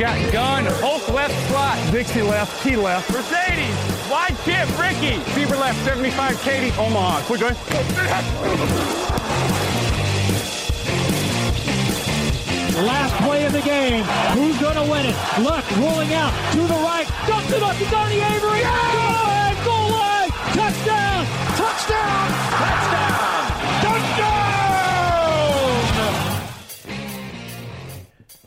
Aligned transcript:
Got 0.00 0.32
gun, 0.32 0.64
Hulk 0.80 1.06
left 1.12 1.48
slot. 1.50 1.76
Dixie 1.92 2.22
left, 2.22 2.62
T 2.62 2.76
left. 2.76 3.12
Mercedes, 3.12 3.76
wide 4.10 4.34
chip, 4.44 4.66
Ricky. 4.80 5.18
Fever 5.32 5.56
left, 5.56 5.84
75, 5.84 6.40
Katie, 6.40 6.72
Omaha. 6.78 7.20
Quick, 7.26 7.40
going. 7.40 7.54
Last 12.86 13.14
play 13.22 13.44
of 13.44 13.52
the 13.52 13.60
game. 13.60 14.04
Who's 14.32 14.58
going 14.58 14.76
to 14.76 14.90
win 14.90 15.04
it? 15.04 15.16
Luck 15.42 15.70
rolling 15.76 16.14
out 16.14 16.32
to 16.52 16.60
the 16.60 16.80
right. 16.80 17.06
Dumps 17.26 17.52
it 17.52 17.62
up 17.62 17.76
to 17.76 17.84
Donnie 17.90 18.20
Avery. 18.20 18.60
Good! 18.60 19.29
Touchdown! 19.62 21.26
Touchdown! 21.56 22.30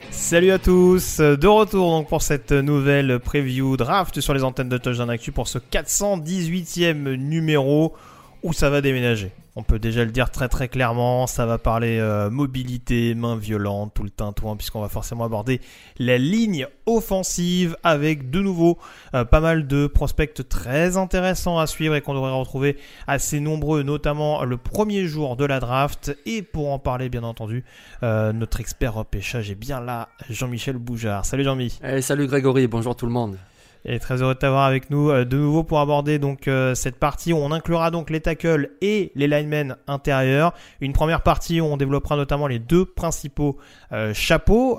Salut 0.09 0.51
à 0.51 0.57
tous, 0.57 1.19
de 1.19 1.47
retour 1.47 1.91
donc 1.91 2.07
pour 2.07 2.21
cette 2.23 2.51
nouvelle 2.51 3.19
preview 3.19 3.77
draft 3.77 4.19
sur 4.19 4.33
les 4.33 4.43
antennes 4.43 4.69
de 4.69 4.77
Touchdown 4.77 5.09
Actu 5.09 5.31
pour 5.31 5.47
ce 5.47 5.59
418e 5.59 7.15
numéro 7.15 7.93
où 8.41 8.51
ça 8.53 8.69
va 8.69 8.81
déménager? 8.81 9.31
On 9.55 9.61
peut 9.61 9.77
déjà 9.77 10.03
le 10.03 10.09
dire 10.09 10.31
très 10.31 10.49
très 10.49 10.67
clairement, 10.67 11.27
ça 11.27 11.45
va 11.45 11.59
parler 11.59 11.99
euh, 11.99 12.31
mobilité, 12.31 13.13
main 13.13 13.35
violente, 13.35 13.93
tout 13.93 14.01
le 14.01 14.09
tintouin, 14.09 14.55
puisqu'on 14.55 14.81
va 14.81 14.89
forcément 14.89 15.25
aborder 15.25 15.61
la 15.99 16.17
ligne 16.17 16.65
offensive 16.87 17.77
avec 17.83 18.31
de 18.31 18.41
nouveau 18.41 18.79
euh, 19.13 19.25
pas 19.25 19.41
mal 19.41 19.67
de 19.67 19.85
prospects 19.85 20.47
très 20.49 20.97
intéressants 20.97 21.59
à 21.59 21.67
suivre 21.67 21.93
et 21.93 22.01
qu'on 22.01 22.15
devrait 22.15 22.31
retrouver 22.31 22.77
assez 23.05 23.39
nombreux, 23.39 23.83
notamment 23.83 24.43
le 24.43 24.57
premier 24.57 25.05
jour 25.05 25.35
de 25.35 25.45
la 25.45 25.59
draft. 25.59 26.17
Et 26.25 26.41
pour 26.41 26.71
en 26.71 26.79
parler, 26.79 27.09
bien 27.09 27.23
entendu, 27.23 27.63
euh, 28.01 28.33
notre 28.33 28.59
expert 28.59 28.95
repêchage 28.95 29.51
est 29.51 29.55
bien 29.55 29.79
là, 29.79 30.09
Jean-Michel 30.31 30.77
Boujard. 30.77 31.25
Salut 31.25 31.43
Jean-Mi. 31.43 31.77
Eh, 31.83 32.01
salut 32.01 32.25
Grégory, 32.25 32.65
bonjour 32.65 32.95
tout 32.95 33.05
le 33.05 33.11
monde. 33.11 33.37
Et 33.85 33.99
très 33.99 34.21
heureux 34.21 34.33
de 34.33 34.39
t'avoir 34.39 34.63
avec 34.63 34.89
nous 34.89 35.09
euh, 35.09 35.25
de 35.25 35.35
nouveau 35.35 35.63
pour 35.63 35.81
aborder 35.81 36.17
donc 36.17 36.47
euh, 36.47 36.73
cette 36.73 36.95
partie 36.95 37.33
où 37.33 37.37
on 37.37 37.51
inclura 37.51 37.91
donc 37.91 38.09
les 38.09 38.21
tackles 38.21 38.69
et 38.81 39.11
les 39.15 39.27
linemen 39.27 39.75
intérieurs. 39.87 40.53
Une 40.79 40.93
première 40.93 41.21
partie 41.21 41.59
où 41.59 41.65
on 41.65 41.75
développera 41.75 42.15
notamment 42.15 42.47
les 42.47 42.59
deux 42.59 42.85
principaux 42.85 43.57
euh, 43.91 44.13
chapeaux, 44.13 44.77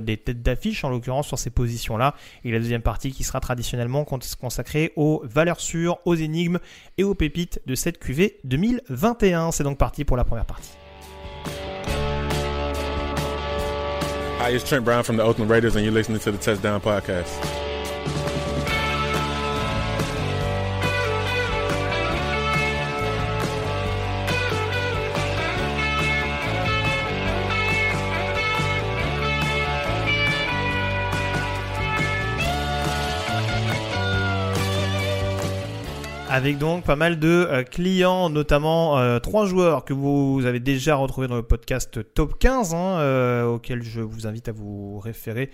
des 0.00 0.16
têtes 0.16 0.42
d'affiche 0.42 0.82
en 0.84 0.88
l'occurrence 0.90 1.28
sur 1.28 1.38
ces 1.38 1.50
positions-là. 1.50 2.14
Et 2.44 2.50
la 2.50 2.58
deuxième 2.58 2.82
partie 2.82 3.12
qui 3.12 3.22
sera 3.22 3.38
traditionnellement 3.38 4.04
cons- 4.04 4.18
consacrée 4.40 4.92
aux 4.96 5.22
valeurs 5.24 5.60
sûres, 5.60 5.98
aux 6.04 6.16
énigmes 6.16 6.58
et 6.98 7.04
aux 7.04 7.14
pépites 7.14 7.60
de 7.66 7.74
cette 7.76 7.98
QV 7.98 8.36
2021. 8.42 9.52
C'est 9.52 9.62
donc 9.64 9.78
parti 9.78 10.04
pour 10.04 10.16
la 10.16 10.24
première 10.24 10.44
partie. 10.44 10.72
Hi, 14.40 14.52
it's 14.54 14.64
Trent 14.64 14.82
Brown 14.84 15.04
from 15.04 15.16
the 15.16 15.20
Oakland 15.22 15.48
Raiders, 15.50 15.76
and 15.76 15.80
you're 15.84 15.94
listening 15.94 16.18
to 16.20 16.32
the 16.32 16.38
Touchdown 16.38 16.80
Podcast. 16.80 17.30
Thank 18.06 18.28
you. 18.28 18.33
Avec 36.34 36.58
donc 36.58 36.82
pas 36.82 36.96
mal 36.96 37.20
de 37.20 37.28
euh, 37.28 37.62
clients, 37.62 38.28
notamment 38.28 38.98
euh, 38.98 39.20
trois 39.20 39.46
joueurs 39.46 39.84
que 39.84 39.92
vous 39.92 40.42
avez 40.46 40.58
déjà 40.58 40.96
retrouvés 40.96 41.28
dans 41.28 41.36
le 41.36 41.44
podcast 41.44 42.12
Top 42.12 42.40
15, 42.40 42.74
hein, 42.74 42.98
euh, 42.98 43.44
auquel 43.44 43.84
je 43.84 44.00
vous 44.00 44.26
invite 44.26 44.48
à 44.48 44.52
vous 44.52 44.98
référer 44.98 45.50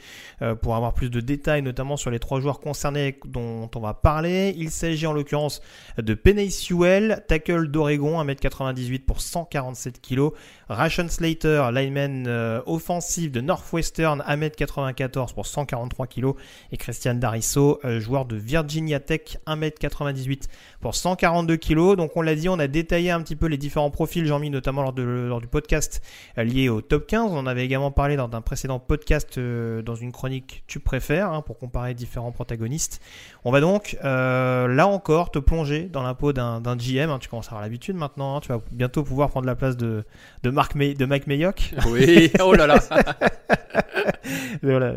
pour 0.62 0.76
avoir 0.76 0.94
plus 0.94 1.10
de 1.10 1.20
détails, 1.20 1.60
notamment 1.60 1.98
sur 1.98 2.10
les 2.10 2.18
trois 2.18 2.40
joueurs 2.40 2.60
concernés 2.60 3.18
dont 3.26 3.68
on 3.76 3.80
va 3.80 3.92
parler. 3.92 4.54
Il 4.56 4.70
s'agit 4.70 5.06
en 5.06 5.12
l'occurrence 5.12 5.60
de 5.98 6.14
Penny 6.14 6.50
Sewell, 6.50 7.24
tackle 7.28 7.68
d'Oregon, 7.68 8.24
1m98 8.24 9.04
pour 9.04 9.20
147 9.20 10.00
kg. 10.00 10.30
Ration 10.70 11.08
Slater, 11.08 11.68
lineman 11.72 12.26
euh, 12.28 12.60
offensif 12.64 13.32
de 13.32 13.40
Northwestern, 13.40 14.22
1m94 14.26 15.34
pour 15.34 15.46
143 15.46 16.06
kg. 16.06 16.30
Et 16.70 16.76
Christian 16.76 17.14
Darisso, 17.14 17.80
euh, 17.84 17.98
joueur 17.98 18.24
de 18.24 18.36
Virginia 18.36 19.00
Tech, 19.00 19.38
1m98 19.48 20.44
pour 20.80 20.94
142 20.94 21.56
kg. 21.56 21.96
Donc 21.96 22.16
on 22.16 22.22
l'a 22.22 22.36
dit, 22.36 22.48
on 22.48 22.58
a 22.60 22.68
détaillé 22.68 23.10
un 23.10 23.20
petit 23.20 23.34
peu 23.34 23.46
les 23.46 23.58
différents 23.58 23.90
profils, 23.90 24.24
Jean-Mi, 24.24 24.50
notamment 24.50 24.82
lors, 24.82 25.40
du 25.40 25.46
podcast 25.48 26.02
euh, 26.38 26.44
lié 26.44 26.68
au 26.68 26.80
top 26.80 27.06
15. 27.08 27.32
On 27.32 27.46
avait 27.46 27.64
également 27.64 27.90
parlé 27.90 28.14
lors 28.14 28.28
d'un 28.28 28.40
précédent 28.40 28.78
podcast 28.78 29.38
dans 29.38 29.94
une 29.96 30.12
chronique 30.12 30.62
Tu 30.68 30.78
préfères, 30.78 31.32
hein, 31.32 31.42
pour 31.42 31.58
comparer 31.58 31.94
différents 31.94 32.32
protagonistes. 32.32 33.00
On 33.44 33.50
va 33.50 33.60
donc, 33.60 33.96
là 34.02 34.86
encore, 34.86 35.30
te 35.32 35.38
plonger 35.40 35.82
dans 35.84 36.02
la 36.02 36.14
peau 36.14 36.32
d'un 36.32 36.60
d'un 36.60 36.76
GM. 36.76 37.10
hein. 37.10 37.18
tu 37.18 37.28
commences 37.28 37.46
à 37.46 37.50
avoir 37.50 37.62
l'habitude 37.62 37.96
maintenant. 37.96 38.36
hein. 38.36 38.40
tu 38.40 38.48
vas 38.48 38.60
bientôt 38.70 39.02
pouvoir 39.02 39.30
prendre 39.30 39.46
la 39.46 39.56
place 39.56 39.76
de, 39.76 40.04
de, 40.42 40.50
Mark 40.60 40.74
May- 40.74 40.92
de 40.92 41.06
Mike 41.06 41.26
Mayock. 41.26 41.72
Oui, 41.88 42.30
oh 42.42 42.52
là 42.52 42.66
là. 42.66 42.78
voilà. 44.62 44.92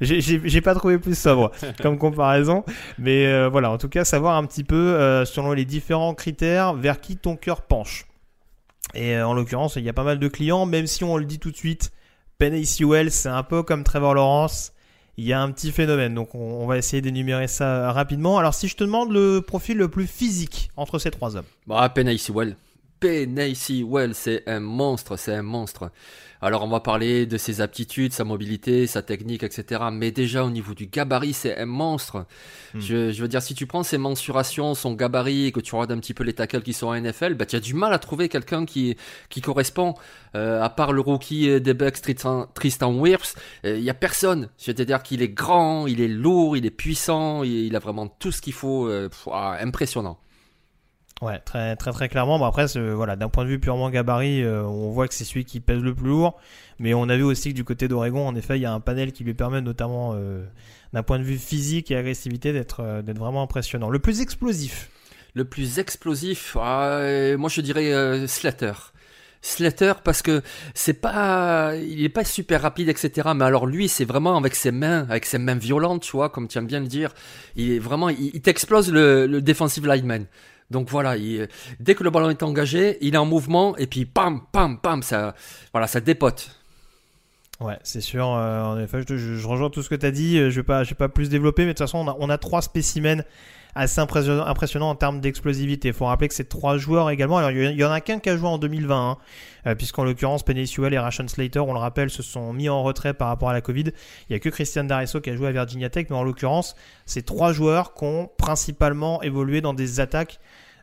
J'ai- 0.00 0.60
pas 0.62 0.74
trouvé 0.74 0.96
plus 0.98 1.18
sobre 1.18 1.50
comme 1.82 1.98
comparaison, 1.98 2.64
mais 2.98 3.26
euh, 3.26 3.50
voilà, 3.50 3.70
en 3.70 3.76
tout 3.76 3.90
cas, 3.90 4.06
savoir 4.06 4.34
un 4.38 4.46
petit 4.46 4.64
peu 4.64 4.74
euh, 4.94 5.26
selon 5.26 5.52
les 5.52 5.66
différents 5.66 6.14
critères 6.14 6.72
vers 6.72 7.02
qui 7.02 7.18
ton 7.18 7.36
cœur 7.36 7.60
penche. 7.60 8.06
Et 8.94 9.14
euh, 9.14 9.26
en 9.28 9.34
l'occurrence, 9.34 9.76
il 9.76 9.84
y 9.84 9.90
a 9.90 9.92
pas 9.92 10.04
mal 10.04 10.18
de 10.18 10.26
clients, 10.28 10.64
même 10.64 10.86
si 10.86 11.04
on 11.04 11.18
le 11.18 11.26
dit 11.26 11.38
tout 11.38 11.50
de 11.50 11.56
suite, 11.56 11.92
Penny 12.38 12.64
Sewell, 12.64 13.10
c'est 13.10 13.28
un 13.28 13.42
peu 13.42 13.62
comme 13.62 13.84
Trevor 13.84 14.14
Lawrence. 14.14 14.72
Il 15.18 15.26
y 15.26 15.34
a 15.34 15.40
un 15.42 15.50
petit 15.50 15.70
phénomène, 15.70 16.14
donc 16.14 16.34
on, 16.34 16.38
on 16.62 16.66
va 16.66 16.78
essayer 16.78 17.02
d'énumérer 17.02 17.46
ça 17.46 17.92
rapidement. 17.92 18.38
Alors, 18.38 18.54
si 18.54 18.68
je 18.68 18.74
te 18.76 18.84
demande 18.84 19.12
le 19.12 19.40
profil 19.42 19.76
le 19.76 19.88
plus 19.88 20.06
physique 20.06 20.70
entre 20.78 20.98
ces 20.98 21.10
trois 21.10 21.36
hommes, 21.36 21.44
Bah, 21.66 21.86
Penny 21.94 22.18
Sewell. 22.18 22.56
Penny 23.04 23.54
Sewell, 23.54 24.14
c'est 24.14 24.44
un 24.46 24.60
monstre, 24.60 25.18
c'est 25.18 25.34
un 25.34 25.42
monstre. 25.42 25.90
Alors, 26.40 26.64
on 26.64 26.68
va 26.68 26.80
parler 26.80 27.26
de 27.26 27.36
ses 27.36 27.60
aptitudes, 27.60 28.14
sa 28.14 28.24
mobilité, 28.24 28.86
sa 28.86 29.02
technique, 29.02 29.42
etc. 29.42 29.82
Mais 29.92 30.10
déjà, 30.10 30.42
au 30.42 30.48
niveau 30.48 30.72
du 30.72 30.86
gabarit, 30.86 31.34
c'est 31.34 31.58
un 31.58 31.66
monstre. 31.66 32.24
Je, 32.74 33.12
je 33.12 33.20
veux 33.20 33.28
dire, 33.28 33.42
si 33.42 33.54
tu 33.54 33.66
prends 33.66 33.82
ses 33.82 33.98
mensurations, 33.98 34.74
son 34.74 34.94
gabarit, 34.94 35.46
et 35.46 35.52
que 35.52 35.60
tu 35.60 35.74
regardes 35.74 35.92
un 35.92 35.98
petit 35.98 36.14
peu 36.14 36.24
les 36.24 36.32
tackles 36.32 36.62
qui 36.62 36.72
sont 36.72 36.86
en 36.86 36.98
NFL, 36.98 37.34
bah, 37.34 37.44
tu 37.44 37.56
as 37.56 37.60
du 37.60 37.74
mal 37.74 37.92
à 37.92 37.98
trouver 37.98 38.30
quelqu'un 38.30 38.64
qui, 38.64 38.96
qui 39.28 39.42
correspond, 39.42 39.94
euh, 40.34 40.62
à 40.62 40.70
part 40.70 40.92
le 40.92 41.02
rookie 41.02 41.60
des 41.60 41.74
Bucks, 41.74 42.00
Tristan, 42.00 42.46
Tristan 42.54 42.90
Wirfs, 42.94 43.34
il 43.64 43.80
y 43.82 43.90
a 43.90 43.94
personne. 43.94 44.48
C'est-à-dire 44.56 45.02
qu'il 45.02 45.20
est 45.20 45.28
grand, 45.28 45.86
il 45.86 46.00
est 46.00 46.08
lourd, 46.08 46.56
il 46.56 46.64
est 46.64 46.70
puissant, 46.70 47.42
il, 47.42 47.52
il 47.52 47.76
a 47.76 47.80
vraiment 47.80 48.06
tout 48.06 48.32
ce 48.32 48.40
qu'il 48.40 48.54
faut, 48.54 48.88
euh, 48.88 49.10
pff, 49.10 49.28
ah, 49.30 49.58
impressionnant. 49.60 50.18
Ouais, 51.22 51.38
très 51.38 51.76
très 51.76 51.92
très 51.92 52.08
clairement. 52.08 52.38
Bon 52.38 52.44
après, 52.44 52.66
c'est- 52.68 52.90
voilà, 52.90 53.16
d'un 53.16 53.28
point 53.28 53.44
de 53.44 53.48
vue 53.48 53.60
purement 53.60 53.88
gabarit, 53.88 54.42
euh, 54.42 54.62
on 54.64 54.90
voit 54.90 55.06
que 55.08 55.14
c'est 55.14 55.24
celui 55.24 55.44
qui 55.44 55.60
pèse 55.60 55.80
le 55.80 55.94
plus 55.94 56.08
lourd. 56.08 56.38
Mais 56.80 56.92
on 56.92 57.08
a 57.08 57.16
vu 57.16 57.22
aussi 57.22 57.50
que 57.50 57.54
du 57.54 57.64
côté 57.64 57.86
d'Oregon, 57.88 58.26
en 58.26 58.34
effet, 58.34 58.58
il 58.58 58.62
y 58.62 58.66
a 58.66 58.72
un 58.72 58.80
panel 58.80 59.12
qui 59.12 59.22
lui 59.24 59.32
permet 59.32 59.60
notamment, 59.60 60.12
euh, 60.16 60.44
d'un 60.92 61.02
point 61.04 61.18
de 61.20 61.24
vue 61.24 61.38
physique 61.38 61.90
et 61.92 61.96
agressivité, 61.96 62.52
d'être 62.52 62.80
euh, 62.80 63.00
d'être 63.02 63.18
vraiment 63.18 63.42
impressionnant. 63.42 63.88
Le 63.90 64.00
plus 64.00 64.20
explosif. 64.20 64.90
Le 65.34 65.44
plus 65.44 65.78
explosif, 65.78 66.56
ah, 66.60 66.88
euh, 66.98 67.36
moi 67.38 67.48
je 67.48 67.60
dirais 67.60 67.92
euh, 67.92 68.26
Slater. 68.26 68.72
Slater 69.40 69.92
parce 70.02 70.22
que 70.22 70.42
c'est 70.74 70.94
pas, 71.00 71.74
il 71.76 72.02
est 72.04 72.08
pas 72.08 72.24
super 72.24 72.62
rapide, 72.62 72.88
etc. 72.88 73.28
Mais 73.36 73.44
alors 73.44 73.66
lui, 73.66 73.88
c'est 73.88 74.04
vraiment 74.04 74.36
avec 74.36 74.54
ses 74.54 74.70
mains, 74.72 75.06
avec 75.10 75.26
ses 75.26 75.38
mains 75.38 75.54
violentes, 75.56 76.02
tu 76.02 76.12
vois, 76.12 76.28
comme 76.30 76.48
tu 76.48 76.58
aimes 76.58 76.66
bien 76.66 76.80
le 76.80 76.86
dire. 76.86 77.12
Il 77.56 77.70
est 77.72 77.78
vraiment, 77.78 78.08
il, 78.08 78.30
il 78.34 78.40
t'explose 78.42 78.90
le, 78.92 79.26
le 79.26 79.42
defensive 79.42 79.86
lineman. 79.86 80.26
Donc 80.70 80.88
voilà, 80.90 81.16
il- 81.16 81.48
dès 81.80 81.94
que 81.94 82.02
le 82.04 82.10
ballon 82.10 82.30
est 82.30 82.42
engagé, 82.42 82.98
il 83.00 83.14
est 83.14 83.18
en 83.18 83.26
mouvement 83.26 83.76
et 83.76 83.86
puis 83.86 84.04
pam, 84.06 84.40
pam, 84.52 84.78
pam, 84.78 85.02
ça, 85.02 85.34
voilà, 85.72 85.86
ça 85.86 86.00
dépote. 86.00 86.50
Ouais, 87.60 87.78
c'est 87.84 88.00
sûr. 88.00 88.26
euh, 88.34 88.62
en 88.62 88.78
effet, 88.80 89.02
je, 89.08 89.46
rejoins 89.46 89.70
tout 89.70 89.82
ce 89.82 89.88
que 89.88 89.94
tu 89.94 90.06
as 90.06 90.10
dit. 90.10 90.38
euh, 90.38 90.50
Je 90.50 90.56
vais 90.56 90.64
pas, 90.64 90.82
je 90.84 90.90
vais 90.90 90.96
pas 90.96 91.08
plus 91.08 91.28
développer, 91.28 91.62
mais 91.62 91.68
de 91.68 91.72
toute 91.72 91.78
façon, 91.86 91.98
on 91.98 92.08
a, 92.08 92.16
on 92.18 92.28
a 92.28 92.38
trois 92.38 92.62
spécimens 92.62 93.22
assez 93.74 94.00
impressionnants, 94.00 94.46
impressionnants 94.46 94.90
en 94.90 94.94
termes 94.94 95.20
d'explosivité. 95.20 95.88
Il 95.88 95.94
faut 95.94 96.06
rappeler 96.06 96.28
que 96.28 96.34
c'est 96.34 96.48
trois 96.48 96.78
joueurs 96.78 97.10
également. 97.10 97.38
Alors, 97.38 97.50
il 97.50 97.78
y, 97.78 97.84
en 97.84 97.90
a 97.90 98.00
qu'un 98.00 98.18
qui 98.18 98.30
a 98.30 98.36
joué 98.36 98.48
en 98.48 98.58
2020, 98.58 99.10
hein, 99.10 99.18
euh, 99.66 99.74
puisqu'en 99.74 100.04
l'occurrence, 100.04 100.42
Penny 100.42 100.66
Sewell 100.66 100.94
et 100.94 100.98
Ration 100.98 101.26
Slater, 101.26 101.60
on 101.60 101.72
le 101.72 101.78
rappelle, 101.78 102.10
se 102.10 102.22
sont 102.22 102.52
mis 102.52 102.68
en 102.68 102.82
retrait 102.82 103.14
par 103.14 103.28
rapport 103.28 103.50
à 103.50 103.52
la 103.52 103.60
Covid. 103.60 103.92
Il 104.28 104.32
y 104.32 104.34
a 104.34 104.38
que 104.38 104.48
Christian 104.48 104.84
D'Arisso 104.84 105.20
qui 105.20 105.30
a 105.30 105.36
joué 105.36 105.48
à 105.48 105.52
Virginia 105.52 105.90
Tech, 105.90 106.06
mais 106.10 106.16
en 106.16 106.22
l'occurrence, 106.22 106.76
c'est 107.06 107.24
trois 107.24 107.52
joueurs 107.52 107.94
qui 107.94 108.04
ont 108.04 108.30
principalement 108.38 109.22
évolué 109.22 109.60
dans 109.60 109.74
des 109.74 110.00
attaques. 110.00 110.38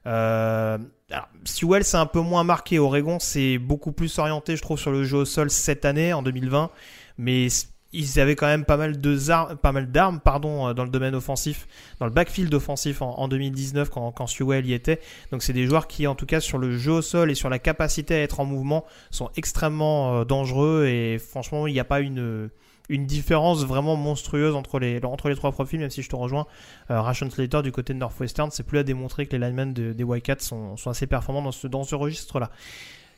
Euh, 0.07 0.77
alors, 1.11 1.27
Sewell, 1.43 1.83
c'est 1.83 1.97
un 1.97 2.05
peu 2.05 2.21
moins 2.21 2.43
marqué. 2.43 2.79
Oregon, 2.79 3.19
c'est 3.19 3.57
beaucoup 3.57 3.91
plus 3.91 4.17
orienté, 4.19 4.55
je 4.55 4.61
trouve, 4.61 4.79
sur 4.79 4.91
le 4.91 5.03
jeu 5.03 5.19
au 5.19 5.25
sol 5.25 5.49
cette 5.49 5.85
année, 5.85 6.13
en 6.13 6.23
2020. 6.23 6.71
Mais 7.17 7.47
ils 7.93 8.19
avaient 8.19 8.35
quand 8.35 8.47
même 8.47 8.63
pas 8.65 8.77
mal 8.77 8.95
ar- 9.29 9.57
pas 9.57 9.71
mal 9.71 9.91
d'armes, 9.91 10.19
pardon, 10.19 10.67
euh, 10.69 10.73
dans 10.73 10.83
le 10.85 10.89
domaine 10.89 11.13
offensif, 11.15 11.67
dans 11.99 12.05
le 12.05 12.11
backfield 12.11 12.53
offensif 12.53 13.01
en, 13.01 13.17
en 13.19 13.27
2019 13.27 13.89
quand, 13.89 14.11
quand 14.11 14.27
Sewell 14.27 14.65
y 14.65 14.73
était. 14.73 14.99
Donc 15.31 15.43
c'est 15.43 15.53
des 15.53 15.65
joueurs 15.65 15.87
qui, 15.87 16.07
en 16.07 16.15
tout 16.15 16.25
cas, 16.25 16.39
sur 16.39 16.57
le 16.57 16.77
jeu 16.77 16.91
au 16.93 17.01
sol 17.01 17.31
et 17.31 17.35
sur 17.35 17.49
la 17.49 17.59
capacité 17.59 18.15
à 18.15 18.19
être 18.21 18.39
en 18.39 18.45
mouvement, 18.45 18.85
sont 19.09 19.29
extrêmement 19.35 20.19
euh, 20.19 20.25
dangereux. 20.25 20.85
Et 20.87 21.17
franchement, 21.19 21.67
il 21.67 21.73
n'y 21.73 21.79
a 21.79 21.85
pas 21.85 21.99
une 21.99 22.49
une 22.89 23.05
différence 23.05 23.63
vraiment 23.63 23.95
monstrueuse 23.95 24.53
entre 24.53 24.77
les, 24.77 24.99
entre 25.05 25.29
les 25.29 25.35
trois 25.37 25.53
profils, 25.53 25.79
même 25.79 25.89
si 25.89 26.01
je 26.01 26.09
te 26.09 26.15
rejoins. 26.17 26.45
Euh, 26.89 26.99
Ration 26.99 27.29
Slater 27.29 27.61
du 27.61 27.71
côté 27.71 27.93
de 27.93 27.99
Northwestern, 27.99 28.51
c'est 28.51 28.63
plus 28.63 28.79
à 28.79 28.83
démontrer 28.83 29.27
que 29.27 29.31
les 29.31 29.39
linemen 29.47 29.73
de- 29.73 29.93
des 29.93 30.03
Wildcats 30.03 30.39
sont, 30.39 30.75
sont 30.75 30.89
assez 30.89 31.07
performants 31.07 31.41
dans 31.41 31.53
ce, 31.53 31.67
dans 31.67 31.85
ce 31.85 31.95
registre-là. 31.95 32.51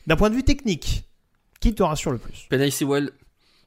D'un 0.06 0.16
point 0.16 0.30
de 0.30 0.36
vue 0.36 0.44
technique, 0.44 1.06
qui 1.60 1.74
te 1.74 1.81
rassure 1.81 2.12
le 2.12 2.20
plus? 2.20 2.46
Penny 2.52 2.70
Sewell, 2.70 3.10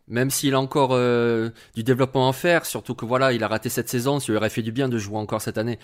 même 0.09 0.31
s'il 0.31 0.55
a 0.55 0.61
encore 0.61 0.91
euh, 0.93 1.51
du 1.75 1.83
développement 1.83 2.29
à 2.29 2.33
faire, 2.33 2.65
surtout 2.65 2.95
que 2.95 3.05
voilà, 3.05 3.33
il 3.33 3.43
a 3.43 3.49
raté 3.49 3.69
cette 3.69 3.89
saison, 3.89 4.21
ça 4.21 4.33
lui 4.33 4.37
aurait 4.37 4.51
fait 4.51 4.63
du 4.63 4.73
bien 4.73 4.89
de 4.89 4.99
jouer 4.99 5.19
encore 5.19 5.43
cette 5.43 5.59
année. 5.59 5.79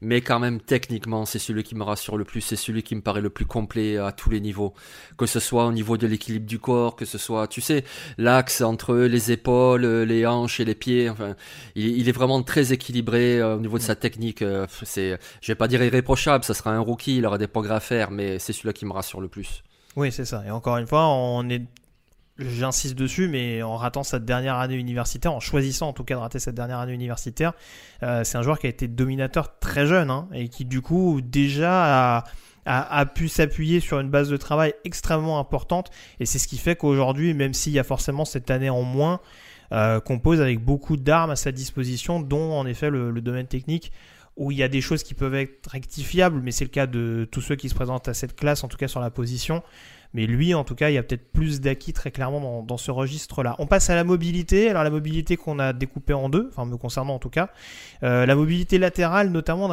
Mais 0.00 0.20
quand 0.20 0.38
même, 0.38 0.60
techniquement, 0.60 1.24
c'est 1.24 1.38
celui 1.38 1.62
qui 1.62 1.74
me 1.74 1.84
rassure 1.84 2.16
le 2.16 2.24
plus, 2.24 2.40
c'est 2.40 2.56
celui 2.56 2.82
qui 2.82 2.94
me 2.94 3.00
paraît 3.00 3.20
le 3.20 3.30
plus 3.30 3.46
complet 3.46 3.96
à 3.98 4.12
tous 4.12 4.30
les 4.30 4.40
niveaux. 4.40 4.74
Que 5.16 5.26
ce 5.26 5.40
soit 5.40 5.66
au 5.66 5.72
niveau 5.72 5.96
de 5.96 6.06
l'équilibre 6.06 6.46
du 6.46 6.58
corps, 6.58 6.96
que 6.96 7.04
ce 7.04 7.18
soit, 7.18 7.46
tu 7.46 7.60
sais, 7.60 7.84
l'axe 8.16 8.60
entre 8.60 8.94
les 8.96 9.32
épaules, 9.32 9.86
les 9.86 10.26
hanches 10.26 10.60
et 10.60 10.64
les 10.64 10.74
pieds. 10.74 11.08
Enfin, 11.08 11.36
il, 11.74 11.86
il 11.98 12.08
est 12.08 12.12
vraiment 12.12 12.42
très 12.42 12.72
équilibré 12.72 13.38
euh, 13.40 13.56
au 13.56 13.60
niveau 13.60 13.78
de 13.78 13.82
sa 13.82 13.94
technique. 13.94 14.42
euh, 14.42 14.66
c'est, 14.82 15.18
je 15.40 15.52
vais 15.52 15.56
pas 15.56 15.68
dire 15.68 15.82
irréprochable, 15.82 16.44
ça 16.44 16.54
sera 16.54 16.70
un 16.72 16.80
rookie, 16.80 17.18
il 17.18 17.26
aura 17.26 17.38
des 17.38 17.46
progrès 17.46 17.74
à 17.74 17.80
faire, 17.80 18.10
mais 18.10 18.38
c'est 18.38 18.52
celui-là 18.52 18.72
qui 18.72 18.86
me 18.86 18.92
rassure 18.92 19.20
le 19.20 19.28
plus. 19.28 19.62
Oui, 19.96 20.12
c'est 20.12 20.24
ça. 20.24 20.44
Et 20.46 20.50
encore 20.50 20.76
une 20.76 20.86
fois, 20.86 21.06
on 21.08 21.48
est, 21.48 21.62
j'insiste 22.38 22.94
dessus, 22.94 23.28
mais 23.28 23.62
en 23.62 23.76
ratant 23.76 24.02
cette 24.02 24.24
dernière 24.24 24.56
année 24.56 24.76
universitaire, 24.76 25.32
en 25.32 25.40
choisissant 25.40 25.88
en 25.88 25.92
tout 25.92 26.04
cas 26.04 26.14
de 26.14 26.20
rater 26.20 26.38
cette 26.38 26.54
dernière 26.54 26.78
année 26.78 26.92
universitaire, 26.92 27.52
euh, 28.02 28.24
c'est 28.24 28.38
un 28.38 28.42
joueur 28.42 28.58
qui 28.58 28.66
a 28.66 28.70
été 28.70 28.88
dominateur 28.88 29.58
très 29.58 29.86
jeune 29.86 30.10
hein, 30.10 30.28
et 30.32 30.48
qui 30.48 30.64
du 30.64 30.80
coup 30.80 31.20
déjà 31.20 32.24
a, 32.64 33.06
pu 33.06 33.28
s'appuyer 33.28 33.80
sur 33.80 33.98
une 33.98 34.10
base 34.10 34.28
de 34.28 34.36
travail 34.36 34.74
extrêmement 34.84 35.38
importante. 35.38 35.90
Et 36.20 36.26
c'est 36.26 36.38
ce 36.38 36.46
qui 36.46 36.58
fait 36.58 36.76
qu'aujourd'hui, 36.76 37.32
même 37.32 37.54
s'il 37.54 37.72
y 37.72 37.78
a 37.78 37.84
forcément 37.84 38.26
cette 38.26 38.50
année 38.50 38.68
en 38.68 38.82
moins, 38.82 39.20
euh, 39.72 40.00
compose 40.00 40.40
avec 40.40 40.62
beaucoup 40.62 40.98
d'armes 40.98 41.30
à 41.30 41.36
sa 41.36 41.50
disposition, 41.50 42.20
dont 42.20 42.52
en 42.52 42.66
effet 42.66 42.90
le, 42.90 43.10
le 43.10 43.20
domaine 43.20 43.46
technique 43.46 43.90
où 44.36 44.52
il 44.52 44.58
y 44.58 44.62
a 44.62 44.68
des 44.68 44.80
choses 44.80 45.02
qui 45.02 45.14
peuvent 45.14 45.34
être 45.34 45.66
rectifiables, 45.68 46.40
mais 46.40 46.52
c'est 46.52 46.64
le 46.64 46.70
cas 46.70 46.86
de 46.86 47.28
tous 47.30 47.40
ceux 47.40 47.56
qui 47.56 47.68
se 47.68 47.74
présentent 47.74 48.06
à 48.06 48.14
cette 48.14 48.36
classe, 48.36 48.62
en 48.62 48.68
tout 48.68 48.76
cas 48.76 48.86
sur 48.86 49.00
la 49.00 49.10
position. 49.10 49.62
Mais 50.14 50.26
lui, 50.26 50.54
en 50.54 50.64
tout 50.64 50.74
cas, 50.74 50.90
il 50.90 50.94
y 50.94 50.98
a 50.98 51.02
peut-être 51.02 51.32
plus 51.32 51.60
d'acquis 51.60 51.92
très 51.92 52.10
clairement 52.10 52.40
dans, 52.40 52.62
dans 52.62 52.78
ce 52.78 52.90
registre-là. 52.90 53.56
On 53.58 53.66
passe 53.66 53.90
à 53.90 53.94
la 53.94 54.04
mobilité. 54.04 54.70
Alors 54.70 54.82
la 54.82 54.90
mobilité 54.90 55.36
qu'on 55.36 55.58
a 55.58 55.72
découpée 55.72 56.14
en 56.14 56.28
deux, 56.28 56.48
enfin 56.50 56.64
me 56.64 56.76
concernant 56.76 57.14
en 57.14 57.18
tout 57.18 57.30
cas, 57.30 57.50
Euh, 58.02 58.26
la 58.26 58.36
mobilité 58.36 58.78
latérale, 58.78 59.30
notamment 59.30 59.68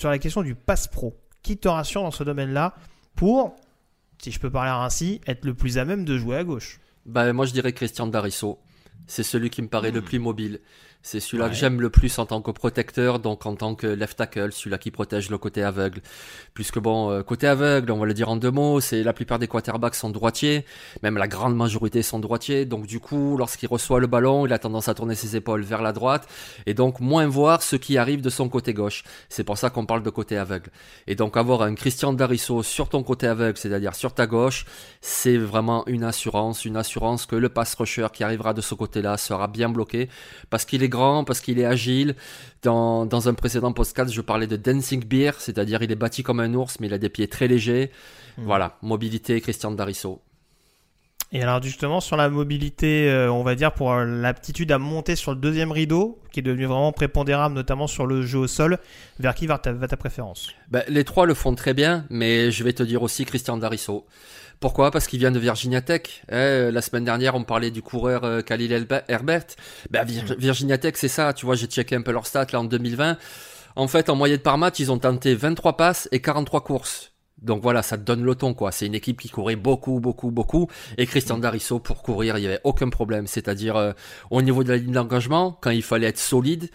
sur 0.00 0.08
la 0.08 0.18
question 0.18 0.42
du 0.42 0.54
pass 0.54 0.88
pro. 0.88 1.16
Qui 1.42 1.56
te 1.58 1.68
rassure 1.68 2.02
dans 2.02 2.10
ce 2.10 2.24
domaine-là 2.24 2.74
pour, 3.14 3.56
si 4.22 4.32
je 4.32 4.40
peux 4.40 4.50
parler 4.50 4.70
ainsi, 4.70 5.20
être 5.26 5.44
le 5.44 5.54
plus 5.54 5.76
à 5.78 5.84
même 5.84 6.04
de 6.04 6.16
jouer 6.18 6.36
à 6.36 6.44
gauche? 6.44 6.80
Bah, 7.06 7.32
moi, 7.32 7.46
je 7.46 7.52
dirais 7.52 7.72
Christian 7.72 8.06
Darisso. 8.06 8.58
C'est 9.06 9.22
celui 9.22 9.50
qui 9.50 9.62
me 9.62 9.68
paraît 9.68 9.90
le 9.92 10.02
plus 10.02 10.18
mobile. 10.18 10.60
C'est 11.00 11.20
celui-là 11.20 11.44
Ouais. 11.44 11.50
que 11.50 11.56
j'aime 11.56 11.80
le 11.80 11.90
plus 11.90 12.18
en 12.18 12.26
tant 12.26 12.42
que 12.42 12.50
protecteur, 12.50 13.18
donc 13.20 13.46
en 13.46 13.54
tant 13.54 13.74
que 13.74 13.86
left 13.86 14.18
tackle, 14.18 14.52
celui-là 14.52 14.78
qui 14.78 14.90
protège 14.90 15.30
le 15.30 15.38
côté 15.38 15.62
aveugle. 15.62 16.00
Puisque 16.54 16.78
bon, 16.78 17.10
euh, 17.10 17.22
côté 17.22 17.46
aveugle, 17.46 17.92
on 17.92 17.98
va 17.98 18.04
le 18.06 18.12
dire 18.14 18.28
en 18.28 18.36
deux 18.36 18.50
mots, 18.50 18.80
c'est 18.80 19.02
la 19.02 19.12
plupart 19.12 19.38
des 19.38 19.46
quarterbacks 19.48 19.94
sont 19.94 20.10
droitiers, 20.10 20.66
même 21.02 21.16
la 21.16 21.28
grande 21.28 21.56
majorité 21.56 22.02
sont 22.02 22.18
droitiers. 22.18 22.66
Donc 22.66 22.86
du 22.86 23.00
coup, 23.00 23.36
lorsqu'il 23.38 23.68
reçoit 23.68 24.00
le 24.00 24.06
ballon, 24.08 24.44
il 24.44 24.52
a 24.52 24.58
tendance 24.58 24.88
à 24.88 24.94
tourner 24.94 25.14
ses 25.14 25.36
épaules 25.36 25.62
vers 25.62 25.82
la 25.82 25.92
droite 25.92 26.28
et 26.66 26.74
donc 26.74 27.00
moins 27.00 27.26
voir 27.26 27.62
ce 27.62 27.76
qui 27.76 27.96
arrive 27.96 28.20
de 28.20 28.28
son 28.30 28.48
côté 28.48 28.74
gauche. 28.74 29.04
C'est 29.28 29.44
pour 29.44 29.56
ça 29.56 29.70
qu'on 29.70 29.86
parle 29.86 30.02
de 30.02 30.10
côté 30.10 30.36
aveugle. 30.36 30.70
Et 31.06 31.14
donc 31.14 31.36
avoir 31.36 31.62
un 31.62 31.74
Christian 31.74 32.12
Darisso 32.12 32.62
sur 32.62 32.88
ton 32.88 33.02
côté 33.02 33.28
aveugle, 33.28 33.56
c'est-à-dire 33.56 33.94
sur 33.94 34.12
ta 34.12 34.26
gauche, 34.26 34.66
c'est 35.00 35.38
vraiment 35.38 35.86
une 35.86 36.02
assurance, 36.04 36.64
une 36.64 36.76
assurance 36.76 37.24
que 37.24 37.36
le 37.36 37.48
pass 37.48 37.74
rusher 37.76 38.08
qui 38.12 38.24
arrivera 38.24 38.52
de 38.52 38.60
ce 38.60 38.74
côté-là 38.74 39.16
sera 39.16 39.46
bien 39.46 39.68
bloqué 39.68 40.08
parce 40.50 40.64
qu'il 40.64 40.82
est 40.82 40.87
grand, 40.88 41.24
parce 41.24 41.40
qu'il 41.40 41.58
est 41.58 41.64
agile. 41.64 42.16
Dans, 42.62 43.06
dans 43.06 43.28
un 43.28 43.34
précédent 43.34 43.72
podcast, 43.72 44.12
je 44.12 44.20
parlais 44.20 44.46
de 44.46 44.56
Dancing 44.56 45.04
Beer, 45.04 45.32
c'est-à-dire 45.38 45.82
il 45.82 45.92
est 45.92 45.96
bâti 45.96 46.22
comme 46.22 46.40
un 46.40 46.52
ours, 46.54 46.80
mais 46.80 46.88
il 46.88 46.94
a 46.94 46.98
des 46.98 47.08
pieds 47.08 47.28
très 47.28 47.48
légers. 47.48 47.90
Voilà, 48.36 48.76
mobilité, 48.82 49.40
Christian 49.40 49.70
Darisso. 49.72 50.22
Et 51.30 51.42
alors 51.42 51.62
justement 51.62 52.00
sur 52.00 52.16
la 52.16 52.30
mobilité, 52.30 53.10
euh, 53.10 53.30
on 53.30 53.42
va 53.42 53.54
dire 53.54 53.72
pour 53.72 53.92
euh, 53.92 54.06
l'aptitude 54.06 54.72
à 54.72 54.78
monter 54.78 55.14
sur 55.14 55.32
le 55.32 55.36
deuxième 55.36 55.72
rideau, 55.72 56.22
qui 56.32 56.40
est 56.40 56.42
devenu 56.42 56.64
vraiment 56.64 56.90
prépondérable, 56.92 57.54
notamment 57.54 57.86
sur 57.86 58.06
le 58.06 58.22
jeu 58.22 58.38
au 58.38 58.46
sol, 58.46 58.78
vers 59.18 59.34
qui 59.34 59.46
va 59.46 59.58
ta, 59.58 59.72
va 59.72 59.88
ta 59.88 59.98
préférence? 59.98 60.48
Ben, 60.70 60.82
les 60.88 61.04
trois 61.04 61.26
le 61.26 61.34
font 61.34 61.54
très 61.54 61.74
bien, 61.74 62.06
mais 62.08 62.50
je 62.50 62.64
vais 62.64 62.72
te 62.72 62.82
dire 62.82 63.02
aussi 63.02 63.26
Christian 63.26 63.58
Darisso. 63.58 64.06
Pourquoi? 64.60 64.90
Parce 64.90 65.06
qu'il 65.06 65.18
vient 65.20 65.30
de 65.30 65.38
Virginia 65.38 65.80
Tech. 65.80 66.22
Eh, 66.30 66.70
la 66.72 66.82
semaine 66.82 67.04
dernière, 67.04 67.34
on 67.36 67.44
parlait 67.44 67.70
du 67.70 67.80
coureur 67.82 68.24
euh, 68.24 68.40
Khalil 68.42 68.72
Herbert. 69.08 69.44
Ben, 69.90 70.04
Vir- 70.04 70.34
Virginia 70.36 70.78
Tech, 70.78 70.94
c'est 70.96 71.08
ça. 71.08 71.32
Tu 71.32 71.46
vois, 71.46 71.54
j'ai 71.54 71.66
checké 71.66 71.94
un 71.94 72.02
peu 72.02 72.10
leur 72.12 72.26
stats 72.26 72.46
là 72.52 72.60
en 72.60 72.64
2020. 72.64 73.16
En 73.76 73.86
fait, 73.86 74.08
en 74.10 74.16
moyenne 74.16 74.40
par 74.40 74.58
match, 74.58 74.80
ils 74.80 74.90
ont 74.90 74.98
tenté 74.98 75.34
23 75.36 75.76
passes 75.76 76.08
et 76.10 76.20
43 76.20 76.62
courses. 76.64 77.12
Donc 77.42 77.62
voilà, 77.62 77.82
ça 77.82 77.96
donne 77.96 78.24
le 78.24 78.34
ton, 78.34 78.54
quoi. 78.54 78.72
C'est 78.72 78.86
une 78.86 78.94
équipe 78.94 79.20
qui 79.20 79.28
courait 79.28 79.56
beaucoup, 79.56 80.00
beaucoup, 80.00 80.30
beaucoup. 80.30 80.68
Et 80.96 81.06
Christian 81.06 81.38
Darisso, 81.38 81.78
pour 81.78 82.02
courir, 82.02 82.36
il 82.38 82.40
n'y 82.40 82.46
avait 82.46 82.60
aucun 82.64 82.88
problème. 82.88 83.26
C'est-à-dire, 83.26 83.76
euh, 83.76 83.92
au 84.30 84.42
niveau 84.42 84.64
de 84.64 84.70
la 84.70 84.76
ligne 84.76 84.92
d'engagement, 84.92 85.56
quand 85.60 85.70
il 85.70 85.82
fallait 85.82 86.08
être 86.08 86.18
solide, 86.18 86.70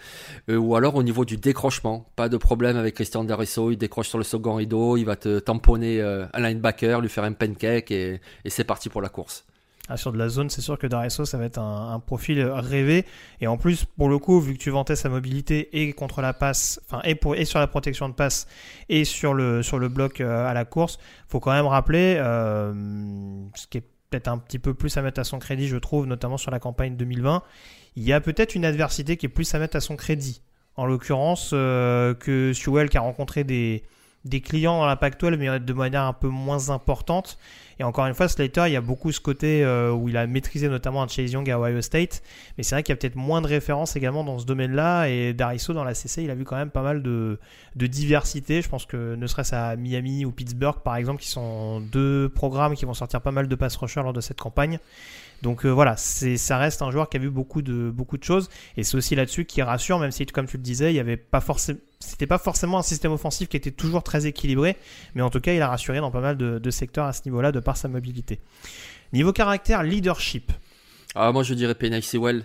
euh, 0.48 0.56
ou 0.56 0.74
alors 0.76 0.94
au 0.94 1.02
niveau 1.02 1.24
du 1.24 1.36
décrochement. 1.36 2.06
Pas 2.16 2.28
de 2.28 2.36
problème 2.36 2.76
avec 2.76 2.94
Christian 2.94 3.24
Darisso, 3.24 3.70
il 3.70 3.76
décroche 3.76 4.08
sur 4.08 4.18
le 4.18 4.24
second 4.24 4.54
rideau, 4.54 4.96
il 4.96 5.04
va 5.04 5.16
te 5.16 5.38
tamponner 5.38 6.00
euh, 6.00 6.26
un 6.32 6.40
linebacker, 6.40 7.00
lui 7.00 7.08
faire 7.08 7.24
un 7.24 7.32
pancake, 7.32 7.90
et 7.90 8.20
c'est 8.46 8.64
parti 8.64 8.88
pour 8.88 9.02
la 9.02 9.08
course. 9.08 9.44
Ah, 9.88 9.98
sur 9.98 10.12
de 10.12 10.18
la 10.18 10.30
zone, 10.30 10.48
c'est 10.48 10.62
sûr 10.62 10.78
que 10.78 10.86
D'Aresso, 10.86 11.26
ça 11.26 11.36
va 11.36 11.44
être 11.44 11.58
un, 11.58 12.00
profil 12.00 12.42
rêvé. 12.42 13.04
Et 13.42 13.46
en 13.46 13.58
plus, 13.58 13.84
pour 13.84 14.08
le 14.08 14.18
coup, 14.18 14.40
vu 14.40 14.54
que 14.54 14.58
tu 14.58 14.70
vantais 14.70 14.96
sa 14.96 15.10
mobilité 15.10 15.78
et 15.78 15.92
contre 15.92 16.22
la 16.22 16.32
passe, 16.32 16.80
enfin, 16.86 17.02
et, 17.04 17.44
sur 17.44 17.58
la 17.58 17.66
protection 17.66 18.08
de 18.08 18.14
passe 18.14 18.46
et 18.88 19.04
sur 19.04 19.34
le, 19.34 19.62
sur 19.62 19.78
le 19.78 19.88
bloc 19.88 20.22
euh, 20.22 20.48
à 20.48 20.54
la 20.54 20.64
course, 20.64 20.98
faut 21.28 21.38
quand 21.38 21.52
même 21.52 21.66
rappeler, 21.66 22.16
euh, 22.18 22.72
ce 23.54 23.66
qui 23.66 23.78
est 23.78 23.84
peut-être 24.08 24.28
un 24.28 24.38
petit 24.38 24.58
peu 24.58 24.72
plus 24.72 24.96
à 24.96 25.02
mettre 25.02 25.20
à 25.20 25.24
son 25.24 25.38
crédit, 25.38 25.68
je 25.68 25.76
trouve, 25.76 26.06
notamment 26.06 26.38
sur 26.38 26.50
la 26.50 26.60
campagne 26.60 26.96
2020, 26.96 27.42
il 27.96 28.04
y 28.04 28.14
a 28.14 28.22
peut-être 28.22 28.54
une 28.54 28.64
adversité 28.64 29.18
qui 29.18 29.26
est 29.26 29.28
plus 29.28 29.54
à 29.54 29.58
mettre 29.58 29.76
à 29.76 29.80
son 29.80 29.96
crédit. 29.96 30.40
En 30.76 30.86
l'occurrence, 30.86 31.50
euh, 31.52 32.14
que 32.14 32.54
Sewell 32.54 32.88
qui 32.88 32.96
a 32.96 33.02
rencontré 33.02 33.44
des, 33.44 33.84
des 34.24 34.40
clients 34.40 34.78
dans 34.78 34.86
la 34.86 34.96
Pac-12, 34.96 35.36
mais 35.36 35.60
de 35.60 35.72
manière 35.72 36.02
un 36.02 36.12
peu 36.12 36.28
moins 36.28 36.70
importante. 36.70 37.38
Et 37.78 37.84
encore 37.84 38.06
une 38.06 38.14
fois, 38.14 38.28
Slater, 38.28 38.64
il 38.66 38.72
y 38.72 38.76
a 38.76 38.80
beaucoup 38.80 39.10
ce 39.10 39.20
côté 39.20 39.64
euh, 39.64 39.90
où 39.90 40.08
il 40.08 40.16
a 40.16 40.26
maîtrisé 40.26 40.68
notamment 40.68 41.02
un 41.02 41.08
Chase 41.08 41.32
Young 41.32 41.50
à 41.50 41.58
Ohio 41.58 41.80
State, 41.82 42.22
mais 42.56 42.62
c'est 42.62 42.74
vrai 42.76 42.82
qu'il 42.82 42.92
y 42.92 42.96
a 42.96 42.96
peut-être 42.96 43.16
moins 43.16 43.42
de 43.42 43.48
références 43.48 43.96
également 43.96 44.22
dans 44.22 44.38
ce 44.38 44.46
domaine-là. 44.46 45.08
Et 45.08 45.32
Darisso 45.32 45.72
dans 45.72 45.84
la 45.84 45.94
CC, 45.94 46.22
il 46.22 46.30
a 46.30 46.34
vu 46.34 46.44
quand 46.44 46.56
même 46.56 46.70
pas 46.70 46.82
mal 46.82 47.02
de, 47.02 47.38
de 47.74 47.86
diversité. 47.86 48.62
Je 48.62 48.68
pense 48.68 48.86
que 48.86 49.16
ne 49.16 49.26
serait-ce 49.26 49.54
à 49.54 49.76
Miami 49.76 50.24
ou 50.24 50.30
Pittsburgh, 50.30 50.80
par 50.84 50.96
exemple, 50.96 51.20
qui 51.20 51.28
sont 51.28 51.80
deux 51.80 52.28
programmes 52.28 52.74
qui 52.74 52.84
vont 52.84 52.94
sortir 52.94 53.20
pas 53.20 53.32
mal 53.32 53.48
de 53.48 53.54
pass 53.54 53.76
rushers 53.76 54.02
lors 54.02 54.12
de 54.12 54.20
cette 54.20 54.40
campagne. 54.40 54.78
Donc 55.42 55.66
euh, 55.66 55.68
voilà, 55.68 55.96
c'est 55.96 56.38
ça 56.38 56.56
reste 56.56 56.80
un 56.80 56.90
joueur 56.90 57.10
qui 57.10 57.18
a 57.18 57.20
vu 57.20 57.28
beaucoup 57.28 57.60
de 57.60 57.90
beaucoup 57.90 58.16
de 58.16 58.24
choses 58.24 58.48
et 58.78 58.82
c'est 58.82 58.96
aussi 58.96 59.14
là-dessus 59.14 59.44
qui 59.44 59.60
rassure, 59.60 59.98
même 59.98 60.10
si 60.10 60.24
comme 60.24 60.46
tu 60.46 60.56
le 60.56 60.62
disais, 60.62 60.90
il 60.92 60.96
y 60.96 61.00
avait 61.00 61.18
pas 61.18 61.40
forcément, 61.40 61.78
c'était 62.04 62.26
pas 62.26 62.38
forcément 62.38 62.78
un 62.78 62.82
système 62.82 63.12
offensif 63.12 63.48
qui 63.48 63.56
était 63.56 63.70
toujours 63.70 64.02
très 64.02 64.26
équilibré, 64.26 64.76
mais 65.14 65.22
en 65.22 65.30
tout 65.30 65.40
cas, 65.40 65.52
il 65.52 65.62
a 65.62 65.68
rassuré 65.68 65.98
dans 65.98 66.10
pas 66.10 66.20
mal 66.20 66.36
de, 66.36 66.58
de 66.58 66.70
secteurs 66.70 67.06
à 67.06 67.12
ce 67.12 67.22
niveau-là 67.26 67.52
de 67.52 67.60
par 67.60 67.76
sa 67.76 67.88
mobilité. 67.88 68.40
Niveau 69.12 69.32
caractère, 69.32 69.82
leadership. 69.82 70.52
Ah, 71.14 71.30
moi 71.32 71.42
je 71.42 71.54
dirais 71.54 71.74
Penny 71.74 72.02
Sewell. 72.02 72.44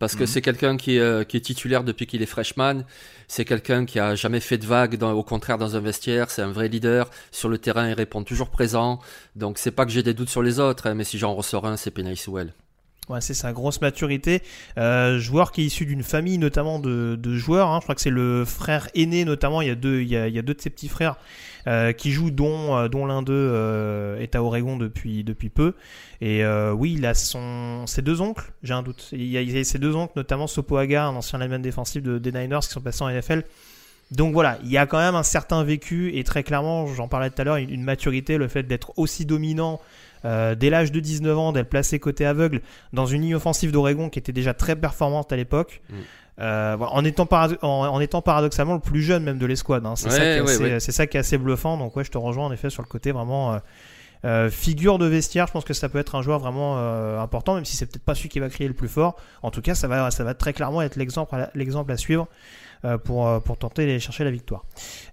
Parce 0.00 0.16
que 0.16 0.24
c'est 0.24 0.40
quelqu'un 0.40 0.78
qui, 0.78 0.98
euh, 0.98 1.24
qui 1.24 1.36
est 1.36 1.42
titulaire 1.42 1.84
depuis 1.84 2.06
qu'il 2.06 2.22
est 2.22 2.26
freshman. 2.26 2.84
C'est 3.28 3.44
quelqu'un 3.44 3.84
qui 3.84 4.00
a 4.00 4.14
jamais 4.14 4.40
fait 4.40 4.56
de 4.56 4.64
vague, 4.64 4.96
dans, 4.96 5.12
au 5.12 5.22
contraire 5.22 5.58
dans 5.58 5.76
un 5.76 5.80
vestiaire. 5.80 6.30
C'est 6.30 6.40
un 6.40 6.52
vrai 6.52 6.68
leader. 6.68 7.10
Sur 7.30 7.50
le 7.50 7.58
terrain, 7.58 7.86
il 7.86 7.92
répond 7.92 8.24
toujours 8.24 8.48
présent. 8.48 8.98
Donc 9.36 9.58
c'est 9.58 9.70
pas 9.70 9.84
que 9.84 9.92
j'ai 9.92 10.02
des 10.02 10.14
doutes 10.14 10.30
sur 10.30 10.42
les 10.42 10.58
autres, 10.58 10.86
hein, 10.86 10.94
mais 10.94 11.04
si 11.04 11.18
j'en 11.18 11.34
ressors 11.34 11.66
un, 11.66 11.76
c'est 11.76 11.90
Penny 11.90 12.16
Sewell. 12.16 12.54
Ouais, 13.10 13.20
c'est 13.20 13.34
sa 13.34 13.52
grosse 13.52 13.80
maturité. 13.80 14.40
Euh, 14.78 15.18
joueur 15.18 15.50
qui 15.50 15.62
est 15.62 15.64
issu 15.64 15.84
d'une 15.84 16.04
famille 16.04 16.38
notamment 16.38 16.78
de, 16.78 17.18
joueurs. 17.34 17.68
Hein. 17.68 17.78
Je 17.80 17.82
crois 17.82 17.96
que 17.96 18.00
c'est 18.00 18.08
le 18.08 18.44
frère 18.44 18.88
aîné 18.94 19.24
notamment. 19.24 19.60
Il 19.62 19.66
y 19.66 19.70
a 19.70 19.74
deux, 19.74 20.02
il 20.02 20.08
y 20.08 20.16
a, 20.16 20.42
deux 20.42 20.54
de 20.54 20.60
ses 20.60 20.70
petits 20.70 20.88
frères 20.88 21.16
euh, 21.66 21.92
qui 21.92 22.12
jouent, 22.12 22.30
dont, 22.30 22.76
euh, 22.76 22.88
l'un 23.06 23.22
d'eux 23.22 23.32
euh, 23.34 24.20
est 24.20 24.36
à 24.36 24.44
Oregon 24.44 24.76
depuis, 24.76 25.24
peu. 25.52 25.74
Et 26.20 26.44
oui, 26.72 26.94
il 26.98 27.04
a 27.04 27.14
ses 27.14 28.02
deux 28.02 28.20
oncles. 28.20 28.52
J'ai 28.62 28.74
un 28.74 28.82
doute. 28.82 29.08
Il 29.10 29.26
y, 29.26 29.58
a, 29.58 29.64
ses 29.64 29.78
deux 29.78 29.96
oncles, 29.96 30.12
notamment 30.14 30.46
Sopoaga, 30.46 31.06
un 31.06 31.16
ancien 31.16 31.40
lineman 31.40 31.60
défensif 31.60 32.04
de, 32.04 32.18
des 32.18 32.30
Niners 32.30 32.60
qui 32.62 32.68
sont 32.68 32.80
passés 32.80 33.02
en 33.02 33.10
NFL. 33.10 33.42
Donc 34.12 34.32
voilà, 34.32 34.58
il 34.64 34.70
y 34.70 34.78
a 34.78 34.86
quand 34.86 34.98
même 34.98 35.14
un 35.14 35.22
certain 35.22 35.62
vécu 35.62 36.16
et 36.16 36.24
très 36.24 36.42
clairement, 36.42 36.86
j'en 36.88 37.06
parlais 37.06 37.30
tout 37.30 37.40
à 37.40 37.44
l'heure, 37.44 37.56
une 37.56 37.84
maturité, 37.84 38.38
le 38.38 38.48
fait 38.48 38.64
d'être 38.64 38.92
aussi 38.96 39.24
dominant 39.24 39.80
euh, 40.24 40.54
dès 40.54 40.70
l'âge 40.70 40.92
de 40.92 41.00
19 41.00 41.38
ans, 41.38 41.52
d'être 41.52 41.68
placé 41.70 41.98
côté 41.98 42.24
aveugle 42.26 42.60
dans 42.92 43.06
une 43.06 43.22
ligne 43.22 43.34
offensive 43.34 43.72
d'Oregon 43.72 44.08
qui 44.10 44.18
était 44.18 44.32
déjà 44.32 44.54
très 44.54 44.76
performante 44.76 45.32
à 45.32 45.36
l'époque. 45.36 45.82
Mm. 45.90 45.94
Euh, 46.40 46.76
en, 46.78 47.04
étant 47.04 47.28
en, 47.30 47.66
en 47.66 48.00
étant 48.00 48.22
paradoxalement 48.22 48.72
le 48.74 48.80
plus 48.80 49.02
jeune 49.02 49.22
même 49.24 49.36
de 49.38 49.44
l'escouade. 49.44 49.84
Hein. 49.84 49.94
C'est 49.96 50.06
Ouais, 50.08 50.10
ça, 50.12 50.16
qui 50.18 50.24
est 50.24 50.40
ouais, 50.40 50.50
assez- 50.50 50.62
ouais. 50.62 50.80
c'est 50.80 50.92
ça 50.92 51.06
qui 51.06 51.16
est 51.18 51.20
assez 51.20 51.36
bluffant. 51.36 51.76
Donc 51.76 51.94
ouais, 51.96 52.04
je 52.04 52.10
te 52.10 52.16
rejoins 52.16 52.46
en 52.46 52.52
effet 52.52 52.70
sur 52.70 52.82
le 52.82 52.88
côté 52.88 53.12
vraiment 53.12 53.52
euh, 53.52 53.58
euh, 54.24 54.50
figure 54.50 54.96
de 54.98 55.04
vestiaire. 55.04 55.46
Je 55.48 55.52
pense 55.52 55.64
que 55.66 55.74
ça 55.74 55.90
peut 55.90 55.98
être 55.98 56.14
un 56.14 56.22
joueur 56.22 56.38
vraiment 56.38 56.76
euh, 56.78 57.18
important, 57.20 57.54
même 57.56 57.66
si 57.66 57.76
c'est 57.76 57.84
peut-être 57.84 58.04
pas 58.04 58.14
celui 58.14 58.30
qui 58.30 58.40
va 58.40 58.48
crier 58.48 58.68
le 58.68 58.74
plus 58.74 58.88
fort. 58.88 59.16
En 59.42 59.50
tout 59.50 59.60
cas, 59.60 59.74
ça 59.74 59.86
va, 59.86 60.10
ça 60.10 60.24
va 60.24 60.32
très 60.32 60.54
clairement 60.54 60.80
être 60.80 60.96
l'exemple, 60.96 61.34
à- 61.34 61.50
l'exemple 61.54 61.92
à 61.92 61.98
suivre 61.98 62.26
euh, 62.86 62.96
pour, 62.96 63.28
euh, 63.28 63.40
pour 63.40 63.58
tenter 63.58 63.84
d'aller 63.84 64.00
chercher 64.00 64.24
la 64.24 64.30
victoire. 64.30 64.64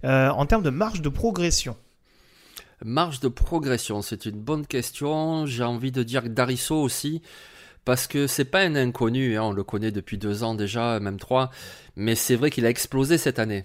Euh, 0.04 0.30
en 0.30 0.46
termes 0.46 0.62
de 0.62 0.70
marge 0.70 1.02
de 1.02 1.08
progression. 1.10 1.76
Marge 2.84 3.18
de 3.18 3.28
progression, 3.28 4.02
c'est 4.02 4.24
une 4.26 4.40
bonne 4.40 4.66
question. 4.66 5.46
J'ai 5.46 5.64
envie 5.64 5.90
de 5.90 6.04
dire 6.04 6.22
que 6.22 6.28
Darisso 6.28 6.80
aussi, 6.80 7.22
parce 7.84 8.06
que 8.06 8.28
c'est 8.28 8.44
pas 8.44 8.60
un 8.60 8.76
inconnu, 8.76 9.36
hein, 9.36 9.42
on 9.44 9.52
le 9.52 9.64
connaît 9.64 9.90
depuis 9.90 10.16
deux 10.16 10.44
ans 10.44 10.54
déjà, 10.54 11.00
même 11.00 11.18
trois, 11.18 11.50
mais 11.96 12.14
c'est 12.14 12.36
vrai 12.36 12.50
qu'il 12.50 12.66
a 12.66 12.70
explosé 12.70 13.18
cette 13.18 13.40
année. 13.40 13.64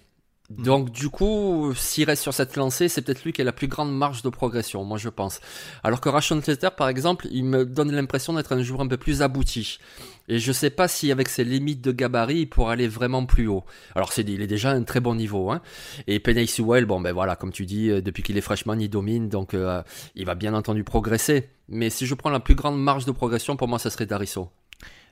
Donc 0.50 0.92
du 0.92 1.10
coup, 1.10 1.74
s'il 1.76 2.04
reste 2.06 2.22
sur 2.22 2.34
cette 2.34 2.58
lancée, 2.58 2.90
c'est 2.90 3.02
peut-être 3.02 3.24
lui 3.24 3.32
qui 3.32 3.42
a 3.42 3.46
la 3.46 3.54
plus 3.54 3.68
grande 3.68 3.96
marge 3.96 4.24
de 4.24 4.30
progression, 4.30 4.84
moi 4.84 4.98
je 4.98 5.08
pense. 5.08 5.40
Alors 5.84 6.02
que 6.02 6.10
Rashon 6.10 6.42
Slater, 6.42 6.70
par 6.76 6.90
exemple, 6.90 7.28
il 7.32 7.46
me 7.46 7.66
donne 7.66 7.92
l'impression 7.92 8.34
d'être 8.34 8.52
un 8.52 8.62
joueur 8.62 8.82
un 8.82 8.88
peu 8.88 8.98
plus 8.98 9.22
abouti. 9.22 9.80
Et 10.28 10.40
je 10.40 10.52
sais 10.52 10.70
pas 10.70 10.88
si 10.88 11.12
avec 11.12 11.30
ses 11.30 11.46
limites 11.46 11.82
de 11.82 11.92
gabarit, 11.92 12.42
il 12.42 12.50
pourra 12.50 12.74
aller 12.74 12.90
vraiment 12.90 13.26
plus 13.26 13.48
haut. 13.48 13.64
Alors 13.96 14.12
c'est, 14.12 14.22
il 14.24 14.42
est 14.42 14.48
déjà 14.48 14.72
à 14.72 14.74
un 14.74 14.84
très 14.84 15.00
bon 15.00 15.16
niveau. 15.16 15.50
Hein. 15.50 15.62
Et 16.08 16.20
Penny 16.20 16.46
Sewell, 16.46 16.86
bon 16.86 17.00
ben 17.00 17.14
voilà, 17.14 17.36
comme 17.38 17.52
tu 17.52 17.66
dis, 17.66 17.90
euh, 17.90 18.02
depuis 18.02 18.22
qu'il 18.22 18.38
est 18.38 18.42
freshman, 18.42 18.80
il 18.80 18.90
domine, 18.90 19.30
donc 19.30 19.54
euh, 19.54 19.82
il 20.16 20.26
va 20.26 20.36
bien 20.36 20.54
entendu 20.54 20.84
progresser. 20.84 21.50
Mais 21.70 21.90
si 21.90 22.06
je 22.06 22.16
prends 22.16 22.30
la 22.30 22.42
plus 22.42 22.56
grande 22.56 22.82
marge 22.82 23.06
de 23.06 23.12
progression, 23.12 23.56
pour 23.56 23.70
moi, 23.70 23.80
ça 23.80 23.90
serait 23.90 24.06
Darisso. 24.06 24.50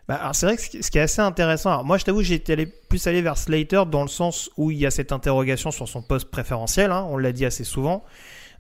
Bah, 0.08 0.16
alors 0.16 0.36
c'est 0.36 0.46
vrai 0.46 0.58
que 0.58 0.62
ce 0.64 0.92
qui 0.92 0.98
est 0.98 1.02
assez 1.02 1.22
intéressant, 1.22 1.84
moi 1.84 1.98
je 1.98 2.04
t'avoue 2.06 2.22
été 2.22 2.54
allé, 2.54 2.66
plus 2.66 3.06
allé 3.08 3.22
vers 3.22 3.38
Slater 3.38 3.84
dans 3.90 4.02
le 4.02 4.08
sens 4.10 4.50
où 4.58 4.72
il 4.72 4.78
y 4.78 4.86
a 4.86 4.92
cette 4.92 5.12
interrogation 5.12 5.72
sur 5.72 5.88
son 5.88 6.02
poste 6.02 6.30
préférentiel, 6.30 6.92
hein, 6.92 7.06
on 7.10 7.18
l'a 7.18 7.32
dit 7.32 7.46
assez 7.46 7.64
souvent. 7.64 8.04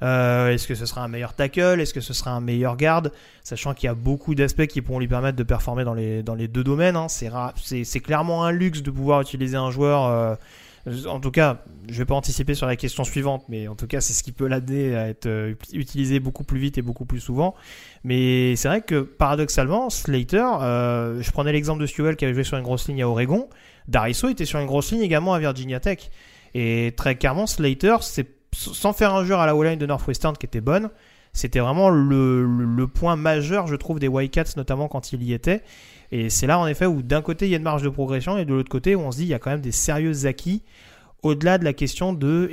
Euh, 0.04 0.50
Est-ce 0.50 0.68
que 0.68 0.74
ce 0.74 0.88
sera 0.88 1.04
un 1.04 1.08
meilleur 1.08 1.34
tackle? 1.36 1.80
Est-ce 1.80 1.94
que 1.94 2.02
ce 2.02 2.14
sera 2.14 2.32
un 2.32 2.42
meilleur 2.42 2.76
garde? 2.76 3.12
Sachant 3.44 3.76
qu'il 3.76 3.86
y 3.86 3.90
a 3.90 3.94
beaucoup 3.94 4.34
d'aspects 4.34 4.66
qui 4.66 4.82
pourront 4.82 4.98
lui 5.00 5.08
permettre 5.08 5.38
de 5.38 5.44
performer 5.44 5.84
dans 5.84 5.94
les, 5.94 6.24
dans 6.24 6.34
les 6.34 6.48
deux 6.48 6.64
domaines. 6.64 6.96
Hein. 6.96 7.08
C'est 7.08 7.30
C'est 7.56 7.84
c'est 7.84 8.00
clairement 8.00 8.44
un 8.44 8.52
luxe 8.52 8.82
de 8.82 8.90
pouvoir 8.90 9.22
utiliser 9.22 9.58
un 9.58 9.70
joueur. 9.70 10.06
euh, 10.06 10.36
en 11.08 11.20
tout 11.20 11.32
cas, 11.32 11.64
je 11.90 11.98
vais 11.98 12.06
pas 12.06 12.16
anticiper 12.16 12.56
sur 12.56 12.66
la 12.68 12.76
question 12.76 13.04
suivante, 13.04 13.44
mais 13.50 13.68
en 13.68 13.76
tout 13.76 13.88
cas, 13.88 14.02
c'est 14.02 14.14
ce 14.14 14.24
qui 14.24 14.32
peut 14.32 14.48
l'aider 14.48 14.96
à 14.96 15.08
être 15.10 15.28
euh, 15.28 15.54
utilisé 15.74 16.20
beaucoup 16.20 16.44
plus 16.44 16.60
vite 16.60 16.78
et 16.78 16.82
beaucoup 16.82 17.06
plus 17.06 17.20
souvent. 17.20 17.54
Mais 18.04 18.56
c'est 18.56 18.68
vrai 18.68 18.82
que 18.82 19.02
paradoxalement, 19.02 19.90
Slater, 19.90 20.44
euh, 20.62 21.22
je 21.22 21.32
prenais 21.32 21.52
l'exemple 21.52 21.82
de 21.82 21.86
Sewell 21.86 22.16
qui 22.16 22.26
avait 22.26 22.34
joué 22.34 22.44
sur 22.44 22.58
une 22.58 22.64
grosse 22.64 22.88
ligne 22.88 23.04
à 23.04 23.08
Oregon. 23.08 23.48
Darisso 23.88 24.28
était 24.30 24.46
sur 24.46 24.60
une 24.60 24.68
grosse 24.68 24.92
ligne 24.92 25.02
également 25.02 25.34
à 25.34 25.40
Virginia 25.40 25.80
Tech. 25.80 26.10
Et 26.54 26.94
très 26.98 27.16
clairement, 27.16 27.48
Slater, 27.48 27.98
sans 28.54 28.94
faire 28.94 29.14
injure 29.14 29.40
à 29.40 29.46
la 29.46 29.56
O-line 29.56 29.80
de 29.80 29.86
Northwestern 29.86 30.36
qui 30.36 30.46
était 30.46 30.62
bonne, 30.62 30.90
c'était 31.34 31.60
vraiment 31.60 31.90
le, 31.90 32.44
le- 32.46 32.66
le 32.66 32.88
point 32.88 33.16
majeur, 33.16 33.68
je 33.68 33.76
trouve, 33.76 34.00
des 34.00 34.10
Wildcats, 34.10 34.56
notamment 34.58 34.88
quand 34.90 35.14
il 35.14 35.24
y 35.24 35.34
était. 35.34 35.62
Et 36.12 36.30
c'est 36.30 36.48
là, 36.48 36.60
en 36.60 36.68
effet, 36.68 36.86
où 36.86 37.02
d'un 37.02 37.22
côté, 37.22 37.48
il 37.48 37.52
y 37.52 37.54
a 37.54 37.58
une 37.58 37.64
marge 37.64 37.84
de 37.84 37.90
progression, 37.90 38.38
et 38.38 38.46
de 38.46 38.54
l'autre 38.54 38.70
côté, 38.70 38.96
où 38.96 39.02
on 39.02 39.12
se 39.12 39.18
dit, 39.18 39.24
il 39.24 39.30
y 39.30 39.34
a 39.34 39.40
quand 39.40 39.52
même 39.52 39.62
des 39.62 39.72
sérieux 39.72 40.26
acquis, 40.26 40.64
au-delà 41.24 41.58
de 41.58 41.64
la 41.64 41.74
question 41.74 42.14
de 42.14 42.50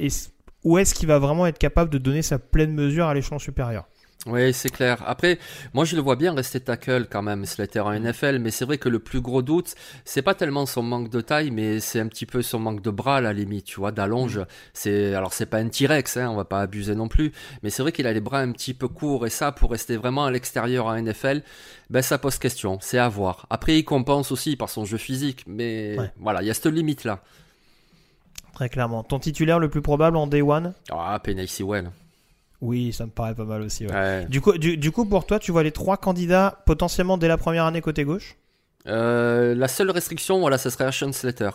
où 0.65 0.79
est-ce 0.79 0.95
qu'il 0.95 1.09
va 1.09 1.19
vraiment 1.19 1.47
être 1.47 1.59
capable 1.59 1.91
de 1.91 1.99
donner 1.99 2.23
sa 2.23 2.39
pleine 2.39 2.73
mesure 2.73 3.07
à 3.07 3.15
l'échelon 3.15 3.39
supérieur. 3.39 3.89
Oui, 4.27 4.53
c'est 4.53 4.69
clair. 4.69 5.03
Après, 5.07 5.39
moi 5.75 5.85
je 5.85 5.95
le 5.95 6.03
vois 6.03 6.17
bien 6.17 6.35
rester 6.35 6.59
tackle 6.61 7.07
quand 7.09 7.23
même, 7.23 7.47
Slater 7.47 7.81
en 7.81 7.93
NFL, 7.99 8.41
mais 8.41 8.51
c'est 8.51 8.65
vrai 8.65 8.77
que 8.77 8.89
le 8.89 8.99
plus 8.99 9.21
gros 9.21 9.43
doute, 9.43 9.75
c'est 10.05 10.23
pas 10.23 10.35
tellement 10.35 10.67
son 10.67 10.83
manque 10.83 11.09
de 11.09 11.21
taille, 11.21 11.51
mais 11.53 11.79
c'est 11.79 12.01
un 12.01 12.09
petit 12.09 12.27
peu 12.27 12.43
son 12.43 12.59
manque 12.59 12.83
de 12.83 12.91
bras 12.91 13.19
à 13.19 13.21
la 13.21 13.33
limite, 13.33 13.65
tu 13.67 13.77
vois, 13.81 13.93
d'allonge. 13.93 14.41
C'est 14.75 15.15
alors 15.15 15.33
c'est 15.33 15.47
pas 15.47 15.59
un 15.59 15.69
T-Rex, 15.69 16.17
hein, 16.17 16.29
on 16.31 16.35
va 16.37 16.45
pas 16.45 16.61
abuser 16.61 16.97
non 16.97 17.07
plus, 17.07 17.33
mais 17.63 17.71
c'est 17.71 17.81
vrai 17.83 17.93
qu'il 17.93 18.09
a 18.09 18.13
les 18.13 18.21
bras 18.21 18.41
un 18.41 18.51
petit 18.51 18.75
peu 18.75 18.89
courts 18.89 19.25
et 19.25 19.31
ça 19.31 19.53
pour 19.53 19.71
rester 19.71 19.97
vraiment 19.97 20.25
à 20.25 20.31
l'extérieur 20.33 20.87
en 20.87 21.01
NFL, 21.01 21.43
ben 21.89 22.03
ça 22.03 22.19
pose 22.19 22.39
question, 22.39 22.79
c'est 22.83 22.99
à 22.99 23.09
voir. 23.09 23.47
Après, 23.51 23.79
il 23.79 23.85
compense 23.85 24.33
aussi 24.33 24.57
par 24.57 24.69
son 24.69 24.85
jeu 24.85 24.99
physique, 24.99 25.45
mais 25.47 25.97
Ouais. 25.97 26.11
voilà, 26.19 26.43
il 26.43 26.47
y 26.49 26.51
a 26.51 26.55
cette 26.55 26.67
limite 26.67 27.05
là. 27.05 27.23
Très 28.55 28.69
clairement. 28.69 29.05
Ton 29.05 29.21
titulaire 29.21 29.61
le 29.61 29.71
plus 29.71 29.81
probable 29.83 30.17
en 30.17 30.27
day 30.27 30.43
one? 30.43 30.75
Ah, 30.91 31.19
Penny 31.23 31.47
Sewell. 31.47 31.93
Oui, 32.61 32.93
ça 32.93 33.07
me 33.07 33.11
paraît 33.11 33.35
pas 33.35 33.45
mal 33.45 33.63
aussi. 33.63 33.87
ouais. 33.87 33.93
Ouais. 33.93 34.27
Du, 34.29 34.41
coup, 34.41 34.59
du, 34.59 34.77
du 34.77 34.91
coup, 34.91 35.05
pour 35.05 35.27
toi, 35.27 35.39
tu 35.39 35.53
vois 35.53 35.63
les 35.63 35.71
trois 35.73 35.97
candidats 35.97 36.63
potentiellement 36.67 37.17
dès 37.19 37.29
la 37.29 37.37
première 37.37 37.65
année 37.67 37.81
côté 37.81 38.05
gauche? 38.05 38.37
Euh, 38.87 39.55
la 39.55 39.69
seule 39.69 39.91
restriction, 39.91 40.41
voilà, 40.41 40.59
ce 40.59 40.71
serait 40.71 40.85
Ashton 40.85 41.13
Slater. 41.13 41.51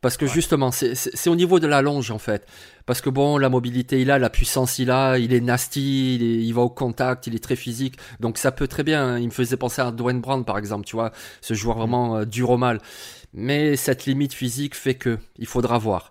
Parce 0.00 0.16
que 0.16 0.26
justement, 0.34 0.72
c'est- 0.72 1.28
au 1.28 1.36
niveau 1.36 1.60
de 1.60 1.68
la 1.68 1.80
longe 1.80 2.10
en 2.10 2.18
fait. 2.18 2.44
Parce 2.86 3.00
que 3.00 3.08
bon, 3.08 3.38
la 3.38 3.48
mobilité 3.48 4.00
il 4.00 4.10
a, 4.10 4.18
la 4.18 4.30
puissance 4.30 4.80
il 4.80 4.90
a, 4.90 5.16
il 5.16 5.32
est 5.32 5.40
nasty, 5.40 6.16
il, 6.16 6.22
est- 6.24 6.42
il 6.44 6.52
va 6.52 6.62
au 6.62 6.68
contact, 6.70 7.28
il 7.28 7.36
est 7.36 7.42
très 7.42 7.54
physique. 7.54 7.96
Donc 8.18 8.36
ça 8.36 8.50
peut 8.50 8.66
très 8.66 8.82
bien. 8.82 9.00
hein. 9.06 9.18
Il 9.20 9.26
me 9.26 9.30
faisait 9.30 9.56
penser 9.56 9.80
à 9.80 9.92
Dwayne 9.92 10.20
Brown 10.20 10.44
par 10.44 10.58
exemple, 10.58 10.84
tu 10.86 10.96
vois, 10.96 11.12
ce 11.40 11.54
joueur 11.54 11.78
vraiment 11.78 12.16
euh, 12.16 12.24
dur 12.24 12.50
au 12.50 12.56
mal. 12.58 12.80
Mais 13.32 13.76
cette 13.76 14.04
limite 14.06 14.34
physique 14.34 14.74
fait 14.74 14.94
que 14.96 15.18
il 15.38 15.46
faudra 15.46 15.78
voir. 15.78 16.10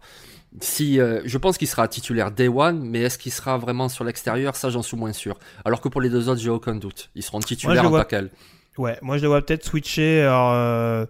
Si, 0.60 1.00
euh, 1.00 1.22
je 1.24 1.38
pense 1.38 1.58
qu'il 1.58 1.68
sera 1.68 1.88
titulaire 1.88 2.32
day 2.32 2.50
one, 2.50 2.82
mais 2.82 3.02
est-ce 3.02 3.18
qu'il 3.18 3.32
sera 3.32 3.58
vraiment 3.58 3.88
sur 3.88 4.04
l'extérieur? 4.04 4.56
Ça, 4.58 4.70
j'en 4.70 4.82
suis 4.82 4.98
moins 4.98 5.14
sûr. 5.14 5.40
Alors 5.64 5.80
que 5.80 5.88
pour 5.88 6.02
les 6.02 6.10
deux 6.10 6.28
autres, 6.28 6.42
j'ai 6.42 6.50
aucun 6.50 6.76
doute. 6.76 7.10
Ils 7.16 7.24
seront 7.24 7.40
titulaires 7.40 7.84
le 7.84 7.90
en 7.90 7.98
tackle. 7.98 8.30
Ouais, 8.78 8.98
moi 9.02 9.18
je 9.18 9.24
le 9.24 9.28
vois 9.28 9.42
peut-être 9.42 9.66
switcher 9.66 10.22
alors, 10.22 10.52
euh, 10.54 11.06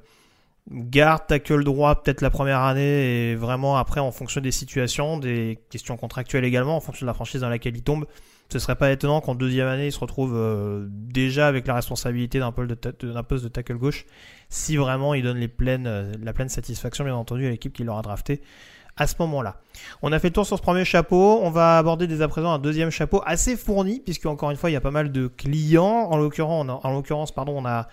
garde, 0.72 1.28
tackle 1.28 1.64
droit 1.64 2.02
peut-être 2.02 2.22
la 2.22 2.32
première 2.32 2.62
année 2.62 3.32
et 3.32 3.36
vraiment 3.36 3.78
après 3.78 4.00
en 4.00 4.12
fonction 4.12 4.42
des 4.42 4.52
situations, 4.52 5.18
des 5.18 5.60
questions 5.70 5.96
contractuelles 5.96 6.46
également, 6.46 6.76
en 6.76 6.80
fonction 6.80 7.06
de 7.06 7.08
la 7.08 7.14
franchise 7.14 7.42
dans 7.42 7.50
laquelle 7.50 7.76
il 7.76 7.84
tombe. 7.84 8.06
Ce 8.50 8.60
serait 8.60 8.76
pas 8.76 8.92
étonnant 8.92 9.22
qu'en 9.22 9.36
deuxième 9.36 9.68
année 9.68 9.88
il 9.88 9.92
se 9.92 10.00
retrouve 10.00 10.34
euh, 10.36 10.88
déjà 10.90 11.48
avec 11.48 11.68
la 11.68 11.76
responsabilité 11.76 12.40
d'un 12.40 12.52
poste 12.52 12.72
de, 12.72 13.48
tackle 13.48 13.78
gauche 13.78 14.06
si 14.50 14.76
vraiment 14.76 15.14
il 15.14 15.24
donne 15.24 15.38
les 15.38 15.48
pleines, 15.48 16.18
la 16.22 16.34
pleine 16.34 16.50
satisfaction 16.50 17.06
bien 17.06 17.16
entendu 17.16 17.46
à 17.46 17.50
l'équipe 17.50 17.72
qui 17.72 17.84
l'aura 17.84 18.02
drafté 18.02 18.42
à 19.02 19.08
ce 19.08 19.16
moment-là. 19.20 19.58
On 20.04 20.12
a 20.12 20.20
fait 20.20 20.28
le 20.28 20.34
tour 20.34 20.46
sur 20.46 20.58
ce 20.58 20.62
premier 20.62 20.86
chapeau. 20.86 21.40
On 21.42 21.50
va 21.50 21.80
aborder 21.80 22.06
dès 22.06 22.22
à 22.22 22.28
présent 22.28 22.54
un 22.54 22.60
deuxième 22.60 22.92
chapeau 22.92 23.22
assez 23.26 23.58
fourni, 23.58 24.00
puisque 24.00 24.28
encore 24.28 24.52
une 24.52 24.58
fois, 24.58 24.70
il 24.70 24.74
y 24.74 24.78
a 24.78 24.82
pas 24.82 24.92
mal 24.92 25.12
de 25.12 25.28
clients. 25.28 26.08
En 26.12 26.18
l'occurrence, 26.18 26.70
en 26.70 27.34
pardon, 27.34 27.54
on 27.58 27.66
a 27.66 27.88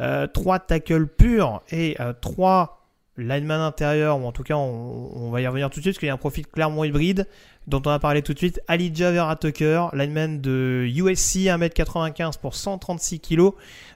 euh, 0.00 0.26
trois 0.26 0.58
tackles 0.58 1.06
purs 1.06 1.62
et 1.70 1.96
euh, 2.00 2.14
trois 2.18 2.76
linemen 3.18 3.60
intérieurs, 3.60 4.18
ou 4.20 4.26
en 4.26 4.32
tout 4.32 4.44
cas, 4.44 4.54
on, 4.54 5.28
va 5.30 5.40
y 5.40 5.46
revenir 5.46 5.68
tout 5.70 5.80
de 5.80 5.82
suite, 5.82 5.94
parce 5.94 5.98
qu'il 5.98 6.06
y 6.06 6.10
a 6.10 6.14
un 6.14 6.18
profil 6.18 6.46
clairement 6.46 6.84
hybride, 6.84 7.26
dont 7.66 7.82
on 7.84 7.90
a 7.90 7.98
parlé 7.98 8.22
tout 8.22 8.32
de 8.32 8.38
suite. 8.38 8.60
Alija 8.68 9.10
Vera 9.10 9.34
Tucker, 9.34 9.88
lineman 9.92 10.40
de 10.40 10.86
USC, 10.86 11.48
1m95 11.48 12.38
pour 12.38 12.54
136 12.54 13.20
kg, 13.20 13.50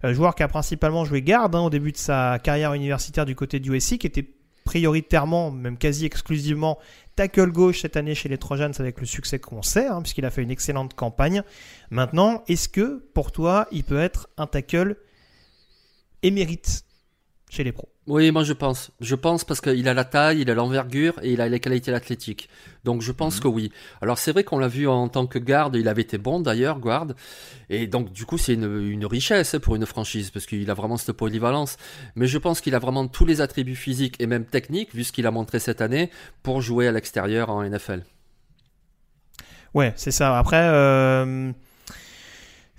euh, 0.05 0.13
joueur 0.13 0.35
qui 0.35 0.43
a 0.43 0.49
principalement 0.49 1.05
joué 1.05 1.23
garde 1.23 1.55
hein, 1.55 1.61
au 1.61 1.71
début 1.71 1.93
de 1.93 1.97
sa 1.97 2.41
carrière 2.43 2.75
universitaire 2.75 3.25
du 3.25 3.37
côté 3.37 3.61
du 3.61 3.73
USC, 3.73 3.97
qui 3.97 4.09
était 4.09 4.29
prioritairement, 4.73 5.51
même 5.51 5.77
quasi 5.77 6.07
exclusivement, 6.07 6.79
tackle 7.15 7.53
gauche 7.53 7.83
cette 7.83 7.99
année 7.99 8.15
chez 8.15 8.31
les 8.31 8.39
Trojans 8.39 8.73
avec 8.79 9.01
le 9.01 9.07
succès 9.07 9.39
qu'on 9.39 9.61
sait, 9.61 9.87
hein, 9.87 10.01
puisqu'il 10.01 10.25
a 10.25 10.31
fait 10.31 10.43
une 10.43 10.51
excellente 10.51 10.95
campagne. 10.95 11.43
Maintenant, 11.91 12.43
est-ce 12.49 12.71
que 12.71 13.05
pour 13.13 13.33
toi, 13.33 13.69
il 13.71 13.85
peut 13.85 14.01
être 14.01 14.31
un 14.39 14.47
tackle 14.47 14.97
émérite 16.23 16.87
chez 17.51 17.65
les 17.65 17.73
pros? 17.73 17.92
Oui, 18.09 18.33
moi 18.33 18.43
je 18.43 18.53
pense. 18.53 18.91
Je 19.01 19.15
pense 19.15 19.45
parce 19.45 19.61
qu'il 19.61 19.89
a 19.89 19.95
la 19.95 20.05
taille, 20.05 20.41
il 20.41 20.51
a 20.51 20.55
l'envergure 20.55 21.15
et 21.23 21.33
il 21.35 21.41
a 21.41 21.49
les 21.49 21.61
qualités 21.61 21.95
athlétiques. 21.95 22.49
Donc 22.83 23.01
je 23.01 23.13
pense 23.13 23.37
Mhm. 23.37 23.43
que 23.43 23.49
oui. 23.49 23.73
Alors 24.01 24.19
c'est 24.19 24.33
vrai 24.33 24.43
qu'on 24.43 24.59
l'a 24.59 24.67
vu 24.67 24.89
en 24.89 25.09
tant 25.09 25.29
que 25.29 25.39
garde, 25.39 25.77
il 25.77 25.87
avait 25.87 26.03
été 26.03 26.19
bon 26.19 26.41
d'ailleurs, 26.41 26.81
garde. 26.81 27.15
Et 27.71 27.87
donc 27.87 28.13
du 28.13 28.25
coup 28.27 28.39
c'est 28.39 28.55
une, 28.55 28.89
une 28.91 29.07
richesse 29.07 29.55
pour 29.63 29.77
une 29.77 29.87
franchise 29.87 30.31
parce 30.33 30.47
qu'il 30.47 30.69
a 30.69 30.75
vraiment 30.75 30.97
cette 30.97 31.13
polyvalence. 31.17 31.77
Mais 32.17 32.27
je 32.27 32.39
pense 32.39 32.61
qu'il 32.61 32.75
a 32.75 32.81
vraiment 32.81 33.07
tous 33.07 33.25
les 33.25 33.41
attributs 33.41 33.77
physiques 33.77 34.17
et 34.21 34.27
même 34.27 34.47
techniques, 34.47 34.93
vu 34.97 35.05
ce 35.05 35.13
qu'il 35.13 35.27
a 35.29 35.31
montré 35.31 35.61
cette 35.61 35.81
année, 35.81 36.11
pour 36.43 36.61
jouer 36.61 36.89
à 36.89 36.93
l'extérieur 36.93 37.51
en 37.51 37.63
NFL. 37.63 38.03
Ouais, 39.75 39.93
c'est 39.97 40.11
ça. 40.11 40.37
Après, 40.39 40.61
euh, 40.61 41.53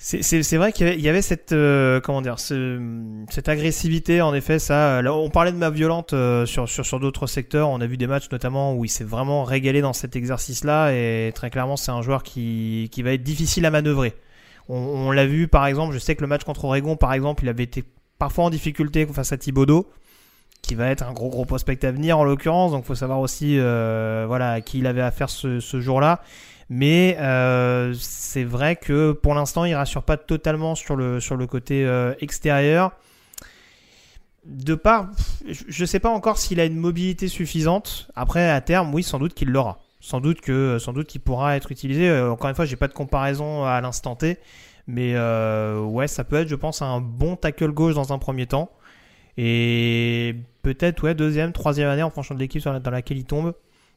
c'est- 0.04 0.58
vrai 0.58 0.74
qu'il 0.74 1.00
y 1.00 1.08
avait, 1.08 1.22
cette, 1.22 1.54
euh, 1.54 2.02
comment 2.02 2.22
dire, 2.22 2.38
ce- 2.40 3.24
cette 3.30 3.48
agressivité. 3.48 4.22
En 4.22 4.34
effet, 4.34 4.60
ça. 4.60 5.02
Là, 5.02 5.14
on 5.14 5.30
parlait 5.30 5.52
de 5.54 5.58
ma 5.58 5.70
violente 5.70 6.12
euh, 6.14 6.46
sur 6.46 6.68
sur, 6.68 6.86
sur 6.86 7.00
d'autres 7.00 7.26
secteurs. 7.28 7.70
On 7.70 7.80
a 7.80 7.88
vu 7.88 7.96
des 7.96 8.08
matchs 8.08 8.30
notamment 8.32 8.74
où 8.76 8.84
il 8.84 8.90
s'est 8.90 9.06
vraiment 9.06 9.44
régalé 9.46 9.80
dans 9.82 9.94
cet 9.94 10.16
exercice-là. 10.16 10.92
Et 10.94 11.32
très 11.34 11.50
clairement, 11.50 11.78
c'est 11.78 11.92
un 11.92 12.02
joueur 12.02 12.24
qui 12.24 12.90
qui 12.92 13.02
va 13.02 13.14
être 13.14 13.24
difficile 13.24 13.66
à 13.66 13.72
manœuvrer. 13.72 14.14
On, 14.70 14.76
on 14.78 15.12
l'a 15.12 15.26
vu, 15.26 15.48
par 15.48 15.66
exemple. 15.68 15.94
Je 15.94 16.00
sais 16.00 16.16
que 16.16 16.22
le 16.22 16.28
match 16.28 16.44
contre 16.44 16.66
Oregon, 16.66 16.96
par 16.98 17.14
exemple, 17.14 17.44
il 17.44 17.50
avait 17.50 17.64
été 17.64 17.84
parfois 18.20 18.46
en 18.46 18.50
difficulté 18.50 19.06
face 19.06 19.32
à 19.32 19.38
Thibodeau 19.38 19.90
qui 20.62 20.76
va 20.76 20.88
être 20.90 21.04
un 21.04 21.12
gros 21.12 21.30
gros 21.30 21.44
prospect 21.46 21.84
à 21.86 21.92
venir 21.92 22.18
en 22.18 22.24
l'occurrence 22.24 22.72
donc 22.72 22.86
faut 22.86 22.96
savoir 22.96 23.20
aussi 23.20 23.58
euh, 23.60 24.24
voilà 24.30 24.52
à 24.52 24.62
qui 24.62 24.80
il 24.80 24.88
avait 24.88 25.02
affaire 25.02 25.30
ce, 25.30 25.60
ce 25.60 25.82
jour-là 25.82 26.22
mais 26.76 27.18
euh, 27.20 27.94
c'est 28.00 28.44
vrai 28.44 28.76
que 28.76 29.12
pour 29.12 29.36
l'instant, 29.36 29.64
il 29.64 29.76
rassure 29.76 30.02
pas 30.02 30.18
totalement 30.18 30.74
sur 30.74 30.96
le, 30.96 31.20
sur 31.20 31.36
le 31.36 31.46
côté 31.46 31.86
euh, 31.86 32.16
extérieur. 32.20 32.94
De 34.46 34.74
part, 34.74 35.12
je 35.46 35.84
ne 35.84 35.86
sais 35.86 36.00
pas 36.00 36.10
encore 36.10 36.40
s'il 36.40 36.60
a 36.60 36.66
une 36.66 36.78
mobilité 36.78 37.28
suffisante. 37.28 38.10
Après, 38.16 38.50
à 38.50 38.60
terme, 38.60 38.92
oui, 38.92 39.04
sans 39.04 39.20
doute 39.20 39.36
qu'il 39.36 39.52
l'aura. 39.52 39.82
Sans 40.00 40.20
doute 40.20 40.42
que, 40.42 40.80
sans 40.80 40.94
doute 40.94 41.06
qu'il 41.06 41.22
pourra 41.22 41.56
être 41.56 41.72
utilisé. 41.72 42.10
Euh, 42.10 42.32
encore 42.32 42.50
une 42.50 42.56
fois, 42.56 42.66
j'ai 42.66 42.76
pas 42.76 42.88
de 42.88 42.94
comparaison 42.94 43.66
à 43.66 43.80
l'instant 43.80 44.16
T, 44.16 44.40
mais 44.88 45.14
ouais, 45.78 46.08
ça 46.08 46.24
peut 46.24 46.38
être, 46.38 46.48
je 46.48 46.56
pense, 46.56 46.82
un 46.82 47.02
bon 47.02 47.36
tackle 47.36 47.72
gauche 47.72 47.94
dans 47.94 48.14
un 48.14 48.18
premier 48.18 48.48
temps, 48.48 48.72
et 49.38 50.38
peut-être 50.64 51.04
ouais 51.04 51.14
deuxième, 51.14 51.52
troisième 51.52 51.90
année 51.90 52.04
en 52.04 52.10
fonction 52.10 52.34
de 52.34 52.40
l'équipe 52.40 52.64
dans 52.64 52.92
laquelle 52.92 53.18
il 53.18 53.26
tombe 53.26 53.54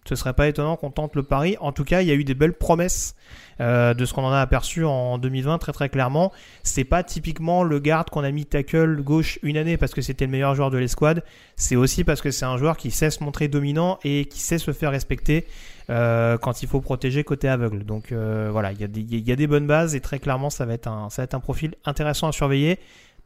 ce 0.08 0.16
serait 0.16 0.32
pas 0.34 0.48
étonnant 0.48 0.76
qu'on 0.76 0.90
tente 0.90 1.14
le 1.16 1.22
pari. 1.22 1.56
En 1.60 1.72
tout 1.72 1.84
cas, 1.84 2.02
il 2.02 2.08
y 2.08 2.10
a 2.10 2.14
eu 2.14 2.25
des 2.25 2.34
belles 2.34 2.52
promesses 2.54 3.14
euh, 3.60 3.94
de 3.94 4.04
ce 4.04 4.12
qu'on 4.14 4.25
en 4.25 4.32
a 4.32 4.40
aperçu 4.40 4.84
en 4.84 5.18
2020 5.18 5.58
très 5.58 5.72
très 5.72 5.88
clairement. 5.88 6.32
C'est 6.62 6.84
pas 6.84 7.02
typiquement 7.02 7.62
le 7.62 7.78
garde 7.78 8.10
qu'on 8.10 8.22
a 8.25 8.30
mis 8.30 8.44
tackle 8.46 9.02
gauche 9.02 9.38
une 9.42 9.56
année 9.56 9.76
parce 9.76 9.92
que 9.94 10.02
c'était 10.02 10.26
le 10.26 10.30
meilleur 10.32 10.54
joueur 10.54 10.70
de 10.70 10.78
l'escouade. 10.78 11.22
C'est 11.56 11.76
aussi 11.76 12.04
parce 12.04 12.20
que 12.20 12.30
c'est 12.30 12.44
un 12.44 12.56
joueur 12.58 12.76
qui 12.76 12.90
sait 12.90 13.10
se 13.10 13.22
montrer 13.25 13.48
dominant 13.48 13.98
et 14.04 14.26
qui 14.26 14.40
sait 14.40 14.58
se 14.58 14.72
faire 14.72 14.90
respecter 14.90 15.46
euh, 15.88 16.36
quand 16.38 16.62
il 16.62 16.68
faut 16.68 16.80
protéger 16.80 17.25
côté 17.25 17.48
aveugle. 17.48 17.84
Donc 17.84 18.12
euh, 18.12 18.48
voilà, 18.52 18.72
il 18.72 18.80
y, 18.80 18.84
a 18.84 18.88
des- 18.88 19.00
il 19.00 19.26
y 19.26 19.32
a 19.32 19.36
des 19.36 19.46
bonnes 19.46 19.66
bases 19.66 19.94
et 19.94 20.00
très 20.00 20.18
clairement 20.18 20.50
ça 20.50 20.66
va 20.66 20.75
être 20.75 20.88
un, 20.88 21.08
ça 21.10 21.22
va 21.22 21.25
être 21.25 21.34
un 21.34 21.40
profil 21.40 21.75
intéressant 21.84 22.28
à 22.28 22.32
surveiller. 22.32 22.78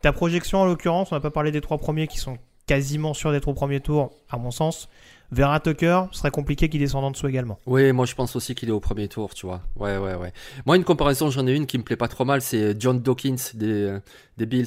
Ta 0.03 0.13
projection 0.13 0.61
en 0.61 0.65
l'occurrence, 0.65 1.13
on 1.13 1.15
n'a 1.15 1.21
pas 1.21 1.31
parlé 1.31 1.51
des 1.51 1.61
trois 1.61 1.79
premiers 1.79 2.07
qui 2.07 2.19
sont 2.19 2.39
quasiment 2.67 3.15
sûrs 3.15 3.33
d'être 3.33 3.49
au 3.49 3.53
premier 3.55 3.81
tour, 3.81 4.13
à 4.31 4.39
mon 4.39 4.51
sens. 4.51 4.89
Vera 5.33 5.61
Tucker, 5.61 6.05
ce 6.13 6.19
serait 6.19 6.31
compliqué 6.31 6.69
qu'il 6.69 6.81
descende 6.81 7.05
en 7.05 7.11
dessous 7.11 7.29
également. 7.29 7.59
Oui, 7.67 7.93
moi 7.93 8.07
je 8.07 8.15
pense 8.15 8.35
aussi 8.37 8.55
qu'il 8.55 8.69
est 8.69 8.73
au 8.73 8.81
premier 8.81 9.09
tour, 9.09 9.33
tu 9.35 9.47
vois. 9.47 9.61
Ouais, 9.77 9.97
ouais, 9.97 10.15
ouais. 10.15 10.33
Moi, 10.67 10.77
une 10.77 10.85
comparaison, 10.85 11.31
j'en 11.31 11.47
ai 11.47 11.55
une 11.55 11.67
qui 11.67 11.79
me 11.79 11.83
plaît 11.85 11.97
pas 11.97 12.09
trop 12.09 12.25
mal, 12.25 12.41
c'est 12.43 12.81
John 12.81 13.01
Dawkins 13.01 13.37
des, 13.55 13.67
euh, 13.85 14.01
des 14.37 14.47
Bills. 14.47 14.67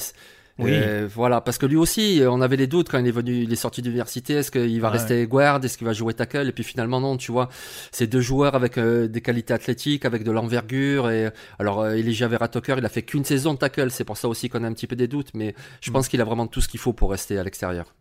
Oui. 0.59 0.69
Euh, 0.71 1.09
voilà, 1.11 1.41
parce 1.41 1.57
que 1.57 1.65
lui 1.65 1.77
aussi, 1.77 2.21
euh, 2.21 2.29
on 2.29 2.39
avait 2.39 2.57
les 2.57 2.67
doutes 2.67 2.87
quand 2.87 2.99
il 2.99 3.07
est 3.07 3.11
venu, 3.11 3.41
il 3.41 3.51
est 3.51 3.55
sorti 3.55 3.81
d'université. 3.81 4.35
Est-ce 4.35 4.51
qu'il 4.51 4.79
va 4.81 4.89
Ouais. 4.89 4.93
rester 4.93 5.25
guard? 5.25 5.59
Est-ce 5.65 5.79
qu'il 5.79 5.87
va 5.87 5.93
jouer 5.93 6.13
tackle? 6.13 6.47
Et 6.47 6.51
puis 6.51 6.63
finalement, 6.63 7.01
non, 7.01 7.17
tu 7.17 7.31
vois. 7.31 7.49
C'est 7.91 8.05
deux 8.05 8.21
joueurs 8.21 8.53
avec 8.53 8.77
euh, 8.77 9.07
des 9.07 9.19
qualités 9.21 9.51
athlétiques, 9.55 10.05
avec 10.05 10.23
de 10.23 10.29
l'envergure. 10.29 11.09
Et 11.09 11.29
alors, 11.57 11.81
euh, 11.81 11.93
Elijah 11.95 12.27
Vera 12.27 12.47
Tucker, 12.49 12.75
il 12.77 12.85
a 12.85 12.89
fait 12.89 13.01
qu'une 13.01 13.25
saison 13.25 13.55
de 13.55 13.57
tackle. 13.57 13.89
C'est 13.89 14.03
pour 14.03 14.15
ça 14.17 14.27
aussi 14.27 14.47
qu'on 14.47 14.63
a 14.63 14.67
un 14.67 14.73
petit 14.73 14.85
peu 14.85 14.95
des 14.95 15.07
doutes. 15.07 15.29
Mais 15.33 15.55
je 15.81 15.89
Mm. 15.89 15.93
pense 15.93 16.07
qu'il 16.07 16.21
a 16.21 16.23
vraiment 16.23 16.45
tout 16.45 16.61
ce 16.61 16.67
qu'il 16.67 16.79
faut 16.79 16.93
pour 16.93 17.09
rester 17.09 17.39
à 17.39 17.43
l'extérieur. 17.43 17.95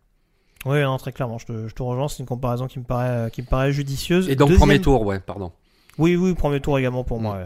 Oui, 0.65 0.81
non, 0.81 0.97
très 0.97 1.11
clairement, 1.11 1.37
je 1.37 1.45
te, 1.45 1.67
je 1.67 1.73
te 1.73 1.83
rejoins, 1.83 2.07
c'est 2.07 2.19
une 2.19 2.25
comparaison 2.25 2.67
qui 2.67 2.79
me 2.79 2.85
paraît, 2.85 3.09
euh, 3.09 3.29
qui 3.29 3.41
me 3.41 3.47
paraît 3.47 3.71
judicieuse. 3.73 4.29
Et 4.29 4.35
donc, 4.35 4.47
Deuxième- 4.49 4.59
premier 4.67 4.79
tour, 4.81 5.01
ouais, 5.05 5.19
pardon. 5.19 5.51
Oui, 5.99 6.15
oui, 6.15 6.33
premier 6.33 6.59
tour 6.59 6.79
également 6.79 7.03
pour 7.03 7.19
moi. 7.21 7.37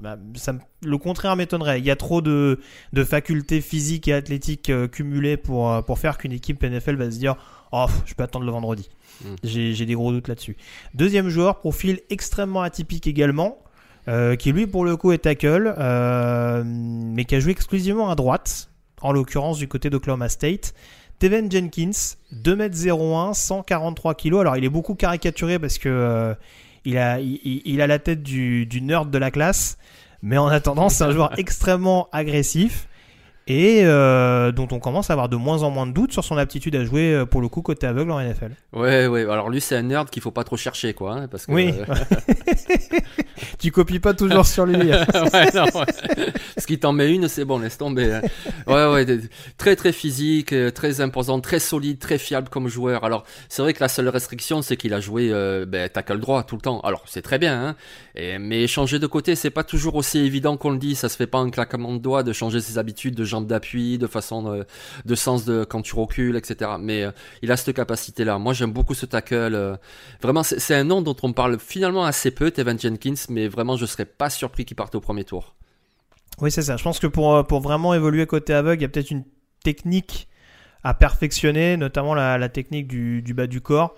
Bah, 0.00 0.16
Ça, 0.36 0.54
le 0.84 0.98
contraire 0.98 1.34
m'étonnerait. 1.34 1.80
Il 1.80 1.84
y 1.84 1.90
a 1.90 1.96
trop 1.96 2.20
de, 2.20 2.60
de 2.92 3.04
facultés 3.04 3.60
physiques 3.60 4.06
et 4.06 4.12
athlétiques 4.12 4.70
euh, 4.70 4.86
cumulées 4.86 5.36
pour, 5.36 5.72
euh, 5.72 5.82
pour 5.82 5.98
faire 5.98 6.16
qu'une 6.16 6.30
équipe 6.30 6.62
NFL 6.62 6.94
va 6.94 7.10
se 7.10 7.18
dire 7.18 7.34
Oh, 7.72 7.86
je 8.06 8.14
peux 8.14 8.22
attendre 8.22 8.44
le 8.44 8.52
vendredi. 8.52 8.88
Mm. 9.24 9.26
J'ai 9.42 9.74
j'ai 9.74 9.84
des 9.84 9.94
gros 9.94 10.12
doutes 10.12 10.28
là-dessus. 10.28 10.56
Deuxième 10.94 11.28
joueur, 11.28 11.58
profil 11.58 11.98
extrêmement 12.08 12.62
atypique 12.62 13.08
également, 13.08 13.58
euh, 14.06 14.36
qui 14.36 14.52
lui, 14.52 14.68
pour 14.68 14.84
le 14.84 14.96
coup, 14.96 15.10
est 15.10 15.18
tackle, 15.18 15.74
euh, 15.76 16.62
mais 16.64 17.24
qui 17.24 17.34
a 17.34 17.40
joué 17.40 17.50
exclusivement 17.50 18.10
à 18.10 18.14
droite, 18.14 18.70
en 19.02 19.10
l'occurrence 19.10 19.58
du 19.58 19.66
côté 19.66 19.90
d'Oklahoma 19.90 20.28
State. 20.28 20.72
Teven 21.18 21.50
Jenkins, 21.50 22.16
2m01, 22.32 23.34
143 23.34 24.14
kg. 24.14 24.40
Alors, 24.40 24.56
il 24.56 24.64
est 24.64 24.68
beaucoup 24.68 24.94
caricaturé 24.94 25.58
parce 25.58 25.78
que 25.78 25.88
euh, 25.88 26.34
il, 26.84 26.96
a, 26.98 27.20
il, 27.20 27.80
a 27.80 27.86
la 27.86 27.98
tête 27.98 28.22
du, 28.22 28.66
du 28.66 28.80
nerd 28.80 29.10
de 29.10 29.18
la 29.18 29.30
classe, 29.30 29.78
mais 30.22 30.38
en 30.38 30.46
attendant, 30.46 30.88
c'est 30.88 31.04
un 31.04 31.10
joueur 31.10 31.32
extrêmement 31.38 32.08
agressif 32.12 32.87
et 33.50 33.80
euh, 33.84 34.52
dont 34.52 34.68
on 34.72 34.78
commence 34.78 35.08
à 35.10 35.14
avoir 35.14 35.28
de 35.30 35.36
moins 35.36 35.62
en 35.62 35.70
moins 35.70 35.86
de 35.86 35.92
doutes 35.92 36.12
sur 36.12 36.22
son 36.22 36.36
aptitude 36.36 36.76
à 36.76 36.84
jouer 36.84 37.14
euh, 37.14 37.24
pour 37.24 37.40
le 37.40 37.48
coup 37.48 37.62
côté 37.62 37.86
aveugle 37.86 38.10
en 38.10 38.20
NFL. 38.20 38.52
Ouais, 38.74 39.06
ouais. 39.06 39.22
Alors 39.22 39.48
lui, 39.48 39.60
c'est 39.60 39.74
un 39.74 39.82
nerd 39.82 40.10
qu'il 40.10 40.22
faut 40.22 40.30
pas 40.30 40.44
trop 40.44 40.56
chercher, 40.58 40.92
quoi. 40.94 41.14
hein, 41.14 41.28
parce 41.28 41.46
que, 41.46 41.52
Oui. 41.52 41.72
euh, 41.76 41.94
tu 43.58 43.70
copies 43.70 44.00
pas 44.00 44.14
toujours 44.14 44.46
sur 44.46 44.66
lui. 44.66 44.76
ouais, 44.76 45.50
non, 45.54 45.64
ouais. 45.64 46.32
Parce 46.54 46.66
qu'il 46.66 46.78
t'en 46.78 46.92
met 46.92 47.10
une, 47.12 47.28
c'est 47.28 47.44
bon, 47.44 47.58
laisse 47.58 47.78
tomber. 47.78 48.12
hein. 48.12 48.22
Ouais, 48.66 48.86
ouais, 48.92 49.06
très 49.56 49.76
très 49.76 49.92
physique, 49.92 50.54
très 50.74 51.00
imposant, 51.00 51.40
très 51.40 51.58
solide, 51.58 51.98
très 51.98 52.18
fiable 52.18 52.48
comme 52.48 52.68
joueur. 52.68 53.04
Alors, 53.04 53.24
c'est 53.48 53.62
vrai 53.62 53.72
que 53.72 53.80
la 53.80 53.88
seule 53.88 54.08
restriction, 54.08 54.62
c'est 54.62 54.76
qu'il 54.76 54.92
a 54.94 55.00
joué 55.00 55.30
euh, 55.32 55.64
ben, 55.66 55.88
tackle 55.88 56.18
droit 56.20 56.42
tout 56.42 56.56
le 56.56 56.60
temps. 56.62 56.80
Alors, 56.80 57.02
c'est 57.06 57.22
très 57.22 57.38
bien, 57.38 57.68
hein. 57.68 57.76
Et, 58.14 58.38
mais 58.38 58.66
changer 58.66 58.98
de 58.98 59.06
côté, 59.06 59.34
c'est 59.36 59.50
pas 59.50 59.64
toujours 59.64 59.94
aussi 59.94 60.18
évident 60.18 60.56
qu'on 60.56 60.70
le 60.70 60.78
dit. 60.78 60.94
Ça 60.94 61.08
se 61.08 61.16
fait 61.16 61.26
pas 61.26 61.38
en 61.38 61.50
claquement 61.50 61.92
de 61.94 61.98
doigts 61.98 62.22
de 62.22 62.32
changer 62.32 62.60
ses 62.60 62.78
habitudes 62.78 63.14
de 63.14 63.24
d'appui, 63.46 63.98
de 63.98 64.06
façon 64.06 64.42
de, 64.42 64.66
de 65.04 65.14
sens 65.14 65.44
de 65.44 65.64
quand 65.64 65.82
tu 65.82 65.94
recules, 65.94 66.36
etc. 66.36 66.72
Mais 66.80 67.04
euh, 67.04 67.10
il 67.42 67.52
a 67.52 67.56
cette 67.56 67.74
capacité-là. 67.74 68.38
Moi, 68.38 68.52
j'aime 68.54 68.72
beaucoup 68.72 68.94
ce 68.94 69.06
tackle. 69.06 69.54
euh. 69.54 69.76
Vraiment, 70.22 70.42
c'est 70.42 70.74
un 70.74 70.84
nom 70.84 71.02
dont 71.02 71.16
on 71.22 71.32
parle 71.32 71.58
finalement 71.58 72.04
assez 72.04 72.30
peu, 72.30 72.50
Tevan 72.50 72.78
Jenkins, 72.78 73.14
mais 73.28 73.48
vraiment, 73.48 73.76
je 73.76 73.86
serais 73.86 74.04
pas 74.04 74.30
surpris 74.30 74.64
qu'il 74.64 74.76
parte 74.76 74.94
au 74.94 75.00
premier 75.00 75.24
tour. 75.24 75.54
Oui, 76.40 76.50
c'est 76.50 76.62
ça. 76.62 76.76
Je 76.76 76.84
pense 76.84 76.98
que 76.98 77.06
pour, 77.06 77.34
euh, 77.34 77.42
pour 77.42 77.60
vraiment 77.60 77.94
évoluer 77.94 78.26
côté 78.26 78.54
aveugle, 78.54 78.80
il 78.80 78.82
y 78.82 78.86
a 78.86 78.88
peut-être 78.88 79.10
une 79.10 79.24
technique 79.64 80.28
à 80.84 80.94
perfectionner, 80.94 81.76
notamment 81.76 82.14
la, 82.14 82.48
technique 82.48 82.86
du 82.86 83.34
bas 83.34 83.46
du 83.46 83.60
corps. 83.60 83.94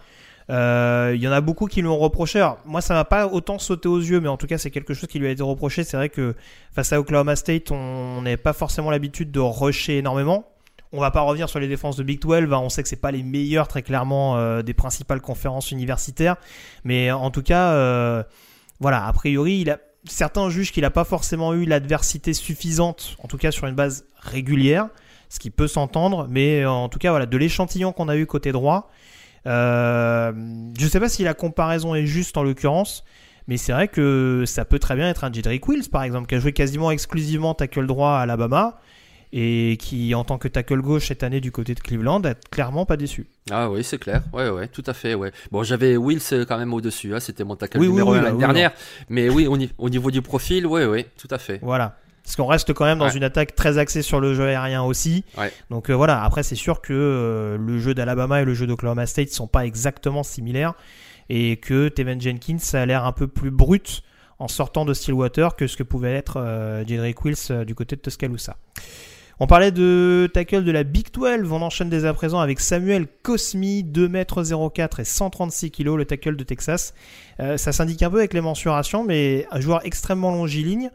Euh, 0.51 1.13
Il 1.15 1.23
y 1.23 1.29
en 1.29 1.33
a 1.33 1.41
beaucoup 1.41 1.67
qui 1.67 1.81
lui 1.81 1.89
ont 1.89 1.99
reproché. 1.99 2.41
Alors, 2.41 2.59
moi, 2.65 2.81
ça 2.81 2.95
m'a 2.95 3.05
pas 3.05 3.27
autant 3.29 3.59
sauté 3.59 3.89
aux 3.89 3.99
yeux, 3.99 4.21
mais 4.21 4.29
en 4.29 4.37
tout 4.37 4.47
cas, 4.47 4.59
c'est 4.59 4.71
quelque 4.71 4.95
chose 4.95 5.09
qui 5.09 5.19
lui 5.19 5.27
a 5.27 5.31
été 5.31 5.43
reproché. 5.43 5.85
C'est 5.85 5.97
vrai 5.97 6.09
que 6.09 6.35
face 6.73 6.93
à 6.93 7.01
Oklahoma 7.01 7.37
State, 7.37 7.71
on 7.71 8.23
n'avait 8.23 8.37
pas 8.37 8.53
forcément 8.53 8.91
l'habitude 8.91 9.31
de 9.31 9.41
rusher 9.41 9.99
énormément. 9.99 10.47
On 10.93 11.01
va 11.01 11.13
pas 11.13 11.21
revenir 11.21 11.49
sur 11.49 11.61
les 11.61 11.69
défenses 11.69 11.97
de 11.97 12.03
Big 12.03 12.21
12. 12.21 12.53
hein. 12.53 12.59
On 12.63 12.69
sait 12.69 12.83
que 12.83 12.89
c'est 12.89 12.97
pas 12.97 13.13
les 13.13 13.23
meilleurs, 13.23 13.69
très 13.69 13.83
clairement, 13.83 14.37
euh, 14.39 14.63
des 14.63 14.75
principales 14.75 15.21
conférences 15.21 15.71
universitaires. 15.71 16.37
Mais 16.83 17.13
en 17.13 17.31
tout 17.31 17.43
cas, 17.43 17.71
euh, 17.73 18.25
voilà, 18.81 19.07
a 19.07 19.13
priori, 19.13 19.65
certains 20.05 20.51
jugent 20.51 20.73
qu'il 20.73 20.83
n'a 20.83 20.91
pas 20.91 21.05
forcément 21.05 21.55
eu 21.55 21.65
l'adversité 21.65 22.33
suffisante, 22.33 23.17
en 23.23 23.29
tout 23.29 23.37
cas 23.39 23.53
sur 23.53 23.67
une 23.69 23.77
base 23.77 24.05
régulière, 24.19 24.89
ce 25.29 25.39
qui 25.39 25.51
peut 25.51 25.69
s'entendre, 25.69 26.27
mais 26.29 26.67
en 26.67 26.89
tout 26.89 26.99
cas, 26.99 27.11
voilà, 27.11 27.27
de 27.27 27.37
l'échantillon 27.37 27.93
qu'on 27.93 28.09
a 28.09 28.17
eu 28.17 28.27
côté 28.27 28.51
droit, 28.51 28.91
euh, 29.47 30.33
je 30.79 30.85
ne 30.85 30.89
sais 30.91 31.01
pas 31.01 31.09
si 31.09 31.23
la 31.25 31.35
comparaison 31.35 31.95
est 31.95 32.07
juste 32.07 32.37
en 32.37 32.43
l'occurrence, 32.43 33.05
mais 33.49 33.57
c'est 33.57 33.73
vrai 33.73 33.89
que 33.89 34.45
ça 34.47 34.65
peut 34.65 34.79
très 34.79 34.97
bien 34.97 35.09
être 35.09 35.25
un 35.25 35.33
Jedrick 35.33 35.67
Wills, 35.69 35.89
par 35.91 36.03
exemple, 36.03 36.27
qui 36.29 36.35
a 36.35 36.39
joué 36.41 36.53
quasiment 36.53 36.91
exclusivement 36.91 37.55
tackle 37.55 37.87
droit 37.87 38.11
à 38.13 38.21
Alabama, 38.21 38.79
et 39.33 39.77
qui, 39.81 40.13
en 40.17 40.25
tant 40.25 40.39
que 40.39 40.49
tackle 40.49 40.81
gauche 40.81 41.07
cette 41.07 41.23
année 41.23 41.41
du 41.41 41.53
côté 41.53 41.75
de 41.77 41.81
Cleveland, 41.81 42.21
a 42.25 42.35
clairement 42.35 42.85
pas 42.85 42.97
déçu. 42.97 43.29
Ah 43.51 43.71
oui, 43.71 43.85
c'est 43.85 43.99
clair. 43.99 44.23
Ouais, 44.33 44.51
ouais, 44.51 44.67
tout 44.67 44.83
à 44.87 44.93
fait, 44.93 45.15
ouais. 45.15 45.31
Bon, 45.53 45.63
j'avais 45.63 45.97
Wills 45.97 46.21
euh, 46.33 46.45
quand 46.45 46.59
même 46.59 46.75
au-dessus, 46.75 47.15
hein. 47.15 47.21
c'était 47.21 47.45
mon 47.45 47.55
tackle 47.55 47.79
Oui, 47.79 47.87
oui, 47.87 47.93
numéro 47.93 48.13
oui, 48.13 48.19
1 48.19 48.21
bah 48.21 48.25
l'année 48.25 48.35
oui, 48.37 48.41
dernière. 48.41 48.73
Mais 49.09 49.29
oui, 49.29 49.47
au, 49.47 49.57
ni- 49.57 49.71
au 49.79 49.89
niveau 49.89 50.11
du 50.11 50.21
profil, 50.21 50.67
ouais, 50.67 50.85
ouais, 50.85 51.07
tout 51.17 51.29
à 51.31 51.39
fait. 51.39 51.61
Voilà. 51.63 51.97
Parce 52.25 52.37
qu'on 52.37 52.47
reste 52.47 52.73
quand 52.73 52.85
même 52.85 52.99
dans 52.99 53.07
Ouais. 53.07 53.17
une 53.17 53.25
attaque 53.25 53.55
très 53.57 53.79
axée 53.79 54.03
sur 54.03 54.21
le 54.21 54.35
jeu 54.35 54.45
aérien 54.47 54.83
aussi. 54.83 55.25
Ouais. 55.39 55.53
Donc 55.71 55.91
euh, 55.91 55.95
voilà, 55.95 56.23
après 56.23 56.43
c'est 56.43 56.55
sûr 56.55 56.81
que 56.81 56.93
euh, 56.93 57.57
le 57.59 57.79
jeu 57.79 57.95
d'Alabama 57.95 58.43
et 58.43 58.45
le 58.45 58.55
jeu 58.55 58.67
d'Oklahoma 58.67 59.07
State 59.07 59.31
sont 59.31 59.47
pas 59.49 59.65
exactement 59.67 60.23
similaires 60.23 60.75
et 61.29 61.57
que 61.57 61.89
Teven 61.89 62.21
Jenkins 62.21 62.59
a 62.75 62.87
l'air 62.87 63.05
un 63.05 63.13
peu 63.13 63.27
plus 63.27 63.51
brut 63.51 64.03
en 64.39 64.49
sortant 64.49 64.85
de 64.85 64.95
Stillwater 64.95 65.55
que 65.57 65.67
ce 65.67 65.77
que 65.77 65.83
pouvait 65.83 66.15
être 66.15 66.37
euh, 66.39 66.85
Jedrick 66.87 67.25
Wills 67.25 67.37
euh, 67.51 67.65
du 67.65 67.75
côté 67.75 67.97
de 67.97 68.01
Tuscaloosa. 68.01 68.57
On 69.43 69.47
parlait 69.47 69.71
de 69.73 70.29
tackle 70.35 70.65
de 70.65 70.71
la 70.71 70.83
Big 70.85 71.07
12. 71.15 71.51
On 71.51 71.63
enchaîne 71.63 71.89
dès 71.89 72.05
à 72.05 72.13
présent 72.13 72.41
avec 72.41 72.61
Samuel 72.61 73.07
Cosmi, 73.23 73.83
2m04 73.85 75.01
et 75.01 75.05
136 75.05 75.71
kg, 75.71 75.97
le 75.97 76.05
tackle 76.05 76.37
de 76.37 76.45
Texas. 76.45 76.93
Ça 77.39 77.73
s'indique 77.73 78.03
un 78.03 78.11
peu 78.11 78.19
avec 78.19 78.35
les 78.35 78.43
mensurations, 78.43 79.03
mais 79.03 79.47
un 79.51 79.59
joueur 79.61 79.81
extrêmement 79.87 80.31
longiligne 80.31 80.91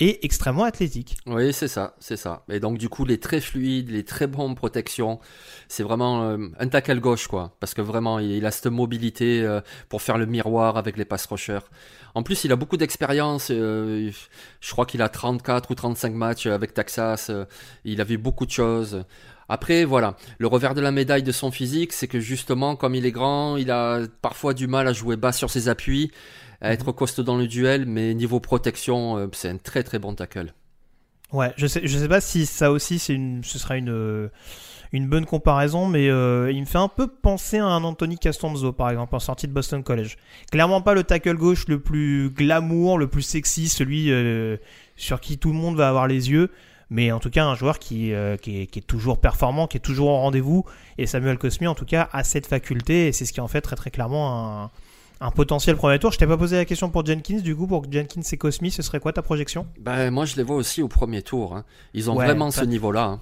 et 0.00 0.24
extrêmement 0.24 0.64
athlétique. 0.64 1.16
Oui, 1.26 1.52
c'est 1.52 1.68
ça, 1.68 1.94
c'est 2.00 2.16
ça. 2.16 2.42
Et 2.50 2.58
donc 2.58 2.78
du 2.78 2.88
coup, 2.88 3.04
les 3.04 3.20
très 3.20 3.40
fluides, 3.40 3.90
les 3.90 4.04
très 4.04 4.26
bonnes 4.26 4.54
protections, 4.54 5.20
c'est 5.68 5.82
vraiment 5.82 6.24
euh, 6.24 6.38
un 6.58 6.68
tackle 6.68 6.98
gauche, 7.00 7.28
quoi. 7.28 7.54
Parce 7.60 7.74
que 7.74 7.82
vraiment, 7.82 8.18
il, 8.18 8.44
a 8.46 8.50
cette 8.50 8.66
mobilité 8.66 9.42
euh, 9.42 9.60
pour 9.90 10.00
faire 10.00 10.16
le 10.16 10.24
miroir 10.24 10.78
avec 10.78 10.96
les 10.96 11.04
pass 11.04 11.26
rushers. 11.26 11.60
En 12.14 12.22
plus, 12.22 12.44
il 12.44 12.52
a 12.52 12.56
beaucoup 12.56 12.78
d'expérience. 12.78 13.48
Euh, 13.50 14.10
je 14.60 14.70
crois 14.70 14.86
qu'il 14.86 15.02
a 15.02 15.10
34 15.10 15.70
ou 15.70 15.74
35 15.74 16.14
matchs 16.14 16.46
avec 16.46 16.72
Texas. 16.72 17.30
il 17.84 18.00
a 18.00 18.04
vu 18.04 18.16
beaucoup 18.16 18.46
de 18.46 18.50
choses. 18.50 19.04
Après, 19.50 19.84
voilà, 19.84 20.16
le 20.38 20.46
revers 20.46 20.74
de 20.74 20.80
la 20.80 20.92
médaille 20.92 21.24
de 21.24 21.32
son 21.32 21.50
physique, 21.50 21.92
c'est 21.92 22.06
que 22.06 22.20
justement, 22.20 22.76
comme 22.76 22.94
il 22.94 23.04
est 23.04 23.10
grand, 23.10 23.56
il 23.56 23.70
a 23.70 24.00
parfois 24.22 24.54
du 24.54 24.68
mal 24.68 24.86
à 24.86 24.92
jouer 24.92 25.16
bas 25.16 25.32
sur 25.32 25.50
ses 25.50 25.68
appuis 25.68 26.12
à 26.60 26.72
être 26.72 26.92
costaud 26.92 27.22
dans 27.22 27.36
le 27.36 27.46
duel, 27.46 27.86
mais 27.86 28.14
niveau 28.14 28.40
protection, 28.40 29.16
euh, 29.16 29.26
c'est 29.32 29.48
un 29.48 29.56
très 29.56 29.82
très 29.82 29.98
bon 29.98 30.14
tackle. 30.14 30.52
Ouais, 31.32 31.52
je 31.56 31.66
sais, 31.66 31.82
je 31.84 31.98
sais 31.98 32.08
pas 32.08 32.20
si 32.20 32.44
ça 32.44 32.70
aussi, 32.70 32.98
c'est 32.98 33.14
une, 33.14 33.44
ce 33.44 33.58
sera 33.58 33.76
une, 33.76 33.90
euh, 33.90 34.28
une 34.92 35.08
bonne 35.08 35.26
comparaison, 35.26 35.86
mais 35.86 36.08
euh, 36.10 36.50
il 36.52 36.60
me 36.60 36.66
fait 36.66 36.78
un 36.78 36.88
peu 36.88 37.06
penser 37.06 37.58
à 37.58 37.66
un 37.66 37.84
Anthony 37.84 38.18
Castonzo, 38.18 38.72
par 38.72 38.90
exemple, 38.90 39.14
en 39.14 39.20
sortie 39.20 39.46
de 39.46 39.52
Boston 39.52 39.82
College. 39.82 40.16
Clairement 40.50 40.82
pas 40.82 40.94
le 40.94 41.04
tackle 41.04 41.36
gauche 41.36 41.68
le 41.68 41.80
plus 41.80 42.30
glamour, 42.30 42.98
le 42.98 43.06
plus 43.06 43.22
sexy, 43.22 43.68
celui 43.68 44.12
sur 44.96 45.20
qui 45.20 45.38
tout 45.38 45.52
le 45.52 45.58
monde 45.58 45.76
va 45.76 45.88
avoir 45.88 46.08
les 46.08 46.30
yeux, 46.30 46.50
mais 46.90 47.12
en 47.12 47.20
tout 47.20 47.30
cas 47.30 47.44
un 47.44 47.54
joueur 47.54 47.78
qui, 47.78 48.12
qui, 48.42 48.60
est, 48.60 48.66
qui, 48.66 48.78
est, 48.80 48.86
toujours 48.86 49.18
performant, 49.18 49.68
qui 49.68 49.76
est 49.76 49.80
toujours 49.80 50.08
au 50.08 50.16
rendez-vous, 50.16 50.64
et 50.98 51.06
Samuel 51.06 51.38
Cosmi, 51.38 51.68
en 51.68 51.76
tout 51.76 51.86
cas, 51.86 52.08
a 52.12 52.24
cette 52.24 52.48
faculté, 52.48 53.06
et 53.06 53.12
c'est 53.12 53.24
ce 53.24 53.32
qui 53.32 53.40
en 53.40 53.48
fait 53.48 53.60
très 53.60 53.76
très 53.76 53.92
clairement 53.92 54.64
un 54.64 54.70
un 55.20 55.30
potentiel 55.30 55.76
premier 55.76 55.98
tour. 55.98 56.12
Je 56.12 56.18
t'ai 56.18 56.26
pas 56.26 56.36
posé 56.36 56.56
la 56.56 56.64
question 56.64 56.90
pour 56.90 57.04
Jenkins, 57.04 57.40
du 57.40 57.54
coup, 57.54 57.66
pour 57.66 57.84
Jenkins 57.90 58.22
et 58.32 58.36
Cosmi, 58.36 58.70
ce 58.70 58.82
serait 58.82 59.00
quoi 59.00 59.12
ta 59.12 59.22
projection? 59.22 59.66
Ben, 59.78 60.10
Moi, 60.10 60.24
je 60.24 60.36
les 60.36 60.42
vois 60.42 60.56
aussi 60.56 60.82
au 60.82 60.88
premier 60.88 61.22
tour. 61.22 61.54
Hein. 61.54 61.64
Ils 61.94 62.10
ont 62.10 62.14
vraiment 62.14 62.50
ce 62.50 62.64
niveau-là. 62.64 63.04
Hein. 63.04 63.20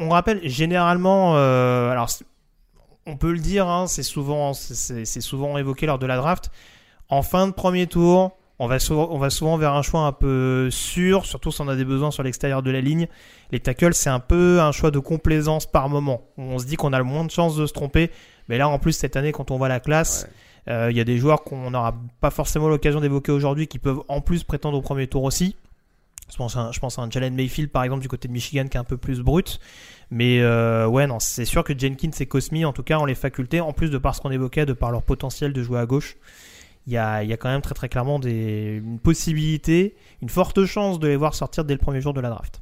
On, 0.00 0.08
rappelle, 0.10 0.40
généralement, 0.48 1.36
euh, 1.36 1.90
alors 1.90 2.08
on 3.06 3.16
peut 3.16 3.32
le 3.32 3.38
dire, 3.38 3.68
hein, 3.68 3.86
c'est 3.86 4.02
souvent, 4.02 4.54
c'est, 4.54 5.04
souvent 5.20 5.56
évoqué 5.56 5.86
lors 5.86 5.98
de 5.98 6.06
la 6.06 6.16
draft. 6.16 6.50
En 7.08 7.22
fin 7.22 7.46
de 7.46 7.52
premier 7.52 7.86
tour, 7.86 8.32
on 8.58 8.66
va, 8.66 8.78
souvent, 8.78 9.08
on 9.12 9.18
va 9.18 9.30
souvent 9.30 9.56
vers 9.56 9.74
un 9.74 9.82
choix 9.82 10.00
un 10.00 10.12
peu 10.12 10.68
sûr, 10.70 11.26
surtout 11.26 11.52
si 11.52 11.60
on 11.60 11.68
a 11.68 11.76
des 11.76 11.84
besoins 11.84 12.10
sur 12.10 12.22
l'extérieur 12.24 12.62
de 12.62 12.70
la 12.70 12.80
ligne. 12.80 13.06
Les 13.52 13.60
tackles, 13.60 13.94
c'est 13.94 14.10
un 14.10 14.20
peu 14.20 14.60
un 14.60 14.72
choix 14.72 14.90
de 14.90 14.98
complaisance 14.98 15.66
par 15.66 15.88
moment. 15.88 16.22
On 16.36 16.58
se 16.58 16.66
dit 16.66 16.76
qu'on 16.76 16.92
a 16.92 16.98
le 16.98 17.04
moins 17.04 17.24
de 17.24 17.30
chances 17.30 17.56
de 17.56 17.66
se 17.66 17.72
tromper. 17.72 18.10
Mais 18.48 18.58
là, 18.58 18.68
en 18.68 18.78
plus, 18.78 18.92
cette 18.92 19.16
année, 19.16 19.30
quand 19.32 19.50
on 19.50 19.58
voit 19.58 19.68
la 19.68 19.80
classe, 19.80 20.28
il 20.68 20.96
y 20.96 21.00
a 21.00 21.04
des 21.04 21.18
joueurs 21.18 21.42
qu'on 21.42 21.70
n'aura 21.70 21.94
pas 22.20 22.30
forcément 22.30 22.68
l'occasion 22.68 23.00
d'évoquer 23.00 23.32
aujourd'hui 23.32 23.66
qui 23.66 23.78
peuvent 23.78 24.02
en 24.08 24.20
plus 24.20 24.44
prétendre 24.44 24.78
au 24.78 24.82
premier 24.82 25.06
tour 25.06 25.24
aussi. 25.24 25.56
Je 26.30 26.36
pense, 26.38 26.56
à, 26.56 27.02
un 27.02 27.10
Jalen 27.10 27.34
Mayfield 27.34 27.70
par 27.70 27.84
exemple 27.84 28.00
du 28.00 28.08
côté 28.08 28.26
de 28.26 28.32
Michigan 28.32 28.66
qui 28.66 28.76
est 28.76 28.80
un 28.80 28.84
peu 28.84 28.96
plus 28.96 29.20
brut. 29.20 29.60
Mais 30.10 30.40
euh, 30.40 30.86
ouais, 30.86 31.06
non, 31.06 31.20
c'est 31.20 31.44
sûr 31.44 31.64
que 31.64 31.78
Jenkins 31.78 32.10
et 32.20 32.26
Cosmi, 32.26 32.64
en 32.64 32.72
tout 32.72 32.82
cas, 32.82 32.98
ont 32.98 33.06
les 33.06 33.14
facultés, 33.14 33.60
en 33.60 33.72
plus 33.72 33.90
de 33.90 33.98
par 33.98 34.14
ce 34.14 34.20
qu'on 34.20 34.30
évoquait, 34.30 34.66
de 34.66 34.72
par 34.72 34.90
leur 34.90 35.02
potentiel 35.02 35.52
de 35.52 35.62
jouer 35.62 35.78
à 35.78 35.86
gauche. 35.86 36.16
Il 36.86 36.92
y 36.92 36.98
a, 36.98 37.22
y 37.22 37.32
a, 37.32 37.36
quand 37.36 37.48
même 37.48 37.62
très 37.62 37.74
très 37.74 37.88
clairement 37.88 38.18
des, 38.18 38.80
une 38.84 38.98
possibilité, 38.98 39.94
une 40.20 40.28
forte 40.28 40.64
chance 40.64 40.98
de 40.98 41.08
les 41.08 41.16
voir 41.16 41.34
sortir 41.34 41.64
dès 41.64 41.74
le 41.74 41.78
premier 41.78 42.00
jour 42.00 42.12
de 42.12 42.20
la 42.20 42.30
draft. 42.30 42.60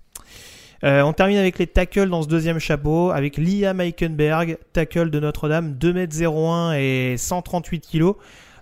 Euh, 0.83 1.03
on 1.03 1.13
termine 1.13 1.37
avec 1.37 1.59
les 1.59 1.67
tackles 1.67 2.09
dans 2.09 2.23
ce 2.23 2.29
deuxième 2.29 2.59
chapeau, 2.59 3.11
avec 3.11 3.37
Liam 3.37 3.81
Eikenberg, 3.81 4.59
tackle 4.73 5.11
de 5.11 5.21
Notre-Dame, 5.21 5.77
2m01 5.79 6.79
et 6.79 7.17
138 7.19 7.87
kg. 7.87 8.13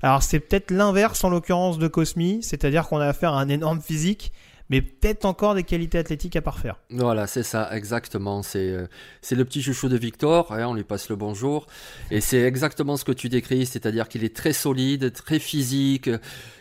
Alors 0.02 0.22
c'est 0.22 0.40
peut-être 0.40 0.70
l'inverse 0.70 1.22
en 1.24 1.30
l'occurrence 1.30 1.78
de 1.78 1.86
Cosmi, 1.88 2.40
c'est-à-dire 2.42 2.88
qu'on 2.88 2.98
a 2.98 3.06
affaire 3.06 3.34
à 3.34 3.40
un 3.40 3.48
énorme 3.48 3.80
physique, 3.80 4.32
mais 4.70 4.82
peut-être 4.82 5.24
encore 5.24 5.54
des 5.54 5.62
qualités 5.62 5.98
athlétiques 5.98 6.36
à 6.36 6.42
parfaire. 6.42 6.76
Voilà, 6.90 7.26
c'est 7.26 7.42
ça, 7.42 7.74
exactement. 7.74 8.42
C'est 8.42 8.70
euh, 8.70 8.86
c'est 9.22 9.34
le 9.34 9.44
petit 9.44 9.62
chouchou 9.62 9.88
de 9.88 9.96
Victor, 9.96 10.52
hein, 10.52 10.66
on 10.66 10.74
lui 10.74 10.84
passe 10.84 11.08
le 11.08 11.16
bonjour. 11.16 11.66
Et 12.10 12.20
c'est 12.20 12.42
exactement 12.42 12.96
ce 12.96 13.04
que 13.04 13.12
tu 13.12 13.28
décris, 13.28 13.66
c'est-à-dire 13.66 14.08
qu'il 14.08 14.24
est 14.24 14.34
très 14.34 14.52
solide, 14.52 15.12
très 15.12 15.38
physique. 15.38 16.10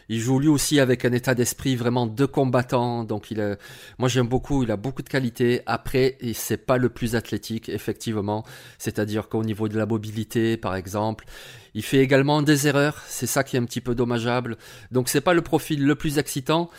Il 0.09 0.21
joue 0.21 0.39
lui 0.39 0.47
aussi 0.47 0.79
avec 0.79 1.03
un 1.03 1.11
état 1.11 1.35
d'esprit 1.35 1.75
vraiment 1.75 2.07
de 2.07 2.25
combattant. 2.25 3.03
Donc 3.03 3.29
il 3.29 3.41
a, 3.41 3.57
moi 3.97 4.07
j'aime 4.07 4.27
beaucoup, 4.27 4.63
il 4.63 4.71
a 4.71 4.77
beaucoup 4.77 5.01
de 5.01 5.09
qualités. 5.09 5.61
Après, 5.65 6.17
c'est 6.33 6.65
pas 6.65 6.77
le 6.77 6.87
plus 6.87 7.15
athlétique, 7.15 7.67
effectivement. 7.67 8.45
C'est-à-dire 8.77 9.27
qu'au 9.27 9.43
niveau 9.43 9.67
de 9.67 9.77
la 9.77 9.85
mobilité, 9.85 10.55
par 10.55 10.75
exemple, 10.75 11.25
il 11.73 11.83
fait 11.83 11.99
également 11.99 12.41
des 12.41 12.67
erreurs. 12.67 13.03
C'est 13.07 13.27
ça 13.27 13.43
qui 13.43 13.57
est 13.57 13.59
un 13.59 13.65
petit 13.65 13.81
peu 13.81 13.95
dommageable. 13.95 14.57
Donc 14.91 15.09
c'est 15.09 15.21
pas 15.21 15.33
le 15.33 15.41
profil 15.41 15.85
le 15.85 15.95
plus 15.95 16.19
excitant 16.19 16.69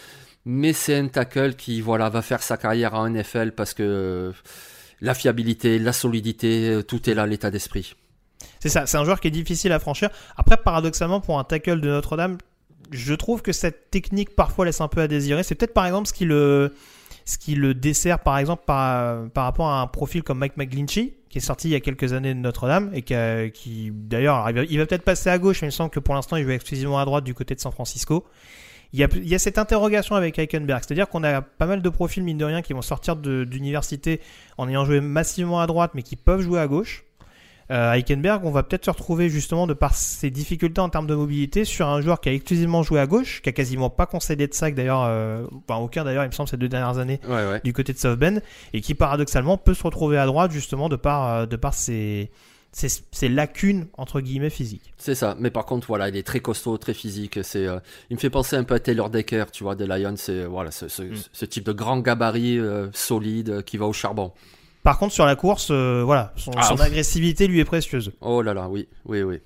mais 0.51 0.73
c'est 0.73 0.97
un 0.97 1.09
tackle 1.09 1.57
qui 1.57 1.83
voilà 1.83 2.09
va 2.09 2.23
faire 2.23 2.43
sa 2.43 2.57
carrière 2.57 2.95
en 2.95 3.11
NFL 3.11 3.53
parce 3.53 3.75
que 3.75 4.33
la 5.03 5.13
fiabilité, 5.13 5.79
la 5.79 5.93
solidité, 5.93 6.81
tout 6.89 7.11
est 7.11 7.13
là, 7.13 7.27
l'état 7.27 7.51
d'esprit. 7.51 7.95
C'est 8.59 8.71
ça, 8.71 8.87
c'est 8.87 8.97
un 8.97 9.05
joueur 9.05 9.21
qui 9.21 9.29
est 9.29 9.31
difficile 9.31 9.73
à 9.73 9.79
franchir. 9.79 10.09
Après, 10.39 10.57
paradoxalement, 10.57 11.21
pour 11.21 11.39
un 11.39 11.45
tackle 11.45 11.83
de 11.83 11.89
Notre-Dame, 11.89 12.39
je 12.91 13.13
trouve 13.13 13.43
que 13.43 13.53
cette 13.53 13.91
technique 13.91 14.35
parfois 14.35 14.65
laisse 14.65 14.81
un 14.81 14.89
peu 14.89 15.03
à 15.03 15.07
désirer. 15.07 15.43
C'est 15.43 15.55
peut-être 15.55 15.75
par 15.75 15.85
exemple 15.85 16.09
ce 16.09 16.15
qui 16.15 16.25
le, 16.25 16.75
ce 17.27 17.37
qui 17.37 17.55
le 17.55 17.75
dessert 17.75 18.21
par 18.21 18.39
exemple 18.39 18.63
par, 18.67 19.29
par 19.29 19.45
rapport 19.45 19.69
à 19.69 19.83
un 19.83 19.87
profil 19.87 20.23
comme 20.23 20.39
Mike 20.39 20.57
McGlinchey, 20.57 21.19
qui 21.29 21.39
est 21.39 21.43
sorti 21.43 21.69
il 21.69 21.73
y 21.73 21.75
a 21.75 21.81
quelques 21.81 22.15
années 22.15 22.33
de 22.33 22.41
Notre-Dame 22.41 22.91
et 22.95 23.03
qui, 23.03 23.91
d'ailleurs, 23.93 24.49
il 24.49 24.79
va, 24.79 24.87
peut-être 24.87 25.05
passer 25.05 25.29
à 25.29 25.39
gauche, 25.39 25.61
mais 25.61 25.67
il 25.67 25.73
me 25.73 25.73
semble 25.73 25.91
que 25.91 26.01
pour 26.01 26.15
l'instant 26.15 26.37
il 26.37 26.45
joue 26.45 26.53
exclusivement 26.53 26.99
à 26.99 27.05
droite 27.05 27.25
du 27.25 27.35
côté 27.35 27.55
de 27.55 27.61
San 27.61 27.71
Francisco 27.71 28.25
il 28.93 29.01
y, 29.01 29.35
a, 29.35 29.39
cette 29.39 29.59
interrogation 29.59 30.15
avec 30.17 30.39
Eichenberg. 30.39 30.83
C'est-à-dire 30.83 31.09
qu'on 31.09 31.23
a 31.23 31.43
pas 31.43 31.67
mal 31.67 31.83
de 31.83 31.89
profils, 31.91 32.23
mine 32.23 32.39
de 32.39 32.45
rien, 32.45 32.63
qui 32.63 32.73
vont 32.73 32.83
sortir 32.83 33.17
d'université 33.17 34.21
en 34.57 34.69
ayant 34.69 34.85
joué 34.87 35.01
massivement 35.01 35.61
à 35.61 35.67
droite, 35.67 35.91
mais 35.95 36.03
qui 36.03 36.17
peuvent 36.17 36.41
jouer 36.41 36.59
à 36.59 36.67
gauche. 36.67 37.05
Euh, 37.71 37.93
Eichenberg, 37.93 38.47
on 38.47 38.51
va 38.51 38.63
peut-être 38.63 38.87
se 38.87 38.91
retrouver 38.91 39.29
justement 39.29 39.67
de 39.67 39.75
par 39.75 39.95
ses 39.95 40.31
difficultés 40.31 40.81
en 40.81 40.89
termes 40.89 41.07
de 41.07 41.15
mobilité 41.15 41.67
sur 41.67 41.87
un 41.87 42.01
joueur 42.01 42.19
qui 42.21 42.31
a 42.31 42.33
exclusivement 42.33 42.83
joué 42.83 42.99
à 42.99 43.07
gauche, 43.07 43.43
qui 43.43 43.51
a 43.51 43.53
quasiment 43.53 43.91
pas 43.91 44.07
concédé 44.07 44.47
de 44.47 44.55
sac 44.55 44.75
d'ailleurs, 44.75 45.05
euh, 45.05 45.45
enfin 45.69 45.79
aucun 45.79 46.03
d'ailleurs, 46.05 46.25
il 46.25 46.29
me 46.29 46.33
semble 46.33 46.49
ces 46.49 46.57
deux 46.57 46.71
dernières 46.71 46.97
années 46.97 47.21
du 47.65 47.75
côté 47.75 47.93
de 47.93 47.99
South 47.99 48.19
Bend, 48.19 48.39
et 48.73 48.81
qui 48.81 48.95
paradoxalement 48.95 49.59
peut 49.59 49.75
se 49.75 49.83
retrouver 49.83 50.17
à 50.17 50.25
droite 50.25 50.51
justement 50.51 50.89
de 50.89 50.97
par 50.97 51.29
euh, 51.29 51.47
de 51.47 51.57
par 51.57 51.75
ses 51.75 52.31
c'est 52.73 53.29
lacunes 53.29 53.87
entre 53.97 54.21
guillemets 54.21 54.51
physiques. 54.51 54.93
C'est 54.97 55.15
ça, 55.15 55.37
mais 55.39 55.51
par 55.51 55.65
contre 55.65 55.87
voilà, 55.87 56.09
il 56.09 56.17
est 56.17 56.27
très 56.27 56.41
costaud, 56.41 56.79
très 56.79 56.95
physique. 56.95 57.41
C'est, 57.43 57.67
euh, 57.67 57.79
il 58.11 58.17
me 58.17 58.21
fait 58.21 58.31
penser 58.31 58.57
un 58.57 58.65
peu 58.65 58.75
à 58.75 58.81
Taylor 58.81 59.11
Decker, 59.11 59.51
tu 59.51 59.65
vois, 59.65 59.75
des 59.75 59.87
Lions. 59.87 60.15
C'est 60.17 60.45
voilà, 60.45 60.71
ce, 60.71 60.89
ce, 60.89 61.03
mm. 61.03 61.47
type 61.49 61.65
de 61.65 61.73
grand 61.73 61.99
gabarit 61.99 62.59
euh, 62.59 62.89
solide 62.93 63.51
euh, 63.51 63.63
qui 63.63 63.77
va 63.79 63.87
au 63.87 63.93
charbon. 63.93 64.33
Par 64.83 64.99
contre, 64.99 65.13
sur 65.13 65.27
la 65.27 65.35
course, 65.35 65.71
voilà, 65.71 66.33
son, 66.37 66.53
ah, 66.57 66.63
son 66.63 66.81
agressivité 66.81 67.47
lui 67.47 67.61
est 67.61 67.65
précieuse. 67.65 68.13
Oh 68.21 68.43
là 68.43 68.55
là, 68.55 68.69
oui, 68.69 68.89
oui, 69.07 69.23
oui. 69.23 69.41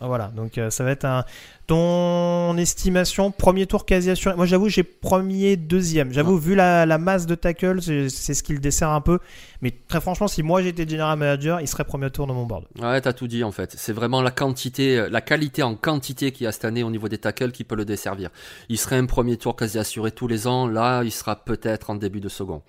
Voilà, 0.00 0.28
donc 0.28 0.60
ça 0.70 0.84
va 0.84 0.90
être 0.90 1.04
un. 1.04 1.24
Ton 1.66 2.56
estimation, 2.56 3.30
premier 3.30 3.66
tour 3.66 3.84
quasi 3.84 4.08
assuré. 4.08 4.34
Moi, 4.36 4.46
j'avoue, 4.46 4.70
j'ai 4.70 4.84
premier, 4.84 5.56
deuxième. 5.56 6.12
J'avoue, 6.12 6.38
vu 6.38 6.54
la, 6.54 6.86
masse 6.98 7.26
de 7.26 7.34
tackles, 7.34 7.82
c'est 7.82 8.08
ce 8.08 8.42
qui 8.42 8.54
le 8.54 8.58
dessert 8.58 8.88
un 8.88 9.02
peu. 9.02 9.18
Mais 9.60 9.74
très 9.88 10.00
franchement, 10.00 10.28
si 10.28 10.42
moi 10.42 10.62
j'étais 10.62 10.88
general 10.88 11.18
manager, 11.18 11.60
il 11.60 11.66
serait 11.66 11.84
premier 11.84 12.10
tour 12.10 12.26
dans 12.26 12.34
mon 12.34 12.46
board. 12.46 12.64
Ouais, 12.80 13.00
t'as 13.00 13.12
tout 13.12 13.26
dit 13.26 13.44
en 13.44 13.50
fait. 13.50 13.74
C'est 13.76 13.92
vraiment 13.92 14.22
la 14.22 14.30
quantité, 14.30 14.98
euh, 14.98 15.08
la 15.10 15.20
qualité 15.20 15.62
en 15.62 15.74
quantité 15.74 16.32
qu'il 16.32 16.44
y 16.44 16.46
a 16.46 16.52
cette 16.52 16.64
année 16.64 16.82
au 16.82 16.90
niveau 16.90 17.08
des 17.08 17.18
tackles 17.18 17.50
qui 17.50 17.64
peut 17.64 17.76
le 17.76 17.84
desservir. 17.84 18.30
Il 18.68 18.78
serait 18.78 18.96
un 18.96 19.06
premier 19.06 19.36
tour 19.36 19.56
quasi 19.56 19.78
assuré 19.78 20.12
tous 20.12 20.28
les 20.28 20.46
ans. 20.46 20.66
Là, 20.66 21.02
il 21.02 21.12
sera 21.12 21.36
peut-être 21.36 21.90
en 21.90 21.96
début 21.96 22.20
de 22.20 22.28
second. 22.28 22.62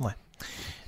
Ouais. 0.00 0.12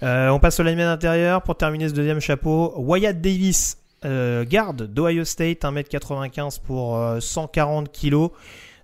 Euh, 0.03 0.29
on 0.29 0.39
passe 0.39 0.61
au 0.61 0.63
lineman 0.63 0.89
intérieur 0.89 1.43
pour 1.43 1.57
terminer 1.57 1.89
ce 1.89 1.95
deuxième 1.95 2.21
chapeau. 2.21 2.75
Wyatt 2.77 3.21
Davis, 3.21 3.79
euh, 4.05 4.45
garde 4.49 4.83
d'Ohio 4.93 5.25
State, 5.25 5.63
1m95 5.63 6.61
pour 6.63 6.99
140 7.21 7.89
euh, 7.89 8.29
kg. 8.29 8.33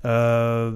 Euh, 0.05 0.71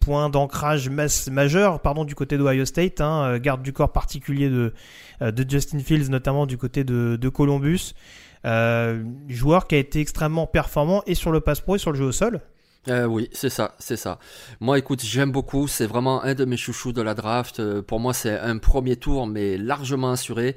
point 0.00 0.30
d'ancrage 0.30 0.88
majeur 0.88 1.80
pardon, 1.80 2.04
du 2.04 2.14
côté 2.14 2.38
d'Ohio 2.38 2.64
State, 2.64 3.00
hein, 3.02 3.38
garde 3.38 3.62
du 3.62 3.72
corps 3.72 3.92
particulier 3.92 4.48
de, 4.48 4.72
de 5.20 5.50
Justin 5.50 5.80
Fields, 5.80 6.08
notamment 6.08 6.46
du 6.46 6.56
côté 6.56 6.84
de, 6.84 7.16
de 7.20 7.28
Columbus. 7.28 7.94
joueur 9.28 9.66
qui 9.66 9.74
a 9.74 9.78
été 9.78 10.00
extrêmement 10.00 10.46
performant 10.46 11.02
et 11.06 11.14
sur 11.14 11.32
le 11.32 11.40
pass 11.40 11.60
pro 11.60 11.76
et 11.76 11.78
sur 11.78 11.90
le 11.92 11.98
jeu 11.98 12.06
au 12.06 12.12
sol. 12.12 12.40
Euh, 12.88 13.04
oui, 13.04 13.28
c'est 13.32 13.50
ça, 13.50 13.74
c'est 13.78 13.96
ça. 13.96 14.18
Moi, 14.58 14.78
écoute, 14.78 15.02
j'aime 15.04 15.30
beaucoup. 15.30 15.68
C'est 15.68 15.86
vraiment 15.86 16.22
un 16.22 16.32
de 16.32 16.46
mes 16.46 16.56
chouchous 16.56 16.92
de 16.92 17.02
la 17.02 17.12
draft. 17.12 17.60
Euh, 17.60 17.82
pour 17.82 18.00
moi, 18.00 18.14
c'est 18.14 18.38
un 18.38 18.56
premier 18.56 18.96
tour, 18.96 19.26
mais 19.26 19.58
largement 19.58 20.12
assuré. 20.12 20.56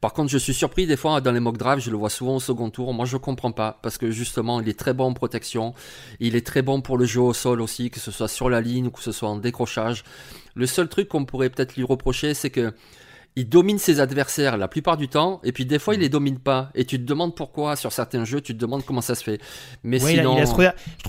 Par 0.00 0.12
contre, 0.12 0.30
je 0.30 0.38
suis 0.38 0.54
surpris 0.54 0.86
des 0.86 0.96
fois 0.96 1.20
dans 1.20 1.32
les 1.32 1.40
mock 1.40 1.56
drafts. 1.56 1.82
Je 1.84 1.90
le 1.90 1.96
vois 1.96 2.10
souvent 2.10 2.36
au 2.36 2.40
second 2.40 2.70
tour. 2.70 2.94
Moi, 2.94 3.06
je 3.06 3.16
comprends 3.16 3.50
pas 3.50 3.80
parce 3.82 3.98
que 3.98 4.12
justement, 4.12 4.60
il 4.60 4.68
est 4.68 4.78
très 4.78 4.94
bon 4.94 5.06
en 5.06 5.14
protection. 5.14 5.74
Il 6.20 6.36
est 6.36 6.46
très 6.46 6.62
bon 6.62 6.80
pour 6.80 6.96
le 6.96 7.06
jeu 7.06 7.20
au 7.20 7.34
sol 7.34 7.60
aussi, 7.60 7.90
que 7.90 7.98
ce 7.98 8.12
soit 8.12 8.28
sur 8.28 8.48
la 8.48 8.60
ligne 8.60 8.86
ou 8.86 8.90
que 8.90 9.02
ce 9.02 9.10
soit 9.10 9.28
en 9.28 9.36
décrochage. 9.36 10.04
Le 10.54 10.66
seul 10.66 10.88
truc 10.88 11.08
qu'on 11.08 11.24
pourrait 11.24 11.50
peut-être 11.50 11.74
lui 11.74 11.82
reprocher, 11.82 12.34
c'est 12.34 12.50
que 12.50 12.72
il 13.36 13.48
domine 13.48 13.78
ses 13.78 13.98
adversaires 13.98 14.56
la 14.56 14.68
plupart 14.68 14.96
du 14.96 15.08
temps, 15.08 15.40
et 15.42 15.50
puis 15.50 15.66
des 15.66 15.80
fois 15.80 15.94
il 15.94 16.00
les 16.00 16.08
domine 16.08 16.38
pas. 16.38 16.70
Et 16.76 16.84
tu 16.84 16.98
te 16.98 17.04
demandes 17.04 17.34
pourquoi 17.34 17.74
sur 17.74 17.90
certains 17.92 18.24
jeux, 18.24 18.40
tu 18.40 18.54
te 18.54 18.58
demandes 18.60 18.84
comment 18.84 19.00
ça 19.00 19.14
se 19.16 19.24
fait. 19.24 19.40
Mais 19.82 20.02
Ouais, 20.02 20.12
il 20.12 20.18
a- 20.20 20.22
sinon, 20.22 20.36
il 20.36 20.42
a 20.42 20.44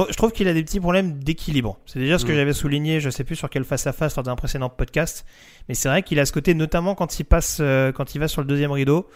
je, 0.09 0.13
trouve, 0.15 0.31
qu'il 0.31 0.47
a 0.47 0.53
des 0.53 0.63
petits 0.63 0.79
problèmes 0.79 1.19
d'équilibre. 1.19 1.77
C'est 1.85 1.99
déjà 1.99 2.17
ce 2.17 2.25
que 2.25 2.31
Mm. 2.31 2.35
j'avais 2.35 2.53
souligné, 2.53 2.99
je 2.99 3.09
sais 3.11 3.23
plus 3.23 3.35
sur 3.35 3.49
quel 3.49 3.63
face 3.63 3.85
à 3.85 3.93
face 3.93 4.15
lors 4.15 4.23
d'un 4.23 4.35
précédent 4.35 4.69
podcast, 4.69 5.23
mais 5.69 5.75
c'est 5.75 5.87
vrai 5.87 6.01
qu'il 6.01 6.19
a 6.19 6.25
ce 6.25 6.31
côté, 6.33 6.55
notamment 6.55 6.95
quand 6.95 7.19
il 7.19 7.25
passe, 7.25 7.57
euh, 7.61 7.91
quand 7.91 8.15
il 8.15 8.19
va 8.19 8.27
sur 8.27 8.41
le 8.41 8.47
deuxième 8.47 8.71
rideau, 8.71 9.07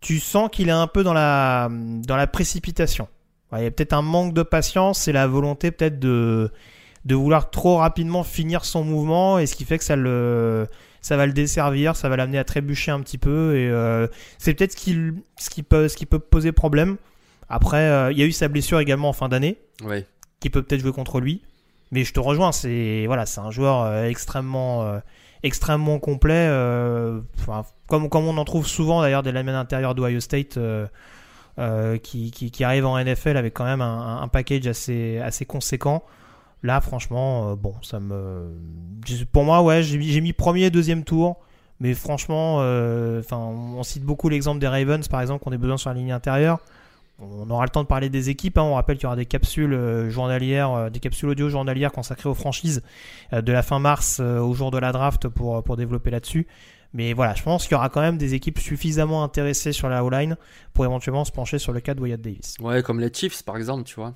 tu 0.00 0.18
sens 0.18 0.48
qu'il 0.50 0.68
est 0.68 0.72
un 0.72 0.86
peu 0.88 1.04
dans 1.04 1.12
la 1.14 1.68
dans 1.70 2.16
la 2.16 2.26
précipitation. 2.26 3.06
Ouais, 3.52 3.60
il 3.60 3.64
y 3.64 3.66
a 3.66 3.70
peut-être 3.70 3.92
un 3.92 4.02
manque 4.02 4.32
de 4.34 4.42
patience 4.42 5.06
et 5.08 5.12
la 5.12 5.26
volonté 5.28 5.70
peut-être 5.70 5.98
de 6.00 6.50
de 7.04 7.14
vouloir 7.14 7.50
trop 7.50 7.76
rapidement 7.76 8.24
finir 8.24 8.64
son 8.64 8.82
mouvement 8.84 9.38
et 9.38 9.46
ce 9.46 9.54
qui 9.54 9.64
fait 9.64 9.78
que 9.78 9.84
ça 9.84 9.94
le 9.96 10.66
ça 11.00 11.16
va 11.16 11.26
le 11.26 11.32
desservir, 11.32 11.96
ça 11.96 12.08
va 12.08 12.16
l'amener 12.16 12.38
à 12.38 12.44
trébucher 12.44 12.90
un 12.90 13.00
petit 13.00 13.18
peu 13.18 13.56
et 13.56 13.68
euh, 13.68 14.06
c'est 14.38 14.54
peut-être 14.54 14.72
ce 14.72 14.76
qui 14.76 14.98
ce 15.38 15.50
qui 15.50 15.62
peut 15.62 15.88
ce 15.88 15.96
qui 15.96 16.06
peut 16.06 16.18
poser 16.18 16.52
problème. 16.52 16.96
Après, 17.48 17.78
euh, 17.78 18.12
il 18.12 18.18
y 18.18 18.22
a 18.22 18.26
eu 18.26 18.32
sa 18.32 18.48
blessure 18.48 18.78
également 18.80 19.08
en 19.08 19.12
fin 19.12 19.28
d'année 19.28 19.58
qui 20.40 20.50
peut 20.50 20.62
peut-être 20.62 20.80
jouer 20.80 20.92
contre 20.92 21.20
lui. 21.20 21.42
Mais 21.90 22.04
je 22.04 22.12
te 22.12 22.20
rejoins, 22.20 22.52
c'est 22.52 23.04
voilà, 23.06 23.26
c'est 23.26 23.40
un 23.40 23.50
joueur 23.50 23.82
euh, 23.82 24.04
extrêmement 24.04 25.00
extrêmement 25.42 25.98
complet, 25.98 26.46
enfin, 27.40 27.64
comme 27.88 28.08
comme 28.08 28.26
on 28.26 28.36
en 28.36 28.44
trouve 28.44 28.66
souvent 28.66 29.00
d'ailleurs 29.00 29.22
des 29.22 29.32
linemen 29.32 29.54
intérieurs 29.54 29.94
d'Ohio 29.94 30.20
State 30.20 30.58
euh, 31.58 31.98
qui, 31.98 32.30
qui 32.30 32.50
qui 32.50 32.64
arrivent 32.64 32.86
en 32.86 33.02
NFL 33.02 33.36
avec 33.36 33.52
quand 33.52 33.64
même 33.64 33.82
un, 33.82 34.22
un 34.22 34.28
package 34.28 34.66
assez 34.66 35.18
assez 35.18 35.44
conséquent. 35.44 36.04
Là, 36.62 36.80
franchement, 36.80 37.50
euh, 37.52 37.56
bon, 37.56 37.74
ça 37.82 38.00
me 38.00 38.50
pour 39.32 39.44
moi, 39.44 39.62
ouais, 39.62 39.82
j'ai 39.82 40.20
mis- 40.20 40.32
premier, 40.32 40.70
deuxième 40.70 41.04
tour. 41.04 41.36
Mais 41.82 41.94
franchement, 41.94 42.58
euh, 42.60 43.22
on 43.32 43.82
cite 43.82 44.04
beaucoup 44.04 44.28
l'exemple 44.28 44.58
des 44.60 44.68
Ravens, 44.68 45.08
par 45.08 45.22
exemple, 45.22 45.42
qu'on 45.42 45.52
a 45.52 45.56
besoin 45.56 45.78
sur 45.78 45.88
la 45.88 45.96
ligne 45.96 46.12
intérieure. 46.12 46.58
On 47.18 47.48
aura 47.48 47.64
le 47.64 47.70
temps 47.70 47.82
de 47.82 47.86
parler 47.88 48.10
des 48.10 48.28
équipes. 48.28 48.58
hein. 48.58 48.62
On 48.62 48.74
rappelle 48.74 48.96
qu'il 48.96 49.04
y 49.04 49.06
aura 49.06 49.16
des 49.16 49.24
capsules 49.26 49.72
euh, 49.72 50.10
journalières, 50.10 50.90
des 50.90 51.00
capsules 51.00 51.30
audio 51.30 51.48
journalières 51.48 51.92
consacrées 51.92 52.28
aux 52.28 52.34
franchises 52.34 52.82
de 53.32 53.52
la 53.52 53.62
fin 53.62 53.78
mars 53.78 54.20
au 54.20 54.52
jour 54.52 54.70
de 54.70 54.78
la 54.78 54.92
draft 54.92 55.28
pour, 55.28 55.62
pour 55.62 55.76
développer 55.78 56.10
là-dessus. 56.10 56.46
Mais 56.92 57.12
voilà, 57.14 57.34
je 57.34 57.42
pense 57.42 57.64
qu'il 57.66 57.72
y 57.72 57.76
aura 57.76 57.88
quand 57.88 58.00
même 58.00 58.18
des 58.18 58.34
équipes 58.34 58.58
suffisamment 58.58 59.22
intéressées 59.22 59.72
sur 59.72 59.88
la 59.88 60.04
O-line 60.04 60.36
pour 60.74 60.84
éventuellement 60.84 61.24
se 61.24 61.30
pencher 61.32 61.58
sur 61.58 61.72
le 61.72 61.80
cas 61.80 61.94
de 61.94 62.00
Wyatt 62.00 62.20
Davis. 62.20 62.56
Ouais, 62.60 62.82
comme 62.82 63.00
les 63.00 63.10
Chiefs 63.14 63.42
par 63.44 63.56
exemple, 63.56 63.84
tu 63.84 63.94
vois. 63.94 64.12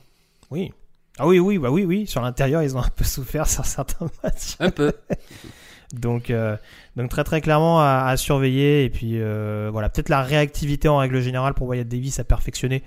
Oui. 0.50 0.72
Ah 1.18 1.26
oui, 1.26 1.38
oui, 1.38 1.58
bah 1.58 1.70
oui, 1.70 1.84
oui. 1.84 2.06
Sur 2.06 2.22
l'intérieur, 2.22 2.62
ils 2.62 2.76
ont 2.76 2.82
un 2.82 2.88
peu 2.88 3.04
souffert 3.04 3.46
sur 3.48 3.64
certains 3.64 4.06
matchs. 4.22 4.56
Un 4.60 4.70
peu. 4.70 4.92
Donc, 5.92 6.30
euh, 6.30 6.56
donc 6.96 7.08
très 7.08 7.22
très 7.22 7.40
clairement 7.40 7.80
à, 7.80 8.06
à 8.08 8.16
surveiller. 8.16 8.84
Et 8.84 8.90
puis 8.90 9.20
euh, 9.20 9.68
voilà, 9.70 9.88
peut-être 9.88 10.08
la 10.08 10.22
réactivité 10.22 10.88
en 10.88 10.96
règle 10.96 11.20
générale 11.20 11.54
pour 11.54 11.68
Wyatt 11.68 11.86
Davis 11.86 12.18
à 12.18 12.24
perfectionner. 12.24 12.82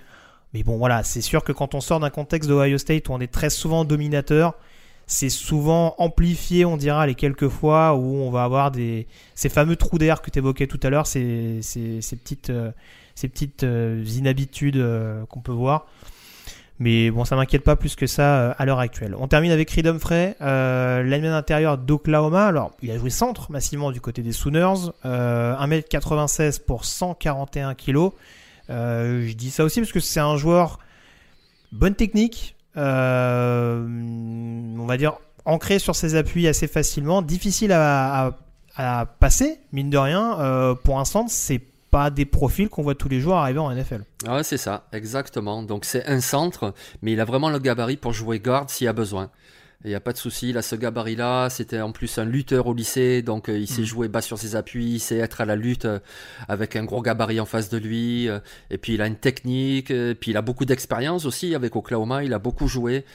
Mais 0.53 0.63
bon, 0.63 0.77
voilà, 0.77 1.03
c'est 1.03 1.21
sûr 1.21 1.43
que 1.43 1.53
quand 1.53 1.73
on 1.73 1.79
sort 1.79 2.01
d'un 2.01 2.09
contexte 2.09 2.49
d'Ohio 2.49 2.77
State 2.77 3.07
où 3.07 3.13
on 3.13 3.19
est 3.21 3.31
très 3.31 3.49
souvent 3.49 3.85
dominateur, 3.85 4.55
c'est 5.07 5.29
souvent 5.29 5.95
amplifié, 5.99 6.65
on 6.65 6.75
dira, 6.75 7.07
les 7.07 7.15
quelques 7.15 7.47
fois 7.47 7.95
où 7.95 8.17
on 8.17 8.29
va 8.29 8.43
avoir 8.43 8.71
des 8.71 9.07
ces 9.35 9.47
fameux 9.47 9.77
trous 9.77 9.97
d'air 9.97 10.21
que 10.21 10.29
tu 10.29 10.39
évoquais 10.39 10.67
tout 10.67 10.79
à 10.83 10.89
l'heure, 10.89 11.07
ces, 11.07 11.61
ces, 11.61 12.01
ces 12.01 12.15
petites, 12.17 12.49
euh, 12.49 12.71
ces 13.15 13.29
petites 13.29 13.63
euh, 13.63 14.03
inhabitudes 14.05 14.75
euh, 14.77 15.25
qu'on 15.27 15.39
peut 15.39 15.53
voir. 15.53 15.87
Mais 16.79 17.09
bon, 17.09 17.25
ça 17.25 17.35
m'inquiète 17.35 17.63
pas 17.63 17.75
plus 17.75 17.95
que 17.95 18.05
ça 18.05 18.37
euh, 18.37 18.53
à 18.57 18.65
l'heure 18.65 18.79
actuelle. 18.79 19.15
On 19.17 19.27
termine 19.27 19.51
avec 19.51 19.69
Reed 19.71 19.87
Humphrey, 19.87 20.35
euh, 20.41 21.33
intérieur 21.33 21.77
d'Oklahoma. 21.77 22.45
Alors, 22.45 22.71
il 22.83 22.91
a 22.91 22.97
joué 22.97 23.09
centre 23.09 23.51
massivement 23.51 23.91
du 23.91 23.99
côté 23.99 24.21
des 24.21 24.31
Sooners. 24.31 24.91
Euh, 25.05 25.55
1m96 25.55 26.63
pour 26.63 26.85
141 26.85 27.73
kg. 27.73 28.09
Euh, 28.69 29.25
je 29.27 29.33
dis 29.33 29.49
ça 29.49 29.63
aussi 29.63 29.79
parce 29.79 29.91
que 29.91 29.99
c'est 29.99 30.19
un 30.19 30.37
joueur 30.37 30.77
bonne 31.71 31.95
technique, 31.95 32.55
euh, 32.77 33.83
on 34.77 34.85
va 34.85 34.97
dire 34.97 35.17
ancré 35.45 35.79
sur 35.79 35.95
ses 35.95 36.15
appuis 36.15 36.47
assez 36.47 36.67
facilement, 36.67 37.21
difficile 37.21 37.71
à, 37.71 38.35
à- 38.75 39.05
passer, 39.05 39.59
mine 39.71 39.89
de 39.89 39.97
rien. 39.97 40.75
Pour 40.83 40.99
un 40.99 41.05
centre, 41.05 41.31
c'est 41.31 41.61
pas 41.97 42.09
des 42.11 42.25
profils 42.25 42.69
qu'on 42.69 42.83
voit 42.83 42.95
tous 42.95 43.09
les 43.09 43.19
jours 43.19 43.35
arriver 43.35 43.59
en 43.59 43.71
NFL. 43.73 44.03
Ah 44.27 44.35
Ouais, 44.35 44.43
c'est 44.43 44.57
ça, 44.57 44.87
exactement. 44.91 45.63
Donc 45.63 45.85
c'est 45.85 46.05
un 46.07 46.21
centre, 46.21 46.73
mais 47.01 47.13
il 47.13 47.19
a 47.19 47.25
vraiment 47.25 47.49
le 47.49 47.59
gabarit 47.59 47.97
pour 47.97 48.13
jouer 48.13 48.39
guard 48.39 48.69
s'il 48.69 48.85
y 48.85 48.87
a 48.87 48.93
besoin. 48.93 49.29
Il 49.83 49.89
n'y 49.89 49.95
a 49.95 49.99
pas 49.99 50.11
de 50.11 50.17
souci, 50.17 50.49
il 50.49 50.57
a 50.57 50.63
ce 50.63 50.75
gabarit-là. 50.75 51.49
C'était 51.49 51.81
en 51.81 51.91
plus 51.91 52.17
un 52.17 52.25
lutteur 52.25 52.65
au 52.67 52.73
lycée, 52.73 53.21
donc 53.21 53.47
euh, 53.47 53.57
il 53.59 53.67
sait 53.67 53.83
jouer 53.83 54.07
bas 54.07 54.21
sur 54.21 54.37
ses 54.39 54.55
appuis, 54.55 54.85
il 54.95 54.99
sait 54.99 55.17
être 55.17 55.39
à 55.41 55.45
la 55.45 55.55
lutte 55.55 55.85
euh, 55.85 55.99
avec 56.47 56.75
un 56.75 56.83
gros 56.83 57.01
gabarit 57.03 57.39
en 57.39 57.45
face 57.45 57.69
de 57.69 57.77
lui. 57.77 58.27
euh, 58.27 58.39
Et 58.71 58.77
puis 58.79 58.95
il 58.95 59.01
a 59.03 59.07
une 59.07 59.15
technique, 59.17 59.91
euh, 59.91 60.13
puis 60.19 60.31
il 60.31 60.37
a 60.37 60.41
beaucoup 60.41 60.65
d'expérience 60.65 61.25
aussi 61.25 61.53
avec 61.55 61.75
Oklahoma, 61.75 62.23
il 62.23 62.33
a 62.33 62.39
beaucoup 62.39 62.67
joué. 62.67 63.05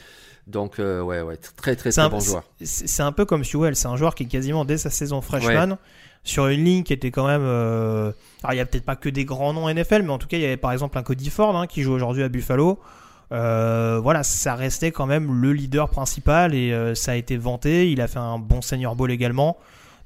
Donc 0.47 0.79
euh, 0.79 1.01
ouais, 1.01 1.21
ouais, 1.21 1.37
très 1.37 1.75
très 1.75 1.91
très 1.91 1.99
un, 2.01 2.09
bon 2.09 2.19
joueur. 2.19 2.43
c'est- 2.61 2.87
c'est 2.87 3.03
un 3.03 3.11
peu 3.13 3.25
comme 3.25 3.43
Sewell, 3.43 3.75
c'est 3.75 3.87
un 3.87 3.95
joueur 3.97 4.13
qui 4.15 4.23
est 4.23 4.27
quasiment 4.27 4.65
dès 4.65 4.77
sa 4.77 4.89
saison 4.89 5.21
freshman 5.21 5.77
sur 6.23 6.47
une 6.47 6.63
ligne 6.63 6.83
qui 6.83 6.93
était 6.93 7.11
quand 7.11 7.27
même. 7.27 7.43
euh, 7.43 8.11
Alors 8.43 8.53
il 8.53 8.57
y 8.57 8.59
a 8.59 8.65
peut-être 8.65 8.85
pas 8.85 8.95
que 8.95 9.09
des 9.09 9.25
grands 9.25 9.53
noms 9.53 9.69
NFL, 9.69 10.03
mais 10.03 10.11
en 10.11 10.17
tout 10.17 10.27
cas 10.27 10.37
il 10.37 10.43
y 10.43 10.45
avait 10.45 10.57
par 10.57 10.71
exemple 10.71 10.97
un 10.97 11.03
Cody 11.03 11.29
Ford 11.29 11.55
hein, 11.55 11.67
qui 11.67 11.81
joue 11.81 11.93
aujourd'hui 11.93 12.23
à 12.23 12.29
Buffalo. 12.29 12.79
Euh, 13.31 13.99
voilà, 14.01 14.21
ça 14.23 14.53
restait 14.55 14.91
quand 14.91 15.07
même 15.07 15.41
le 15.41 15.53
leader 15.53 15.89
principal 15.89 16.53
et 16.53 16.71
euh, 16.71 16.93
ça 16.93 17.13
a 17.13 17.15
été 17.15 17.35
vanté. 17.37 17.91
Il 17.91 17.99
a 18.01 18.07
fait 18.07 18.19
un 18.19 18.37
bon 18.37 18.61
senior 18.61 18.95
ball 18.95 19.11
également. 19.11 19.57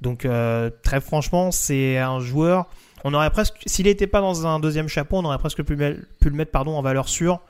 Donc 0.01 0.25
euh, 0.25 0.69
très 0.83 1.01
franchement, 1.01 1.51
c'est 1.51 1.97
un 1.97 2.19
joueur. 2.19 2.67
On 3.03 3.13
aurait 3.13 3.29
presque, 3.29 3.55
s'il 3.65 3.85
n'était 3.85 4.07
pas 4.07 4.21
dans 4.21 4.47
un 4.47 4.59
deuxième 4.59 4.87
chapeau, 4.87 5.17
on 5.17 5.25
aurait 5.25 5.37
presque 5.37 5.63
pu, 5.63 5.75
pu 5.75 6.29
le 6.29 6.35
mettre 6.35 6.51
pardon 6.51 6.75
en 6.75 6.81
valeur 6.81 7.09
sûre. 7.09 7.41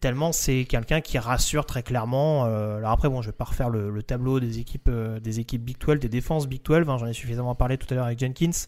Tellement 0.00 0.30
c'est 0.32 0.66
quelqu'un 0.66 1.00
qui 1.00 1.18
rassure 1.18 1.64
très 1.64 1.82
clairement. 1.82 2.44
Euh, 2.44 2.76
alors 2.78 2.90
après 2.90 3.08
bon, 3.08 3.22
je 3.22 3.28
vais 3.30 3.36
pas 3.36 3.44
refaire 3.44 3.70
le, 3.70 3.90
le 3.90 4.02
tableau 4.02 4.40
des 4.40 4.58
équipes, 4.58 4.88
euh, 4.88 5.18
des 5.20 5.40
équipes 5.40 5.62
Big 5.62 5.78
12, 5.78 5.98
des 6.00 6.08
défenses 6.08 6.46
Big 6.46 6.62
12. 6.62 6.88
hein, 6.88 6.98
J'en 6.98 7.06
ai 7.06 7.12
suffisamment 7.14 7.54
parlé 7.54 7.78
tout 7.78 7.86
à 7.90 7.94
l'heure 7.94 8.06
avec 8.06 8.18
Jenkins. 8.18 8.66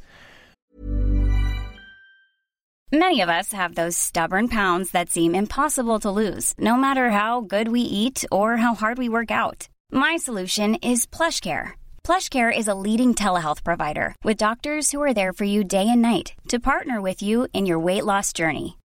Many 2.91 3.21
of 3.21 3.29
us 3.29 3.53
have 3.53 3.75
those 3.75 3.95
stubborn 3.99 4.49
pounds 4.49 4.93
that 4.93 5.11
seem 5.11 5.35
impossible 5.35 5.99
to 6.01 6.11
lose, 6.11 6.55
no 6.59 6.75
matter 6.75 7.11
how 7.11 7.43
good 7.43 7.69
we 7.69 7.83
eat 7.83 8.25
or 8.33 8.57
how 8.57 8.75
hard 8.75 8.97
we 8.97 9.11
work 9.11 9.31
out. 9.31 9.69
My 9.93 10.17
solution 10.17 10.75
is 10.77 11.07
PlushCare. 11.07 11.73
PlushCare 12.03 12.51
is 12.51 12.67
a 12.67 12.75
leading 12.75 13.13
telehealth 13.15 13.63
provider 13.63 14.15
with 14.25 14.39
doctors 14.39 14.91
who 14.91 15.03
are 15.03 15.13
there 15.13 15.35
for 15.35 15.45
you 15.45 15.65
day 15.65 15.87
and 15.87 16.01
night 16.01 16.33
to 16.49 16.59
partner 16.59 17.03
with 17.03 17.21
you 17.21 17.47
in 17.53 17.67
your 17.67 17.79
weight 17.79 18.07
loss 18.07 18.33
journey. 18.33 18.78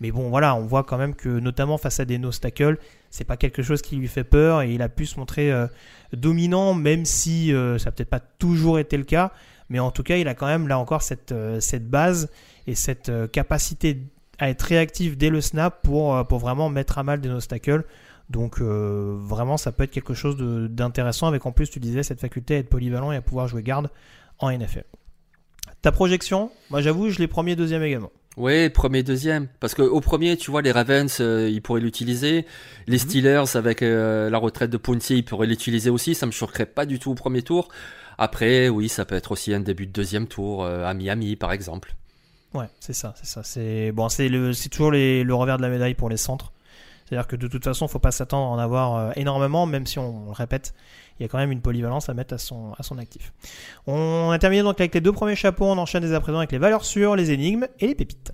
Mais 0.00 0.10
bon, 0.12 0.28
voilà, 0.28 0.54
on 0.54 0.62
voit 0.62 0.84
quand 0.84 0.98
même 0.98 1.14
que, 1.14 1.28
notamment 1.28 1.76
face 1.78 2.00
à 2.00 2.04
des 2.04 2.18
no 2.18 2.30
tackles, 2.30 2.78
c'est 3.10 3.24
pas 3.24 3.36
quelque 3.36 3.62
chose 3.62 3.82
qui 3.82 3.96
lui 3.96 4.08
fait 4.08 4.24
peur 4.24 4.62
et 4.62 4.72
il 4.72 4.82
a 4.82 4.88
pu 4.88 5.06
se 5.06 5.18
montrer 5.18 5.50
euh, 5.50 5.66
dominant, 6.12 6.74
même 6.74 7.04
si 7.04 7.52
euh, 7.52 7.78
ça 7.78 7.86
n'a 7.86 7.92
peut-être 7.92 8.10
pas 8.10 8.20
toujours 8.20 8.78
été 8.78 8.96
le 8.96 9.04
cas. 9.04 9.32
Mais 9.70 9.80
en 9.80 9.90
tout 9.90 10.02
cas, 10.02 10.16
il 10.16 10.28
a 10.28 10.34
quand 10.34 10.46
même 10.46 10.68
là 10.68 10.78
encore 10.78 11.02
cette, 11.02 11.32
euh, 11.32 11.60
cette 11.60 11.88
base 11.88 12.30
et 12.66 12.74
cette 12.74 13.08
euh, 13.08 13.26
capacité 13.26 14.02
à 14.38 14.48
être 14.48 14.62
réactif 14.62 15.16
dès 15.16 15.30
le 15.30 15.40
snap 15.40 15.82
pour, 15.82 16.14
euh, 16.14 16.24
pour 16.24 16.38
vraiment 16.38 16.68
mettre 16.68 16.98
à 16.98 17.02
mal 17.02 17.20
des 17.20 17.28
no 17.28 17.40
tackles. 17.40 17.84
Donc 18.30 18.60
euh, 18.60 19.16
vraiment, 19.18 19.56
ça 19.56 19.72
peut 19.72 19.84
être 19.84 19.90
quelque 19.90 20.14
chose 20.14 20.36
d'intéressant 20.36 21.26
avec 21.26 21.44
en 21.46 21.52
plus, 21.52 21.70
tu 21.70 21.80
disais, 21.80 22.02
cette 22.02 22.20
faculté 22.20 22.56
à 22.56 22.58
être 22.58 22.68
polyvalent 22.68 23.10
et 23.12 23.16
à 23.16 23.22
pouvoir 23.22 23.48
jouer 23.48 23.62
garde 23.62 23.90
en 24.38 24.50
NFL. 24.50 24.84
Ta 25.82 25.92
projection, 25.92 26.50
moi 26.70 26.80
j'avoue, 26.80 27.10
je 27.10 27.18
l'ai 27.18 27.26
premier, 27.26 27.56
deuxième 27.56 27.82
également. 27.82 28.12
Oui, 28.38 28.68
premier, 28.68 29.02
deuxième. 29.02 29.48
Parce 29.58 29.74
que 29.74 29.82
au 29.82 30.00
premier, 30.00 30.36
tu 30.36 30.50
vois, 30.52 30.62
les 30.62 30.70
Ravens, 30.70 31.14
euh, 31.20 31.50
ils 31.50 31.60
pourraient 31.60 31.80
l'utiliser. 31.80 32.46
Les 32.86 32.94
Mhm. 32.96 32.98
Steelers, 32.98 33.56
avec 33.56 33.82
euh, 33.82 34.30
la 34.30 34.38
retraite 34.38 34.70
de 34.70 34.76
Pouncey, 34.76 35.16
ils 35.18 35.24
pourraient 35.24 35.48
l'utiliser 35.48 35.90
aussi. 35.90 36.14
Ça 36.14 36.24
me 36.24 36.30
choquerait 36.30 36.66
pas 36.66 36.86
du 36.86 36.98
tout 37.00 37.10
au 37.10 37.14
premier 37.14 37.42
tour. 37.42 37.68
Après, 38.16 38.68
oui, 38.68 38.88
ça 38.88 39.04
peut 39.04 39.16
être 39.16 39.32
aussi 39.32 39.52
un 39.52 39.60
début 39.60 39.86
de 39.86 39.92
deuxième 39.92 40.28
tour 40.28 40.64
euh, 40.64 40.84
à 40.84 40.94
Miami, 40.94 41.34
par 41.34 41.50
exemple. 41.52 41.94
Ouais, 42.54 42.66
c'est 42.78 42.92
ça, 42.92 43.12
c'est 43.16 43.26
ça. 43.26 43.42
C'est 43.42 43.90
bon, 43.92 44.08
c'est 44.08 44.28
le, 44.28 44.52
c'est 44.52 44.68
toujours 44.68 44.92
les, 44.92 45.24
le 45.24 45.34
revers 45.34 45.56
de 45.56 45.62
la 45.62 45.68
médaille 45.68 45.94
pour 45.94 46.08
les 46.08 46.16
centres. 46.16 46.52
C'est-à-dire 47.08 47.26
que 47.26 47.36
de 47.36 47.48
toute 47.48 47.64
façon, 47.64 47.88
faut 47.88 47.98
pas 47.98 48.10
s'attendre 48.12 48.46
à 48.46 48.54
en 48.54 48.58
avoir 48.58 49.16
énormément, 49.18 49.66
même 49.66 49.86
si 49.86 49.98
on, 49.98 50.26
le 50.26 50.32
répète, 50.32 50.74
il 51.18 51.22
y 51.22 51.26
a 51.26 51.28
quand 51.28 51.38
même 51.38 51.52
une 51.52 51.60
polyvalence 51.60 52.08
à 52.08 52.14
mettre 52.14 52.34
à 52.34 52.38
son, 52.38 52.72
à 52.78 52.82
son 52.82 52.98
actif. 52.98 53.32
On 53.86 54.30
a 54.30 54.38
terminé 54.38 54.62
donc 54.62 54.80
avec 54.80 54.94
les 54.94 55.00
deux 55.00 55.12
premiers 55.12 55.36
chapeaux, 55.36 55.66
on 55.66 55.78
enchaîne 55.78 56.02
dès 56.02 56.14
à 56.14 56.20
présent 56.20 56.38
avec 56.38 56.52
les 56.52 56.58
valeurs 56.58 56.84
sûres, 56.84 57.16
les 57.16 57.30
énigmes 57.30 57.66
et 57.80 57.86
les 57.86 57.94
pépites. 57.94 58.32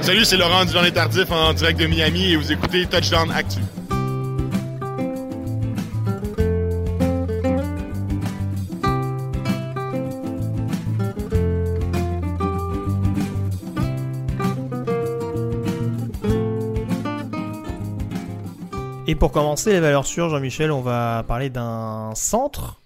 Salut, 0.00 0.24
c'est 0.24 0.38
Laurent 0.38 0.64
du 0.64 0.72
Journée 0.72 0.90
Tardif 0.90 1.30
en 1.30 1.52
direct 1.52 1.78
de 1.78 1.86
Miami 1.86 2.32
et 2.32 2.36
vous 2.36 2.50
écoutez 2.50 2.86
Touchdown 2.86 3.30
Actu. 3.30 3.60
Et 19.10 19.14
pour 19.14 19.32
commencer 19.32 19.72
les 19.72 19.80
valeurs 19.80 20.04
sûres, 20.04 20.28
Jean-Michel, 20.28 20.70
on 20.70 20.82
va 20.82 21.24
parler 21.26 21.48
d'un 21.48 22.12
centre, 22.14 22.78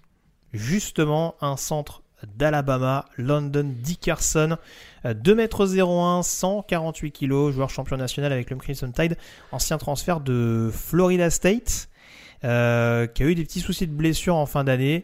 justement 0.53 1.35
un 1.41 1.57
centre 1.57 2.01
d'Alabama, 2.37 3.03
London 3.17 3.65
Dickerson, 3.65 4.55
2m01, 5.03 6.23
148 6.23 7.11
kg, 7.11 7.51
joueur 7.51 7.69
champion 7.69 7.97
national 7.97 8.31
avec 8.31 8.49
le 8.49 8.55
Crimson 8.55 8.89
Tide, 8.89 9.17
ancien 9.51 9.77
transfert 9.77 10.21
de 10.21 10.71
Florida 10.71 11.29
State, 11.29 11.89
euh, 12.45 13.05
qui 13.05 13.23
a 13.23 13.25
eu 13.25 13.35
des 13.35 13.43
petits 13.43 13.59
soucis 13.59 13.85
de 13.85 13.91
blessure 13.91 14.37
en 14.37 14.45
fin 14.45 14.63
d'année, 14.63 15.03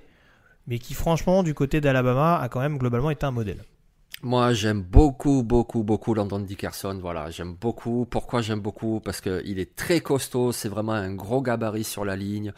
mais 0.67 0.79
qui 0.79 0.93
franchement 0.93 1.43
du 1.43 1.53
côté 1.53 1.81
d'Alabama 1.81 2.39
a 2.39 2.47
quand 2.47 2.61
même 2.61 2.77
globalement 2.77 3.09
été 3.09 3.25
un 3.25 3.31
modèle. 3.31 3.59
Moi, 4.21 4.51
j'aime 4.51 4.81
beaucoup, 4.81 5.43
beaucoup, 5.43 5.83
beaucoup 5.83 6.13
Landon 6.13 6.39
Dickerson. 6.39 6.97
Voilà, 7.01 7.29
j'aime 7.29 7.53
beaucoup. 7.53 8.05
Pourquoi 8.09 8.41
j'aime 8.41 8.59
beaucoup? 8.59 8.99
Parce 8.99 9.21
qu'il 9.21 9.59
est 9.59 9.75
très 9.77 10.01
costaud. 10.01 10.51
C'est 10.51 10.67
vraiment 10.67 10.91
un 10.91 11.13
gros 11.13 11.41
gabarit 11.41 11.85
sur 11.85 12.03
la 12.03 12.17
ligne. 12.17 12.51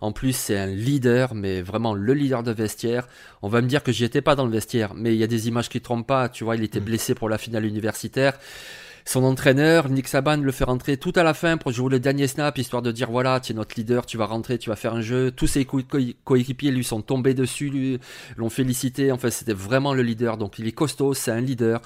En 0.00 0.12
plus, 0.12 0.32
c'est 0.32 0.56
un 0.56 0.66
leader, 0.66 1.34
mais 1.34 1.60
vraiment 1.60 1.92
le 1.92 2.14
leader 2.14 2.44
de 2.44 2.52
vestiaire. 2.52 3.08
On 3.42 3.48
va 3.48 3.62
me 3.62 3.66
dire 3.66 3.82
que 3.82 3.90
j'y 3.90 4.04
étais 4.04 4.22
pas 4.22 4.36
dans 4.36 4.44
le 4.44 4.52
vestiaire, 4.52 4.94
mais 4.94 5.12
il 5.12 5.18
y 5.18 5.24
a 5.24 5.26
des 5.26 5.48
images 5.48 5.68
qui 5.68 5.80
trompent 5.80 6.06
pas. 6.06 6.28
Tu 6.28 6.44
vois, 6.44 6.54
il 6.54 6.62
était 6.62 6.78
mm. 6.78 6.84
blessé 6.84 7.14
pour 7.16 7.28
la 7.28 7.38
finale 7.38 7.66
universitaire. 7.66 8.38
Son 9.08 9.24
entraîneur, 9.24 9.88
Nick 9.88 10.06
Saban, 10.06 10.36
le 10.36 10.52
fait 10.52 10.64
rentrer 10.64 10.98
tout 10.98 11.14
à 11.16 11.22
la 11.22 11.32
fin 11.32 11.56
pour 11.56 11.72
jouer 11.72 11.92
le 11.92 11.98
dernier 11.98 12.26
snap, 12.26 12.58
histoire 12.58 12.82
de 12.82 12.92
dire 12.92 13.10
voilà, 13.10 13.40
tu 13.40 13.52
es 13.52 13.54
notre 13.54 13.74
leader, 13.74 14.04
tu 14.04 14.18
vas 14.18 14.26
rentrer, 14.26 14.58
tu 14.58 14.68
vas 14.68 14.76
faire 14.76 14.92
un 14.92 15.00
jeu. 15.00 15.30
Tous 15.30 15.46
ses 15.46 15.64
coéquipiers 15.64 16.70
lui 16.70 16.84
sont 16.84 17.00
tombés 17.00 17.32
dessus, 17.32 17.98
l'ont 18.36 18.50
félicité. 18.50 19.10
En 19.10 19.16
fait, 19.16 19.30
c'était 19.30 19.54
vraiment 19.54 19.94
le 19.94 20.02
leader. 20.02 20.36
Donc 20.36 20.58
il 20.58 20.66
est 20.66 20.72
costaud, 20.72 21.14
c'est 21.14 21.30
un 21.30 21.40
leader. 21.40 21.80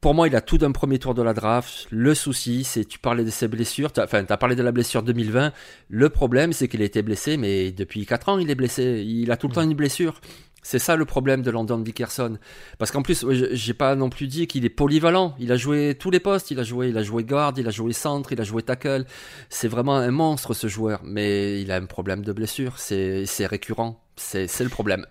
Pour 0.00 0.14
moi, 0.14 0.28
il 0.28 0.34
a 0.34 0.40
tout 0.40 0.56
d'un 0.56 0.72
premier 0.72 0.98
tour 0.98 1.12
de 1.12 1.20
la 1.20 1.34
draft. 1.34 1.86
Le 1.90 2.14
souci, 2.14 2.64
c'est, 2.64 2.86
tu 2.86 2.98
parlais 2.98 3.22
de 3.22 3.28
ses 3.28 3.46
blessures, 3.46 3.92
enfin, 3.98 4.24
tu 4.24 4.32
as 4.32 4.36
parlé 4.38 4.56
de 4.56 4.62
la 4.62 4.72
blessure 4.72 5.02
2020. 5.02 5.52
Le 5.90 6.08
problème, 6.08 6.54
c'est 6.54 6.68
qu'il 6.68 6.80
a 6.80 6.86
été 6.86 7.02
blessé, 7.02 7.36
mais 7.36 7.70
depuis 7.70 8.06
4 8.06 8.30
ans, 8.30 8.38
il 8.38 8.50
est 8.50 8.54
blessé. 8.54 9.04
Il 9.06 9.30
a 9.30 9.36
tout 9.36 9.46
le 9.46 9.52
temps 9.52 9.60
une 9.60 9.74
blessure. 9.74 10.18
C'est 10.62 10.78
ça 10.78 10.96
le 10.96 11.04
problème 11.04 11.42
de 11.42 11.50
Landon 11.50 11.78
Dickerson. 11.78 12.38
Parce 12.78 12.90
qu'en 12.90 13.02
plus, 13.02 13.24
j'ai 13.52 13.74
pas 13.74 13.94
non 13.94 14.10
plus 14.10 14.26
dit 14.26 14.46
qu'il 14.46 14.64
est 14.64 14.70
polyvalent. 14.70 15.34
Il 15.38 15.52
a 15.52 15.56
joué 15.56 15.96
tous 15.98 16.10
les 16.10 16.20
postes. 16.20 16.50
Il 16.50 16.60
a 16.60 16.62
joué, 16.62 16.88
il 16.88 16.98
a 16.98 17.02
joué 17.02 17.24
guard, 17.24 17.54
il 17.56 17.66
a 17.66 17.70
joué 17.70 17.92
centre, 17.92 18.32
il 18.32 18.40
a 18.40 18.44
joué 18.44 18.62
tackle. 18.62 19.04
C'est 19.48 19.68
vraiment 19.68 19.96
un 19.96 20.10
monstre 20.10 20.54
ce 20.54 20.68
joueur. 20.68 21.00
Mais 21.04 21.60
il 21.62 21.72
a 21.72 21.76
un 21.76 21.86
problème 21.86 22.22
de 22.22 22.32
blessure. 22.32 22.78
C'est 22.78 23.46
récurrent. 23.46 24.02
C'est 24.16 24.60
le 24.60 24.68
problème. 24.68 25.06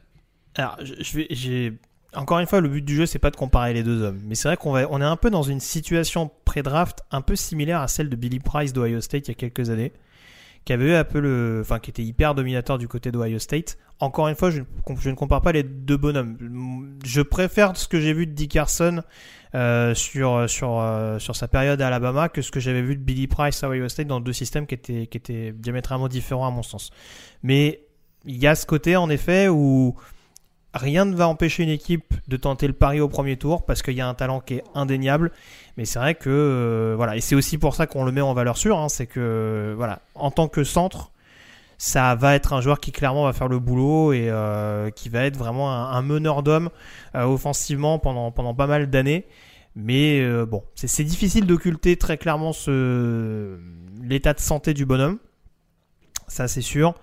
Alors, 0.55 0.77
j'ai 0.81 1.73
encore 2.15 2.39
une 2.39 2.47
fois, 2.47 2.59
le 2.59 2.69
but 2.69 2.83
du 2.83 2.95
jeu, 2.95 3.05
c'est 3.05 3.19
pas 3.19 3.29
de 3.29 3.35
comparer 3.35 3.73
les 3.73 3.83
deux 3.83 4.01
hommes. 4.01 4.19
Mais 4.25 4.35
c'est 4.35 4.47
vrai 4.47 4.57
qu'on 4.57 4.71
va, 4.71 4.87
on 4.89 4.99
est 4.99 5.05
un 5.05 5.15
peu 5.15 5.29
dans 5.29 5.43
une 5.43 5.59
situation 5.59 6.31
pré-draft 6.43 6.99
un 7.11 7.21
peu 7.21 7.35
similaire 7.35 7.81
à 7.81 7.87
celle 7.87 8.09
de 8.09 8.15
Billy 8.15 8.39
Price 8.39 8.73
d'Ohio 8.73 8.99
State 8.99 9.27
il 9.27 9.31
y 9.31 9.33
a 9.33 9.35
quelques 9.35 9.69
années 9.69 9.93
qui 10.65 10.73
avait 10.73 10.85
eu 10.85 10.93
un 10.93 11.03
peu 11.03 11.19
le, 11.19 11.59
enfin, 11.61 11.79
qui 11.79 11.89
était 11.89 12.03
hyper 12.03 12.35
dominateur 12.35 12.77
du 12.77 12.87
côté 12.87 13.11
d'Ohio 13.11 13.39
State. 13.39 13.77
Encore 13.99 14.27
une 14.27 14.35
fois, 14.35 14.49
je, 14.49 14.61
ne 14.61 15.15
compare 15.15 15.41
pas 15.41 15.51
les 15.51 15.63
deux 15.63 15.97
bonhommes. 15.97 16.97
Je 17.03 17.21
préfère 17.21 17.75
ce 17.75 17.87
que 17.87 17.99
j'ai 17.99 18.13
vu 18.13 18.27
de 18.27 18.31
Dickerson 18.31 19.01
euh, 19.55 19.93
sur 19.93 20.49
sur 20.49 20.79
euh, 20.79 21.19
sur 21.19 21.35
sa 21.35 21.47
période 21.47 21.81
à 21.81 21.87
Alabama 21.87 22.29
que 22.29 22.41
ce 22.41 22.51
que 22.51 22.59
j'avais 22.59 22.81
vu 22.81 22.95
de 22.95 23.01
Billy 23.01 23.27
Price 23.27 23.63
à 23.63 23.69
Ohio 23.69 23.89
State 23.89 24.07
dans 24.07 24.19
deux 24.19 24.33
systèmes 24.33 24.67
qui 24.67 24.75
étaient 24.75 25.07
qui 25.07 25.17
étaient 25.17 25.51
diamétralement 25.51 26.07
différents 26.07 26.47
à 26.47 26.51
mon 26.51 26.63
sens. 26.63 26.91
Mais 27.43 27.81
il 28.25 28.37
y 28.37 28.47
a 28.47 28.55
ce 28.55 28.65
côté 28.65 28.95
en 28.95 29.09
effet 29.09 29.47
où 29.47 29.95
rien 30.73 31.05
ne 31.05 31.15
va 31.15 31.27
empêcher 31.27 31.63
une 31.63 31.69
équipe 31.69 32.13
de 32.27 32.37
tenter 32.37 32.67
le 32.67 32.73
pari 32.73 32.99
au 32.99 33.07
premier 33.07 33.37
tour 33.37 33.65
parce 33.65 33.81
qu'il 33.81 33.95
y 33.95 34.01
a 34.01 34.07
un 34.07 34.13
talent 34.13 34.39
qui 34.39 34.55
est 34.55 34.63
indéniable. 34.75 35.31
Mais 35.77 35.85
c'est 35.85 35.99
vrai 35.99 36.15
que 36.15 36.29
euh, 36.29 36.93
voilà, 36.95 37.15
et 37.15 37.21
c'est 37.21 37.35
aussi 37.35 37.57
pour 37.57 37.75
ça 37.75 37.87
qu'on 37.87 38.03
le 38.03 38.11
met 38.11 38.21
en 38.21 38.33
valeur 38.33 38.57
sûre. 38.57 38.77
Hein, 38.77 38.89
c'est 38.89 39.07
que 39.07 39.73
voilà, 39.75 40.01
en 40.15 40.31
tant 40.31 40.47
que 40.47 40.63
centre, 40.63 41.11
ça 41.77 42.15
va 42.15 42.35
être 42.35 42.53
un 42.53 42.61
joueur 42.61 42.79
qui 42.79 42.91
clairement 42.91 43.23
va 43.23 43.33
faire 43.33 43.47
le 43.47 43.59
boulot 43.59 44.13
et 44.13 44.29
euh, 44.29 44.89
qui 44.91 45.09
va 45.09 45.25
être 45.25 45.37
vraiment 45.37 45.71
un, 45.71 46.01
meneur 46.01 46.43
d'hommes 46.43 46.69
euh, 47.15 47.23
offensivement 47.23 47.99
pendant 47.99 48.31
pas 48.31 48.67
mal 48.67 48.89
d'années. 48.89 49.25
Mais 49.75 50.27
bon, 50.45 50.63
c'est 50.75 51.03
difficile 51.03 51.45
d'occulter 51.45 51.95
très 51.95 52.17
clairement 52.17 52.51
l'état 54.01 54.33
de 54.33 54.39
santé 54.39 54.73
du 54.73 54.85
bonhomme. 54.85 55.19
Ça 56.27 56.49
c'est 56.49 56.61
sûr. 56.61 56.95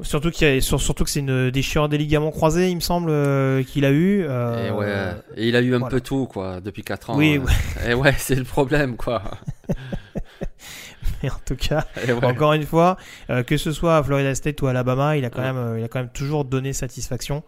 Surtout, 0.00 0.32
qu'il 0.32 0.60
surtout 0.60 1.04
que 1.04 1.10
c'est 1.10 1.20
une 1.20 1.50
déchirure 1.50 1.88
des 1.88 1.98
ligaments 1.98 2.32
croisés, 2.32 2.68
il 2.68 2.74
me 2.74 2.80
semble, 2.80 3.10
euh, 3.10 3.62
qu'il 3.62 3.84
a 3.84 3.92
eu. 3.92 4.24
Euh, 4.28 4.68
et, 4.68 4.70
ouais. 4.72 5.12
et 5.36 5.48
il 5.48 5.54
a 5.54 5.60
eu 5.60 5.72
un 5.72 5.82
peu 5.82 6.00
tout, 6.00 6.26
quoi, 6.26 6.60
depuis 6.60 6.82
4 6.82 7.10
ans. 7.10 7.16
Oui, 7.16 7.38
euh. 7.38 7.90
Et 7.90 7.94
ouais, 7.94 8.12
c'est 8.18 8.34
le 8.34 8.42
problème, 8.42 8.96
quoi. 8.96 9.22
Mais 11.22 11.30
en 11.30 11.38
tout 11.46 11.54
cas, 11.54 11.86
encore 12.24 12.54
une 12.54 12.66
fois, 12.66 12.96
que 13.46 13.56
ce 13.56 13.70
soit 13.70 13.96
à 13.96 14.02
Florida 14.02 14.34
State 14.34 14.60
ou 14.62 14.66
à 14.66 14.70
Alabama, 14.70 15.16
il 15.16 15.24
a 15.24 15.30
quand, 15.30 15.42
même, 15.42 15.78
il 15.78 15.84
a 15.84 15.88
quand 15.88 16.00
même 16.00 16.12
toujours 16.12 16.44
donné 16.44 16.72
satisfaction. 16.72 17.44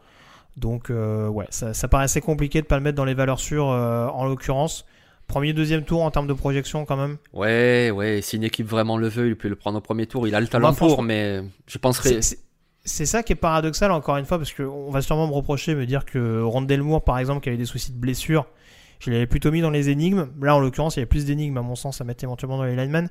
Donc, 0.57 0.89
ouais, 0.91 1.47
ça, 1.51 1.75
ça, 1.75 1.89
paraissait 1.89 2.21
compliqué 2.21 2.63
de 2.63 2.67
pas 2.67 2.77
le 2.77 2.83
mettre 2.83 2.97
dans 2.97 3.05
les 3.05 3.15
valeurs 3.15 3.41
sûres 3.41 3.67
en 3.67 4.25
l'occurrence. 4.25 4.87
Premier, 5.27 5.53
deuxième 5.53 5.83
tour 5.83 6.03
en 6.03 6.11
termes 6.11 6.29
de 6.29 6.33
projection 6.33 6.85
quand 6.85 6.97
même 6.97 7.17
Ouais, 7.33 7.91
ouais, 7.91 8.21
si 8.23 8.37
une 8.37 8.45
équipe 8.45 8.69
vraiment 8.69 8.97
le 8.97 9.09
veut, 9.09 9.29
il 9.29 9.37
peut 9.37 9.49
le 9.49 9.57
prendre 9.57 9.79
au 9.79 9.81
premier 9.81 10.07
tour. 10.07 10.29
Il 10.29 10.35
a 10.35 10.41
le 10.41 10.47
talent 10.47 10.73
pour, 10.73 11.03
mais 11.03 11.43
je 11.67 11.79
penserais. 11.79 12.21
C'est 12.85 13.07
ça 13.07 13.25
qui 13.25 13.33
est 13.33 13.37
paradoxal 13.37 13.91
encore 13.91 14.17
une 14.17 14.27
fois, 14.27 14.39
parce 14.39 14.53
qu'on 14.53 14.91
va 14.93 15.03
sûrement 15.03 15.27
me 15.27 15.33
reprocher, 15.33 15.75
me 15.75 15.87
dire 15.87 16.05
que 16.05 16.41
Rondell 16.41 16.83
Moore, 16.83 17.03
par 17.03 17.19
exemple, 17.19 17.41
qui 17.41 17.49
avait 17.49 17.59
des 17.59 17.65
soucis 17.65 17.91
de 17.91 17.99
blessure, 17.99 18.47
je 19.01 19.11
l'avais 19.11 19.27
plutôt 19.27 19.51
mis 19.51 19.61
dans 19.61 19.71
les 19.71 19.89
énigmes. 19.91 20.29
Là, 20.41 20.55
en 20.55 20.61
l'occurrence, 20.61 20.97
il 20.97 21.01
y 21.01 21.03
a 21.03 21.07
plus 21.07 21.25
d'énigmes, 21.25 21.59
à 21.59 21.62
mon 21.62 21.75
sens, 21.75 22.01
à 22.01 22.05
mettre 22.05 22.23
éventuellement 22.23 22.59
dans 22.59 22.65
les 22.65 22.77
linemen. 22.77 23.11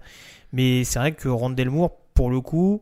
Mais 0.54 0.86
c'est 0.86 1.00
vrai 1.00 1.12
que 1.12 1.28
Rondell 1.28 1.70
Moore, 1.70 1.92
pour 2.14 2.30
le 2.30 2.40
coup, 2.40 2.82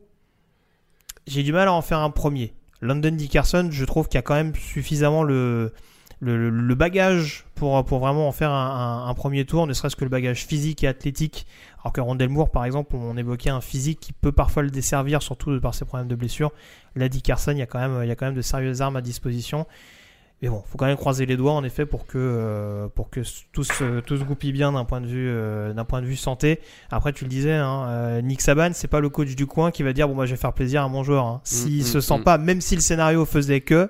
j'ai 1.26 1.41
du 1.41 1.52
mal 1.52 1.67
à 1.67 1.74
en 1.74 1.82
faire 1.82 2.00
un 2.00 2.12
premier. 2.12 2.54
London 2.80 3.12
Dickerson, 3.12 3.69
je 3.72 3.86
trouve 3.86 4.08
qu'il 4.08 4.17
y 4.17 4.19
a 4.19 4.22
quand 4.22 4.36
même 4.36 4.54
suffisamment 4.56 5.24
le, 5.24 5.74
le, 6.24 6.76
bagage 6.76 7.46
pour, 7.56 7.84
pour 7.86 8.00
vraiment 8.00 8.28
en 8.28 8.32
faire 8.32 8.52
un, 8.52 9.14
premier 9.16 9.46
tour, 9.46 9.68
ne 9.68 9.74
serait-ce 9.74 9.96
que 9.96 10.04
le 10.04 10.10
bagage 10.10 10.46
physique 10.46 10.84
et 10.84 10.88
athlétique. 10.88 11.46
Alors 11.82 11.94
que 11.94 12.02
Rondell 12.02 12.30
Moore, 12.30 12.50
par 12.50 12.66
exemple, 12.66 12.96
on 12.96 13.18
évoquait 13.18 13.50
un 13.50 13.62
physique 13.62 14.00
qui 14.00 14.14
peut 14.14 14.32
parfois 14.32 14.64
le 14.64 14.70
desservir, 14.70 15.22
surtout 15.22 15.60
par 15.60 15.76
ses 15.76 15.86
problèmes 15.86 16.08
de 16.08 16.16
blessure. 16.16 16.52
Là, 16.96 17.10
dit 17.10 17.22
Carson, 17.22 17.52
il 17.52 17.58
y, 17.58 17.62
a 17.62 17.66
quand 17.66 17.80
même, 17.80 18.00
il 18.04 18.08
y 18.08 18.12
a 18.12 18.16
quand 18.16 18.26
même 18.26 18.36
de 18.36 18.42
sérieuses 18.42 18.82
armes 18.82 18.96
à 18.96 19.02
disposition. 19.02 19.66
Mais 20.44 20.50
bon, 20.50 20.62
faut 20.68 20.78
quand 20.78 20.88
même 20.88 20.98
croiser 20.98 21.26
les 21.26 21.38
doigts 21.38 21.54
en 21.54 21.64
effet 21.64 21.86
pour 21.86 22.06
que 22.06 22.18
euh, 22.18 22.90
pour 22.90 23.10
que 23.10 23.22
tout 23.54 23.64
se, 23.64 24.02
tout 24.02 24.18
se 24.18 24.24
goupille 24.26 24.52
bien 24.52 24.74
d'un 24.74 24.84
point 24.84 25.00
de 25.00 25.08
vue 25.08 25.30
euh, 25.30 25.72
d'un 25.72 25.86
point 25.86 26.02
de 26.02 26.06
vue 26.06 26.18
santé. 26.18 26.60
Après, 26.92 27.14
tu 27.14 27.24
le 27.24 27.30
disais, 27.30 27.54
hein, 27.54 27.86
euh, 27.88 28.22
Nick 28.22 28.42
Saban, 28.42 28.72
c'est 28.74 28.90
pas 28.90 29.00
le 29.00 29.08
coach 29.08 29.36
du 29.36 29.48
coin 29.48 29.72
qui 29.72 29.84
va 29.84 29.94
dire 29.94 30.10
bon 30.10 30.16
moi 30.16 30.26
je 30.26 30.32
vais 30.32 30.38
faire 30.38 30.52
plaisir 30.52 30.84
à 30.84 30.90
mon 30.90 31.02
joueur. 31.02 31.26
Hein. 31.26 31.40
S'il 31.46 31.84
mm, 31.84 31.86
se 31.86 31.98
mm, 32.00 32.02
sent 32.02 32.18
mm. 32.18 32.24
pas, 32.24 32.38
même 32.38 32.60
si 32.60 32.76
le 32.76 32.82
scénario 32.82 33.24
faisait 33.24 33.62
que, 33.62 33.90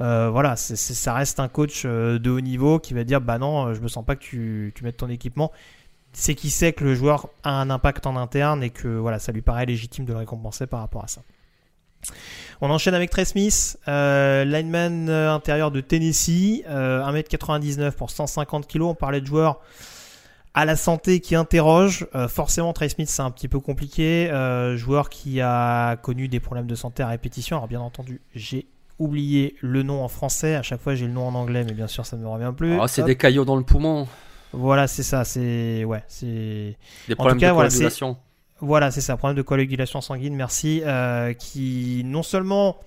euh, 0.00 0.28
voilà, 0.30 0.56
ça 0.56 1.14
reste 1.14 1.40
un 1.40 1.48
coach 1.48 1.82
euh, 1.84 2.18
de 2.18 2.30
haut 2.30 2.40
niveau 2.40 2.78
qui 2.78 2.92
va 2.92 3.04
dire 3.04 3.20
bah 3.20 3.38
non, 3.38 3.68
euh, 3.68 3.74
je 3.74 3.80
me 3.80 3.88
sens 3.88 4.04
pas 4.04 4.14
que 4.14 4.20
tu, 4.20 4.72
tu 4.74 4.84
mettes 4.84 4.98
ton 4.98 5.08
équipement. 5.08 5.52
C'est 6.12 6.34
qui 6.34 6.50
sait 6.50 6.72
que 6.72 6.84
le 6.84 6.94
joueur 6.94 7.28
a 7.42 7.60
un 7.60 7.70
impact 7.70 8.06
en 8.06 8.16
interne 8.16 8.62
et 8.62 8.70
que 8.70 8.88
voilà, 8.88 9.18
ça 9.18 9.32
lui 9.32 9.42
paraît 9.42 9.66
légitime 9.66 10.04
de 10.04 10.12
le 10.12 10.18
récompenser 10.18 10.66
par 10.66 10.80
rapport 10.80 11.04
à 11.04 11.08
ça. 11.08 11.22
On 12.60 12.70
enchaîne 12.70 12.94
avec 12.94 13.10
Trey 13.10 13.24
Smith, 13.24 13.78
lineman 13.86 15.10
intérieur 15.10 15.70
de 15.70 15.80
Tennessee, 15.80 16.62
1m99 16.68 17.92
pour 17.92 18.10
150 18.10 18.66
kg. 18.66 18.82
On 18.82 18.94
parlait 18.94 19.20
de 19.20 19.26
joueurs 19.26 19.60
à 20.54 20.64
la 20.64 20.76
santé 20.76 21.20
qui 21.20 21.34
interroge. 21.34 22.06
forcément, 22.28 22.72
Trey 22.72 22.88
Smith, 22.88 23.10
c'est 23.10 23.22
un 23.22 23.30
petit 23.30 23.48
peu 23.48 23.60
compliqué. 23.60 24.30
joueur 24.76 25.10
qui 25.10 25.42
a 25.42 25.96
connu 25.96 26.28
des 26.28 26.40
problèmes 26.40 26.66
de 26.66 26.76
santé 26.76 27.02
à 27.02 27.08
répétition. 27.08 27.56
Alors, 27.56 27.68
bien 27.68 27.80
entendu, 27.80 28.22
j'ai 28.34 28.66
oublié 28.98 29.56
le 29.60 29.82
nom 29.82 30.02
en 30.02 30.08
français. 30.08 30.54
À 30.54 30.62
chaque 30.62 30.80
fois, 30.80 30.94
j'ai 30.94 31.06
le 31.06 31.12
nom 31.12 31.26
en 31.28 31.34
anglais, 31.34 31.64
mais 31.64 31.72
bien 31.72 31.86
sûr, 31.86 32.06
ça 32.06 32.16
ne 32.16 32.22
me 32.22 32.28
revient 32.28 32.52
plus. 32.56 32.78
Oh, 32.80 32.86
c'est 32.86 33.02
des 33.02 33.16
caillots 33.16 33.44
dans 33.44 33.56
le 33.56 33.64
poumon. 33.64 34.06
Voilà, 34.52 34.86
c'est 34.86 35.02
ça. 35.02 35.24
C'est 35.24 35.84
ouais, 35.84 36.02
c'est 36.08 36.76
des 37.08 37.14
problèmes 37.14 37.38
de 37.38 37.50
coagulation. 37.50 38.16
Voilà, 38.60 38.90
c'est 38.90 39.02
ça, 39.02 39.18
problème 39.18 39.36
de 39.36 39.42
coagulation 39.42 40.00
sanguine, 40.00 40.34
merci, 40.34 40.80
euh, 40.86 41.34
qui 41.34 42.02
non 42.06 42.22
seulement 42.22 42.78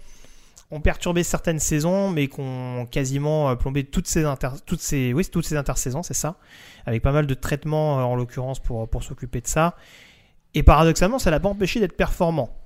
ont 0.71 0.81
perturbé 0.81 1.21
certaines 1.21 1.59
saisons, 1.59 2.09
mais 2.09 2.27
qui 2.27 2.39
ont 2.39 2.87
quasiment 2.89 3.49
euh, 3.49 3.55
plombé 3.55 3.83
toutes 3.83 4.07
ces, 4.07 4.23
inter... 4.25 4.49
toutes 4.65 4.81
ces... 4.81 5.13
Oui, 5.13 5.25
toutes 5.25 5.45
ces 5.45 5.57
intersaisons, 5.57 6.01
c'est 6.01 6.15
ça, 6.15 6.37
avec 6.87 7.03
pas 7.03 7.11
mal 7.11 7.27
de 7.27 7.33
traitements 7.35 7.99
euh, 7.99 8.03
en 8.03 8.15
l'occurrence 8.15 8.59
pour, 8.59 8.89
pour 8.89 9.03
s'occuper 9.03 9.41
de 9.41 9.47
ça. 9.47 9.75
Et 10.55 10.63
paradoxalement, 10.63 11.19
ça 11.19 11.29
l'a 11.29 11.39
pas 11.39 11.49
empêché 11.49 11.79
d'être 11.79 11.95
performant. 11.95 12.58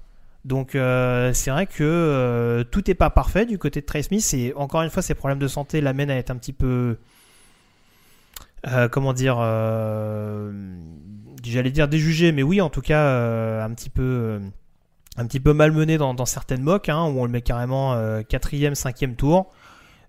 Donc 0.45 0.75
euh, 0.75 1.31
c'est 1.33 1.51
vrai 1.51 1.67
que 1.67 1.83
euh, 1.83 2.63
tout 2.65 2.83
n'est 2.87 2.95
pas 2.95 3.09
parfait 3.09 3.45
du 3.45 3.57
côté 3.57 3.79
de 3.79 3.85
Trey 3.85 4.03
Smith 4.03 4.33
et 4.33 4.53
encore 4.55 4.81
une 4.81 4.89
fois 4.89 5.01
ses 5.01 5.13
problèmes 5.13 5.39
de 5.39 5.47
santé 5.47 5.79
l'amènent 5.79 6.11
à 6.11 6.17
être 6.17 6.31
un 6.31 6.35
petit 6.35 6.51
peu 6.51 6.97
euh, 8.67 8.89
comment 8.89 9.13
dire 9.13 9.37
j'allais 11.43 11.71
dire 11.71 11.87
déjugé 11.87 12.33
mais 12.33 12.43
oui 12.43 12.59
en 12.59 12.69
tout 12.69 12.81
cas 12.81 13.63
un 13.63 13.73
petit 13.73 13.89
peu 13.89 14.41
malmené 15.53 15.97
dans, 15.97 16.25
certaines 16.25 16.61
mocks 16.61 16.89
hein, 16.89 17.05
où 17.05 17.21
on 17.21 17.25
le 17.25 17.31
met 17.31 17.41
carrément 17.41 17.97
quatrième 18.23 18.75
cinquième 18.75 19.15
tour. 19.15 19.49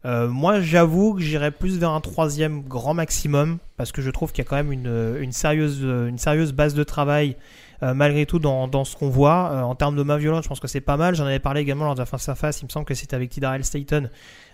Moi 0.05 0.61
j'avoue 0.61 1.15
que 1.15 1.21
j'irais 1.21 1.53
plus 1.53 1.79
vers 1.79 1.91
un 1.91 2.01
troisième 2.01 2.63
grand 2.63 2.95
maximum 2.95 3.59
parce 3.77 3.93
que 3.93 4.03
je 4.03 4.11
trouve 4.11 4.33
qu'il 4.33 4.43
y 4.43 4.47
a 4.47 4.51
quand 4.51 4.57
même 4.57 4.73
une 4.73 5.33
sérieuse 5.33 6.53
base 6.53 6.75
de 6.75 6.83
travail 6.83 7.37
euh, 7.83 7.95
malgré 7.95 8.27
tout 8.27 8.39
dans, 8.39 8.85
ce 8.85 8.97
qu'on 8.97 9.09
voit. 9.09 9.51
Euh, 9.53 9.63
en 9.63 9.75
termes 9.75 9.97
de 9.97 10.03
main 10.03 10.17
violente, 10.17 10.45
je 10.45 10.49
pense 10.49 10.61
que 10.61 10.69
c'est 10.69 10.81
pas 10.81 10.97
mal. 10.97 11.15
J'en 11.15 11.27
avais 11.27 11.39
parlé 11.39 11.61
également 11.61 11.85
lors 11.85 11.95
de 11.95 12.01
la 12.01 12.07
face 12.07 12.29
à 12.29 12.35
face. 12.35 12.61
Il 12.63 12.67
me 12.67 12.71
semble 12.71 12.87
que 12.87 12.95
c'était 12.95 13.17
avec 13.17 13.31
Tidarell 13.31 13.65
Staten 13.65 14.11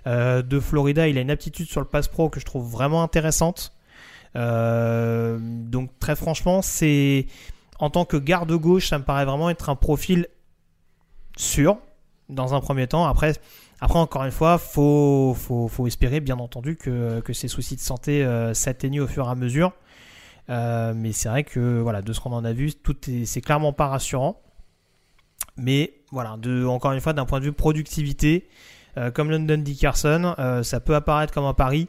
euh, 0.06 0.42
de 0.42 0.60
Florida. 0.60 1.06
Il 1.08 1.18
a 1.18 1.20
une 1.20 1.30
aptitude 1.30 1.68
sur 1.68 1.80
le 1.80 1.86
pass 1.86 2.08
pro 2.08 2.28
que 2.28 2.40
je 2.40 2.44
trouve 2.44 2.70
vraiment 2.70 3.02
intéressante. 3.02 3.72
donc 4.34 5.90
très 5.98 6.16
franchement, 6.16 6.62
c'est 6.62 7.26
en 7.78 7.90
tant 7.90 8.04
que 8.04 8.16
garde 8.16 8.52
gauche, 8.52 8.88
ça 8.88 8.98
me 8.98 9.04
paraît 9.04 9.24
vraiment 9.24 9.50
être 9.50 9.70
un 9.70 9.76
profil 9.76 10.26
sûr 11.36 11.78
dans 12.28 12.54
un 12.54 12.60
premier 12.60 12.86
temps. 12.86 13.06
Après, 13.06 13.32
après 13.80 13.98
encore 13.98 14.24
une 14.24 14.30
fois, 14.30 14.58
faut, 14.58 15.34
faut, 15.36 15.68
faut 15.68 15.86
espérer 15.86 16.20
bien 16.20 16.38
entendu 16.38 16.76
que, 16.76 17.20
que 17.20 17.32
ces 17.32 17.48
soucis 17.48 17.76
de 17.76 17.80
santé 17.80 18.26
s'atténuent 18.54 19.02
au 19.02 19.08
fur 19.08 19.26
et 19.26 19.30
à 19.30 19.34
mesure. 19.34 19.72
Euh, 20.48 20.92
mais 20.96 21.12
c'est 21.12 21.28
vrai 21.28 21.44
que 21.44 21.80
voilà, 21.80 22.02
de 22.02 22.12
ce 22.12 22.20
qu'on 22.20 22.32
en 22.32 22.44
a 22.44 22.52
vu, 22.52 22.72
tout 22.72 22.96
est, 23.08 23.24
c'est 23.24 23.40
clairement 23.40 23.72
pas 23.72 23.88
rassurant. 23.88 24.40
Mais 25.56 25.94
voilà, 26.10 26.36
de, 26.38 26.64
encore 26.64 26.92
une 26.92 27.00
fois, 27.00 27.12
d'un 27.12 27.26
point 27.26 27.40
de 27.40 27.44
vue 27.44 27.52
productivité, 27.52 28.48
euh, 28.96 29.10
comme 29.10 29.30
London 29.30 29.58
Dickerson, 29.58 30.34
euh, 30.38 30.62
ça 30.62 30.80
peut 30.80 30.94
apparaître 30.94 31.32
comme 31.32 31.44
un 31.44 31.54
pari, 31.54 31.88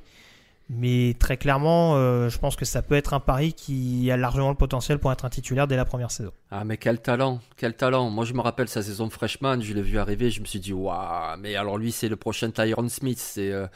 mais 0.70 1.16
très 1.20 1.38
clairement, 1.38 1.96
euh, 1.96 2.30
je 2.30 2.38
pense 2.38 2.56
que 2.56 2.66
ça 2.66 2.82
peut 2.82 2.96
être 2.96 3.14
un 3.14 3.20
pari 3.20 3.54
qui 3.54 4.12
a 4.12 4.18
largement 4.18 4.50
le 4.50 4.56
potentiel 4.56 5.00
pour 5.00 5.12
être 5.12 5.26
un 5.26 5.30
titulaire 5.30 5.68
dès 5.68 5.78
la 5.78 5.86
première 5.86 6.12
saison. 6.12 6.32
Ah, 6.54 6.66
mais 6.66 6.76
quel 6.76 7.00
talent, 7.00 7.40
quel 7.56 7.74
talent. 7.74 8.10
Moi, 8.10 8.26
je 8.26 8.34
me 8.34 8.42
rappelle 8.42 8.68
sa 8.68 8.82
saison 8.82 9.10
freshman, 9.10 9.62
je 9.62 9.74
l'ai 9.74 9.82
vu 9.82 9.98
arriver, 9.98 10.30
je 10.30 10.42
me 10.42 10.46
suis 10.46 10.60
dit, 10.60 10.74
waouh, 10.74 11.38
mais 11.40 11.56
alors 11.56 11.78
lui, 11.78 11.94
c'est 11.94 12.10
le 12.10 12.18
prochain 12.18 12.52
Tyron 12.52 12.90
Smith, 12.90 13.20
c'est 13.20 13.54
euh, 13.54 13.68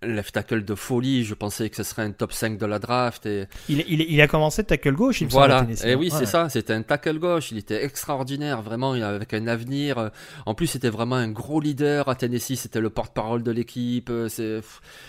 left 0.00 0.32
tackle 0.32 0.64
de 0.64 0.74
folie. 0.74 1.24
Je 1.24 1.34
pensais 1.34 1.68
que 1.68 1.76
ce 1.76 1.82
serait 1.82 2.00
un 2.00 2.10
top 2.10 2.32
5 2.32 2.56
de 2.56 2.64
la 2.64 2.78
draft. 2.78 3.26
Et... 3.26 3.44
Il, 3.68 3.84
il, 3.86 4.00
il 4.00 4.18
a 4.22 4.28
commencé 4.28 4.62
de 4.62 4.66
tackle 4.68 4.94
gauche, 4.94 5.20
il 5.20 5.26
me 5.26 5.30
voilà. 5.30 5.58
semble. 5.58 5.86
Et 5.86 5.94
oui, 5.94 6.10
c'est 6.10 6.24
ça, 6.24 6.48
c'était 6.48 6.72
un 6.72 6.80
tackle 6.80 7.18
gauche. 7.18 7.52
Il 7.52 7.58
était 7.58 7.84
extraordinaire, 7.84 8.62
vraiment, 8.62 8.94
il 8.94 9.02
avec 9.02 9.34
un 9.34 9.46
avenir. 9.46 10.10
En 10.46 10.54
plus, 10.54 10.68
c'était 10.68 10.88
vraiment 10.88 11.16
un 11.16 11.28
gros 11.28 11.60
leader 11.60 12.08
à 12.08 12.14
Tennessee, 12.14 12.56
c'était 12.56 12.80
le 12.80 12.88
porte-parole 12.88 13.42
de 13.42 13.50
l'équipe. 13.50 14.10
C'est 14.28 14.62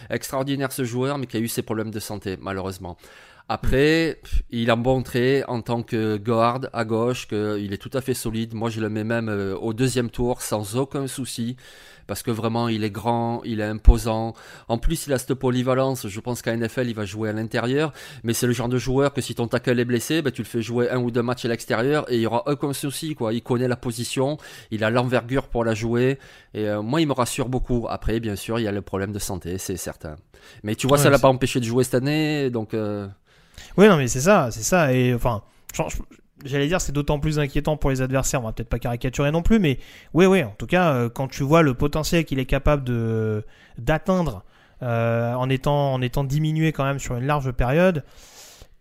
extraordinaire 0.10 0.74
ce 0.74 0.84
joueur, 0.84 1.18
mais 1.18 1.28
qui 1.28 1.38
a 1.38 1.40
eu 1.40 1.48
ses 1.48 1.62
problèmes 1.62 1.92
de 1.92 2.02
santé, 2.02 2.38
malheureusement. 2.42 2.98
Après, 3.50 4.20
il 4.52 4.72
a 4.72 4.76
montré 4.76 5.44
en 5.48 5.62
tant 5.62 5.84
que 5.84 6.18
guard 6.18 6.62
à 6.72 6.86
gauche 6.86 7.28
qu'il 7.28 7.72
est 7.74 7.78
tout 7.78 7.92
à 7.94 8.02
fait 8.02 8.14
solide. 8.14 8.54
Moi, 8.54 8.70
je 8.70 8.80
le 8.80 8.90
mets 8.90 9.04
même 9.04 9.30
euh, 9.30 9.56
au 9.56 9.74
deuxième 9.74 10.10
tour 10.10 10.42
sans 10.42 10.78
aucun 10.78 11.08
souci. 11.08 11.56
Parce 12.08 12.22
que 12.24 12.32
vraiment, 12.32 12.68
il 12.68 12.84
est 12.84 12.90
grand, 12.90 13.42
il 13.46 13.62
est 13.62 13.66
imposant. 13.66 14.34
En 14.68 14.78
plus, 14.78 15.08
il 15.08 15.14
a 15.14 15.18
cette 15.18 15.36
polyvalence. 15.36 16.08
Je 16.08 16.20
pense 16.20 16.42
qu'à 16.42 16.56
NFL, 16.56 16.88
il 16.88 16.96
va 16.96 17.06
jouer 17.06 17.30
à 17.30 17.34
l'intérieur. 17.34 17.94
Mais 18.24 18.34
c'est 18.34 18.48
le 18.48 18.54
genre 18.54 18.68
de 18.70 18.78
joueur 18.78 19.14
que 19.14 19.22
si 19.22 19.36
ton 19.36 19.48
tackle 19.48 19.80
est 19.80 19.86
blessé, 19.86 20.22
ben, 20.22 20.32
tu 20.32 20.42
le 20.42 20.48
fais 20.48 20.62
jouer 20.62 20.90
un 20.90 21.00
ou 21.00 21.12
deux 21.12 21.22
matchs 21.22 21.46
à 21.46 21.48
l'extérieur 21.48 22.10
et 22.12 22.16
il 22.16 22.22
y 22.22 22.26
aura 22.26 22.44
aucun 22.48 22.74
souci. 22.74 23.16
Quoi. 23.16 23.34
Il 23.34 23.42
connaît 23.42 23.68
la 23.70 23.78
position, 23.78 24.38
il 24.72 24.84
a 24.84 24.90
l'envergure 24.90 25.48
pour 25.48 25.64
la 25.64 25.74
jouer. 25.74 26.18
Et 26.54 26.68
euh, 26.68 26.82
moi, 26.82 27.00
il 27.02 27.08
me 27.08 27.14
rassure 27.14 27.48
beaucoup. 27.50 27.88
Après, 27.90 28.20
bien 28.20 28.36
sûr, 28.36 28.60
il 28.60 28.64
y 28.64 28.68
a 28.68 28.72
le 28.74 28.82
problème 28.82 29.12
de 29.14 29.20
santé, 29.20 29.58
c'est 29.58 29.78
certain. 29.78 30.16
Mais 30.64 30.76
tu 30.76 30.88
vois, 30.88 30.98
Ouais, 30.98 31.04
ça 31.04 31.10
l'a 31.10 31.20
pas 31.20 31.30
empêché 31.30 31.60
de 31.62 31.66
jouer 31.66 31.84
cette 31.84 31.96
année. 31.96 32.50
Donc. 32.50 32.74
euh, 32.74 33.08
Oui, 33.78 33.88
non, 33.88 33.98
mais 33.98 34.08
c'est 34.08 34.22
ça, 34.22 34.50
c'est 34.52 34.64
ça. 34.64 34.94
Et 34.94 35.14
enfin, 35.14 35.42
j'allais 36.46 36.68
dire, 36.68 36.82
c'est 36.82 36.92
d'autant 36.92 37.20
plus 37.20 37.40
inquiétant 37.40 37.78
pour 37.78 37.90
les 37.90 38.02
adversaires. 38.02 38.42
On 38.42 38.46
va 38.46 38.52
peut-être 38.54 38.70
pas 38.70 38.80
caricaturer 38.80 39.32
non 39.32 39.42
plus, 39.42 39.60
mais 39.60 39.80
oui, 40.14 40.26
oui, 40.26 40.44
en 40.44 40.54
tout 40.58 40.68
cas, 40.68 40.94
euh, 40.94 41.10
quand 41.10 41.28
tu 41.28 41.44
vois 41.44 41.62
le 41.62 41.74
potentiel 41.74 42.26
qu'il 42.26 42.40
est 42.40 42.46
capable 42.46 42.84
de 42.84 43.46
d'atteindre 43.78 44.44
euh, 44.82 45.34
en 45.34 45.50
étant 45.50 45.94
en 45.94 46.02
étant 46.02 46.24
diminué 46.24 46.72
quand 46.72 46.84
même 46.84 47.00
sur 47.00 47.16
une 47.16 47.26
large 47.26 47.52
période, 47.52 48.04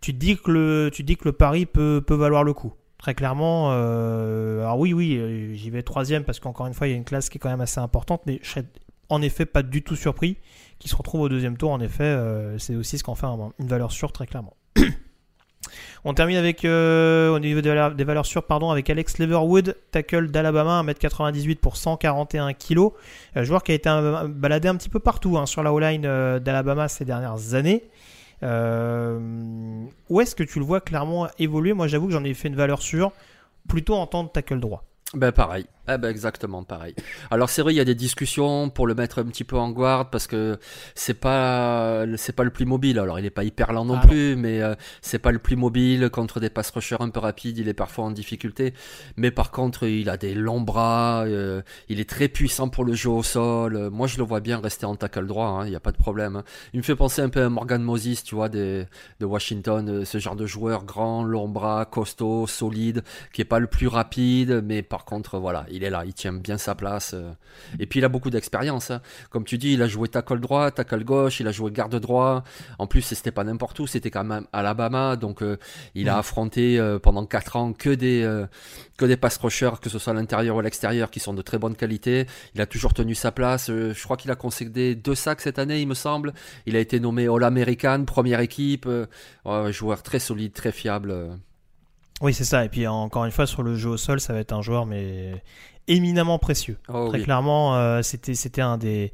tu 0.01 0.13
te 0.13 0.19
dis 0.19 0.37
que 0.37 0.51
le 0.51 0.89
tu 0.93 1.03
te 1.03 1.07
dis 1.07 1.17
que 1.17 1.25
le 1.25 1.31
pari 1.33 1.65
peut 1.65 2.03
peut 2.05 2.15
valoir 2.15 2.43
le 2.43 2.53
coup. 2.53 2.73
Très 2.97 3.15
clairement, 3.15 3.69
euh, 3.71 4.61
alors 4.61 4.79
oui, 4.79 4.93
oui, 4.93 5.51
j'y 5.55 5.69
vais 5.69 5.83
troisième 5.83 6.23
parce 6.23 6.39
qu'encore 6.39 6.67
une 6.67 6.73
fois, 6.73 6.87
il 6.87 6.91
y 6.91 6.93
a 6.93 6.97
une 6.97 7.03
classe 7.03 7.27
qui 7.29 7.37
est 7.37 7.39
quand 7.39 7.49
même 7.49 7.59
assez 7.61 7.79
importante, 7.79 8.21
mais 8.25 8.39
je 8.43 8.49
serais 8.49 8.65
en 9.09 9.21
effet 9.21 9.45
pas 9.45 9.61
du 9.61 9.83
tout 9.83 9.97
surpris 9.97 10.37
qu'il 10.79 10.89
se 10.89 10.95
retrouve 10.95 11.19
au 11.21 11.29
deuxième 11.29 11.57
tour. 11.57 11.71
En 11.71 11.81
effet, 11.81 12.17
c'est 12.59 12.75
aussi 12.75 12.97
ce 12.97 13.03
qu'en 13.03 13.15
fait 13.15 13.25
un- 13.25 13.51
une 13.59 13.67
valeur 13.67 13.91
sûre, 13.91 14.13
très 14.13 14.25
clairement. 14.25 14.55
On 16.05 16.13
termine 16.13 16.37
avec, 16.37 16.65
euh, 16.65 17.39
des 17.39 18.03
valeurs, 18.03 18.25
sûres, 18.25 18.43
avec 18.49 18.89
Alex 18.89 19.19
Leverwood, 19.19 19.77
tackle 19.91 20.29
d'Alabama, 20.29 20.83
1m98 20.83 21.57
pour 21.57 21.77
141 21.77 22.53
kg. 22.53 22.89
Euh, 23.37 23.43
joueur 23.43 23.63
qui 23.63 23.71
a 23.71 23.75
été 23.75 23.89
baladé 24.27 24.67
un 24.67 24.75
petit 24.75 24.89
peu 24.89 24.99
partout 24.99 25.37
hein, 25.37 25.45
sur 25.45 25.63
la 25.63 25.73
O-line 25.73 26.05
euh, 26.05 26.39
d'Alabama 26.39 26.87
ces 26.87 27.05
dernières 27.05 27.53
années. 27.53 27.83
Euh, 28.43 29.17
où 30.09 30.21
est-ce 30.21 30.35
que 30.35 30.43
tu 30.43 30.59
le 30.59 30.65
vois 30.65 30.81
clairement 30.81 31.27
évoluer? 31.39 31.73
Moi, 31.73 31.87
j'avoue 31.87 32.07
que 32.07 32.13
j'en 32.13 32.23
ai 32.23 32.33
fait 32.33 32.49
une 32.49 32.55
valeur 32.55 32.81
sûre, 32.81 33.11
plutôt 33.67 33.95
en 33.95 34.07
tant 34.07 34.25
que 34.25 34.33
tackle 34.33 34.59
droit. 34.59 34.83
Ben 35.13 35.31
pareil, 35.31 35.65
eh 35.89 35.97
ben 35.97 36.09
exactement 36.09 36.63
pareil. 36.63 36.95
Alors 37.29 37.49
c'est 37.49 37.61
vrai, 37.61 37.73
il 37.73 37.77
y 37.77 37.81
a 37.81 37.85
des 37.85 37.95
discussions 37.95 38.69
pour 38.69 38.87
le 38.87 38.95
mettre 38.95 39.19
un 39.19 39.25
petit 39.25 39.43
peu 39.43 39.57
en 39.57 39.69
garde 39.71 40.09
parce 40.11 40.27
que 40.27 40.57
c'est 40.95 41.13
pas 41.13 42.05
c'est 42.15 42.33
pas 42.35 42.43
le 42.45 42.51
plus 42.51 42.65
mobile. 42.65 42.99
Alors 42.99 43.19
il 43.19 43.25
est 43.25 43.29
pas 43.29 43.43
hyper 43.43 43.73
lent 43.73 43.83
non 43.83 43.95
Ah 43.95 44.01
non. 44.03 44.07
plus, 44.07 44.35
mais 44.37 44.61
euh, 44.61 44.75
c'est 45.01 45.19
pas 45.19 45.31
le 45.31 45.39
plus 45.39 45.57
mobile 45.57 46.09
contre 46.09 46.39
des 46.39 46.49
pass 46.49 46.69
rushers 46.71 46.95
un 47.01 47.09
peu 47.09 47.19
rapides. 47.19 47.57
Il 47.57 47.67
est 47.67 47.73
parfois 47.73 48.05
en 48.05 48.11
difficulté, 48.11 48.73
mais 49.17 49.29
par 49.29 49.51
contre 49.51 49.83
il 49.85 50.09
a 50.09 50.15
des 50.15 50.33
longs 50.33 50.61
bras, 50.61 51.23
euh, 51.25 51.61
il 51.89 51.99
est 51.99 52.09
très 52.09 52.29
puissant 52.29 52.69
pour 52.69 52.85
le 52.85 52.93
jeu 52.93 53.09
au 53.09 53.23
sol. 53.23 53.75
Euh, 53.75 53.89
Moi 53.89 54.07
je 54.07 54.17
le 54.17 54.23
vois 54.23 54.39
bien 54.39 54.59
rester 54.61 54.85
en 54.85 54.95
tackle 54.95 55.27
droit, 55.27 55.47
hein, 55.47 55.65
il 55.65 55.69
n'y 55.71 55.75
a 55.75 55.81
pas 55.81 55.91
de 55.91 55.97
problème. 55.97 56.37
hein. 56.37 56.43
Il 56.73 56.77
me 56.77 56.83
fait 56.83 56.95
penser 56.95 57.21
un 57.21 57.29
peu 57.29 57.43
à 57.43 57.49
Morgan 57.49 57.81
Moses, 57.83 58.23
tu 58.23 58.35
vois, 58.35 58.47
des, 58.47 58.85
de 59.19 59.25
Washington, 59.25 59.89
euh, 59.89 60.05
ce 60.05 60.17
genre 60.17 60.37
de 60.37 60.45
joueur 60.45 60.85
grand, 60.85 61.23
long 61.25 61.49
bras, 61.49 61.83
costaud, 61.85 62.47
solide, 62.47 63.03
qui 63.33 63.41
est 63.41 63.45
pas 63.45 63.59
le 63.59 63.67
plus 63.67 63.87
rapide, 63.87 64.61
mais 64.65 64.81
par 64.81 65.03
contre, 65.03 65.39
voilà, 65.39 65.65
il 65.75 65.83
est 65.83 65.89
là, 65.89 66.03
il 66.05 66.13
tient 66.13 66.33
bien 66.33 66.57
sa 66.57 66.75
place. 66.75 67.11
euh. 67.13 67.31
Et 67.79 67.85
puis 67.85 67.99
il 67.99 68.05
a 68.05 68.09
beaucoup 68.09 68.29
d'expérience. 68.29 68.91
hein. 68.91 69.01
Comme 69.29 69.43
tu 69.43 69.57
dis, 69.57 69.73
il 69.73 69.81
a 69.81 69.87
joué 69.87 70.07
tackle 70.07 70.39
droit, 70.39 70.71
tackle 70.71 71.03
gauche, 71.03 71.39
il 71.39 71.47
a 71.47 71.51
joué 71.51 71.71
garde 71.71 71.95
droit. 71.99 72.43
En 72.79 72.87
plus, 72.87 73.01
c'était 73.01 73.31
pas 73.31 73.43
n'importe 73.43 73.79
où, 73.79 73.87
c'était 73.87 74.11
quand 74.11 74.23
même 74.23 74.45
Alabama, 74.53 75.15
donc 75.15 75.41
euh, 75.41 75.57
il 75.95 76.09
a 76.09 76.17
affronté 76.17 76.79
euh, 76.79 76.99
pendant 76.99 77.25
4 77.25 77.55
ans 77.55 77.73
que 77.73 77.89
des 77.89 78.23
euh, 78.23 78.45
que 78.97 79.05
des 79.05 79.17
pass 79.17 79.37
rushers, 79.37 79.71
que 79.81 79.89
ce 79.89 79.99
soit 79.99 80.11
à 80.13 80.15
l'intérieur 80.15 80.55
ou 80.55 80.59
à 80.59 80.63
l'extérieur, 80.63 81.09
qui 81.11 81.19
sont 81.19 81.33
de 81.33 81.41
très 81.41 81.57
bonne 81.57 81.75
qualité. 81.75 82.27
Il 82.55 82.61
a 82.61 82.65
toujours 82.65 82.93
tenu 82.93 83.15
sa 83.15 83.31
place. 83.31 83.67
Je 83.69 84.03
crois 84.03 84.17
qu'il 84.17 84.29
a 84.31 84.35
concédé 84.35 84.95
deux 84.95 85.15
sacs 85.15 85.41
cette 85.41 85.57
année, 85.59 85.81
il 85.81 85.87
me 85.87 85.95
semble. 85.95 86.33
Il 86.67 86.75
a 86.75 86.79
été 86.79 86.99
nommé 86.99 87.27
All-American, 87.27 88.05
première 88.05 88.39
équipe. 88.39 88.87
Ouais, 89.45 89.73
joueur 89.73 90.03
très 90.03 90.19
solide, 90.19 90.53
très 90.53 90.71
fiable. 90.71 91.39
Oui, 92.23 92.33
c'est 92.33 92.45
ça. 92.45 92.65
Et 92.65 92.69
puis 92.69 92.87
encore 92.87 93.25
une 93.25 93.31
fois, 93.31 93.45
sur 93.45 93.61
le 93.63 93.75
jeu 93.75 93.89
au 93.91 93.97
sol, 93.97 94.19
ça 94.19 94.33
va 94.33 94.39
être 94.39 94.53
un 94.53 94.61
joueur 94.61 94.85
mais 94.87 95.43
éminemment 95.87 96.39
précieux. 96.39 96.77
Oh, 96.87 97.09
Très 97.09 97.19
oui. 97.19 97.23
clairement, 97.23 97.75
euh, 97.75 98.01
c'était 98.01 98.33
c'était 98.33 98.61
un 98.61 98.77
des 98.77 99.11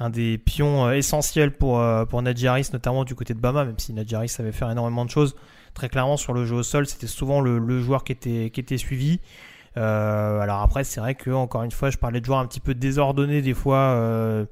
un 0.00 0.10
des 0.10 0.38
pions 0.38 0.86
euh, 0.86 0.92
essentiels 0.92 1.52
pour 1.52 1.78
euh, 1.80 2.04
pour 2.04 2.20
Najee 2.22 2.46
Harris, 2.48 2.68
notamment 2.72 3.04
du 3.04 3.14
côté 3.14 3.32
de 3.34 3.38
Bama, 3.40 3.64
même 3.64 3.78
si 3.78 3.92
Najee 3.92 4.14
Harris 4.16 4.28
savait 4.28 4.52
faire 4.52 4.70
énormément 4.70 5.04
de 5.04 5.10
choses. 5.10 5.36
Très 5.74 5.88
clairement, 5.88 6.16
sur 6.16 6.32
le 6.34 6.44
jeu 6.44 6.56
au 6.56 6.62
sol, 6.64 6.86
c'était 6.86 7.06
souvent 7.06 7.40
le, 7.40 7.58
le 7.58 7.80
joueur 7.80 8.02
qui 8.04 8.12
était 8.12 8.50
qui 8.50 8.60
était 8.60 8.78
suivi. 8.78 9.20
Euh, 9.76 10.40
alors 10.40 10.60
après, 10.62 10.82
c'est 10.82 10.98
vrai 11.00 11.14
que 11.14 11.30
encore 11.30 11.62
une 11.62 11.70
fois, 11.70 11.90
je 11.90 11.98
parlais 11.98 12.20
de 12.20 12.24
joueurs 12.26 12.40
un 12.40 12.46
petit 12.46 12.60
peu 12.60 12.74
désordonnés 12.74 13.42
des 13.42 13.54
fois. 13.54 13.94
euh, 13.96 14.44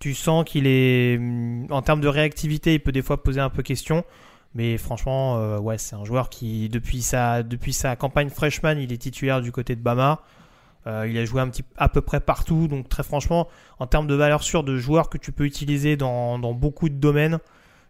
tu 0.00 0.14
sens 0.14 0.44
qu'il 0.44 0.68
est 0.68 1.16
hum, 1.18 1.66
en 1.70 1.82
termes 1.82 2.00
de 2.00 2.06
réactivité, 2.06 2.74
il 2.74 2.80
peut 2.80 2.92
des 2.92 3.02
fois 3.02 3.20
poser 3.20 3.40
un 3.40 3.50
peu 3.50 3.62
question. 3.64 4.04
Mais 4.54 4.76
franchement, 4.78 5.38
euh, 5.38 5.58
ouais, 5.58 5.78
c'est 5.78 5.94
un 5.94 6.04
joueur 6.04 6.30
qui, 6.30 6.68
depuis 6.68 7.02
sa, 7.02 7.44
campagne 7.96 8.30
freshman, 8.30 8.78
il 8.78 8.92
est 8.92 8.98
titulaire 8.98 9.40
du 9.40 9.52
côté 9.52 9.76
de 9.76 9.80
Bama. 9.80 10.22
Euh, 10.86 11.06
il 11.08 11.18
a 11.18 11.24
joué 11.24 11.42
à 11.76 11.88
peu 11.88 12.00
près 12.00 12.20
partout. 12.20 12.66
Donc, 12.68 12.88
très 12.88 13.02
franchement, 13.02 13.48
en 13.78 13.86
termes 13.86 14.06
de 14.06 14.14
valeur 14.14 14.42
sûre 14.42 14.64
de 14.64 14.76
joueur 14.78 15.10
que 15.10 15.18
tu 15.18 15.32
peux 15.32 15.44
utiliser 15.44 15.96
dans, 15.96 16.38
beaucoup 16.54 16.88
de 16.88 16.94
domaines, 16.94 17.38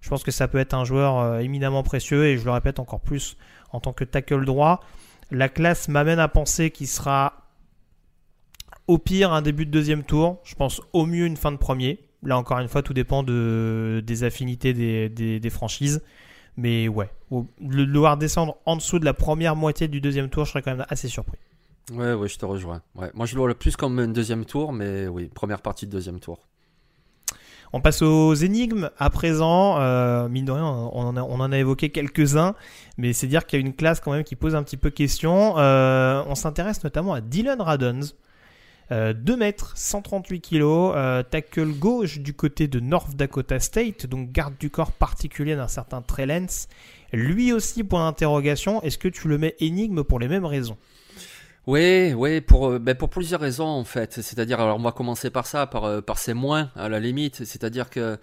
je 0.00 0.08
pense 0.08 0.22
que 0.22 0.30
ça 0.30 0.48
peut 0.48 0.58
être 0.58 0.74
un 0.74 0.84
joueur 0.84 1.18
euh, 1.18 1.38
éminemment 1.38 1.82
précieux. 1.82 2.26
Et 2.26 2.38
je 2.38 2.44
le 2.44 2.50
répète 2.50 2.78
encore 2.78 3.00
plus 3.00 3.36
en 3.72 3.80
tant 3.80 3.92
que 3.92 4.04
tackle 4.04 4.44
droit. 4.44 4.80
La 5.30 5.48
classe 5.48 5.88
m'amène 5.88 6.18
à 6.18 6.28
penser 6.28 6.70
qu'il 6.70 6.88
sera 6.88 7.48
au 8.86 8.98
pire 8.98 9.32
un 9.32 9.42
début 9.42 9.66
de 9.66 9.70
deuxième 9.70 10.02
tour. 10.02 10.40
Je 10.44 10.54
pense 10.54 10.80
au 10.92 11.06
mieux 11.06 11.26
une 11.26 11.36
fin 11.36 11.52
de 11.52 11.56
premier. 11.56 12.00
Là 12.22 12.36
encore 12.36 12.58
une 12.58 12.68
fois, 12.68 12.82
tout 12.82 12.94
dépend 12.94 13.22
de, 13.22 14.02
des 14.04 14.24
affinités 14.24 14.72
des, 14.72 15.50
franchises. 15.50 16.02
Mais 16.58 16.88
ouais, 16.88 17.08
le, 17.30 17.84
le 17.84 17.98
voir 18.00 18.16
descendre 18.16 18.56
en 18.66 18.74
dessous 18.74 18.98
de 18.98 19.04
la 19.04 19.14
première 19.14 19.54
moitié 19.54 19.86
du 19.86 20.00
deuxième 20.00 20.28
tour, 20.28 20.44
je 20.44 20.50
serais 20.50 20.60
quand 20.60 20.72
même 20.72 20.84
assez 20.88 21.06
surpris. 21.06 21.38
Ouais, 21.92 22.14
ouais, 22.14 22.26
je 22.26 22.36
te 22.36 22.44
rejoins. 22.44 22.82
Ouais. 22.96 23.12
Moi, 23.14 23.26
je 23.26 23.34
le 23.34 23.38
vois 23.38 23.48
le 23.48 23.54
plus 23.54 23.76
comme 23.76 23.96
un 24.00 24.08
deuxième 24.08 24.44
tour, 24.44 24.72
mais 24.72 25.06
oui, 25.06 25.30
première 25.32 25.62
partie 25.62 25.86
de 25.86 25.92
deuxième 25.92 26.18
tour. 26.18 26.40
On 27.72 27.80
passe 27.80 28.02
aux 28.02 28.34
énigmes 28.34 28.90
à 28.98 29.08
présent. 29.08 29.78
Euh, 29.78 30.28
mine 30.28 30.46
de 30.46 30.52
rien, 30.52 30.64
on 30.64 31.02
en 31.02 31.16
a, 31.16 31.22
on 31.22 31.38
en 31.38 31.52
a 31.52 31.58
évoqué 31.58 31.90
quelques-uns, 31.90 32.56
mais 32.96 33.12
c'est 33.12 33.28
dire 33.28 33.46
qu'il 33.46 33.60
y 33.60 33.62
a 33.62 33.64
une 33.64 33.74
classe 33.74 34.00
quand 34.00 34.10
même 34.10 34.24
qui 34.24 34.34
pose 34.34 34.56
un 34.56 34.64
petit 34.64 34.76
peu 34.76 34.90
question. 34.90 35.54
Euh, 35.58 36.24
on 36.26 36.34
s'intéresse 36.34 36.82
notamment 36.82 37.14
à 37.14 37.20
Dylan 37.20 37.60
Radons. 37.60 38.00
2 38.90 38.96
euh, 38.96 39.36
mètres, 39.36 39.72
138 39.76 40.40
kilos, 40.40 40.92
euh, 40.96 41.22
tackle 41.22 41.72
gauche 41.72 42.20
du 42.20 42.32
côté 42.32 42.68
de 42.68 42.80
North 42.80 43.14
Dakota 43.14 43.60
State, 43.60 44.06
donc 44.06 44.32
garde 44.32 44.54
du 44.58 44.70
corps 44.70 44.92
particulier 44.92 45.56
d'un 45.56 45.68
certain 45.68 46.00
Trellens. 46.00 46.68
Lui 47.12 47.52
aussi, 47.52 47.84
point 47.84 48.06
d'interrogation, 48.06 48.82
est-ce 48.82 48.96
que 48.96 49.08
tu 49.08 49.28
le 49.28 49.36
mets 49.36 49.56
énigme 49.60 50.04
pour 50.04 50.18
les 50.18 50.28
mêmes 50.28 50.46
raisons? 50.46 50.78
Oui, 51.68 52.14
oui, 52.14 52.40
pour, 52.40 52.70
euh, 52.70 52.78
ben 52.78 52.94
pour 52.94 53.10
plusieurs 53.10 53.42
raisons 53.42 53.66
en 53.66 53.84
fait. 53.84 54.22
C'est-à-dire, 54.22 54.58
alors 54.58 54.78
on 54.78 54.82
va 54.82 54.90
commencer 54.90 55.28
par 55.28 55.46
ça, 55.46 55.66
par, 55.66 55.84
euh, 55.84 56.00
par 56.00 56.16
ces 56.16 56.32
moins 56.32 56.70
à 56.74 56.88
la 56.88 56.98
limite. 56.98 57.44
C'est-à-dire 57.44 57.90
que 57.90 58.16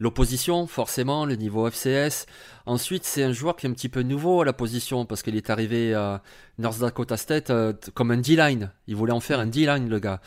l'opposition, 0.00 0.66
forcément, 0.66 1.24
le 1.24 1.36
niveau 1.36 1.70
FCS. 1.70 2.26
Ensuite, 2.66 3.04
c'est 3.04 3.22
un 3.22 3.30
joueur 3.30 3.54
qui 3.54 3.66
est 3.66 3.70
un 3.70 3.72
petit 3.72 3.88
peu 3.88 4.02
nouveau 4.02 4.40
à 4.40 4.44
la 4.44 4.52
position 4.52 5.06
parce 5.06 5.22
qu'il 5.22 5.36
est 5.36 5.48
arrivé 5.48 5.94
à 5.94 6.22
North 6.58 6.80
Dakota 6.80 7.16
State 7.16 7.50
euh, 7.50 7.72
comme 7.94 8.10
un 8.10 8.16
D-line. 8.16 8.72
Il 8.88 8.96
voulait 8.96 9.12
en 9.12 9.20
faire 9.20 9.38
un 9.38 9.46
D-line, 9.46 9.88
le 9.88 10.00
gars. 10.00 10.20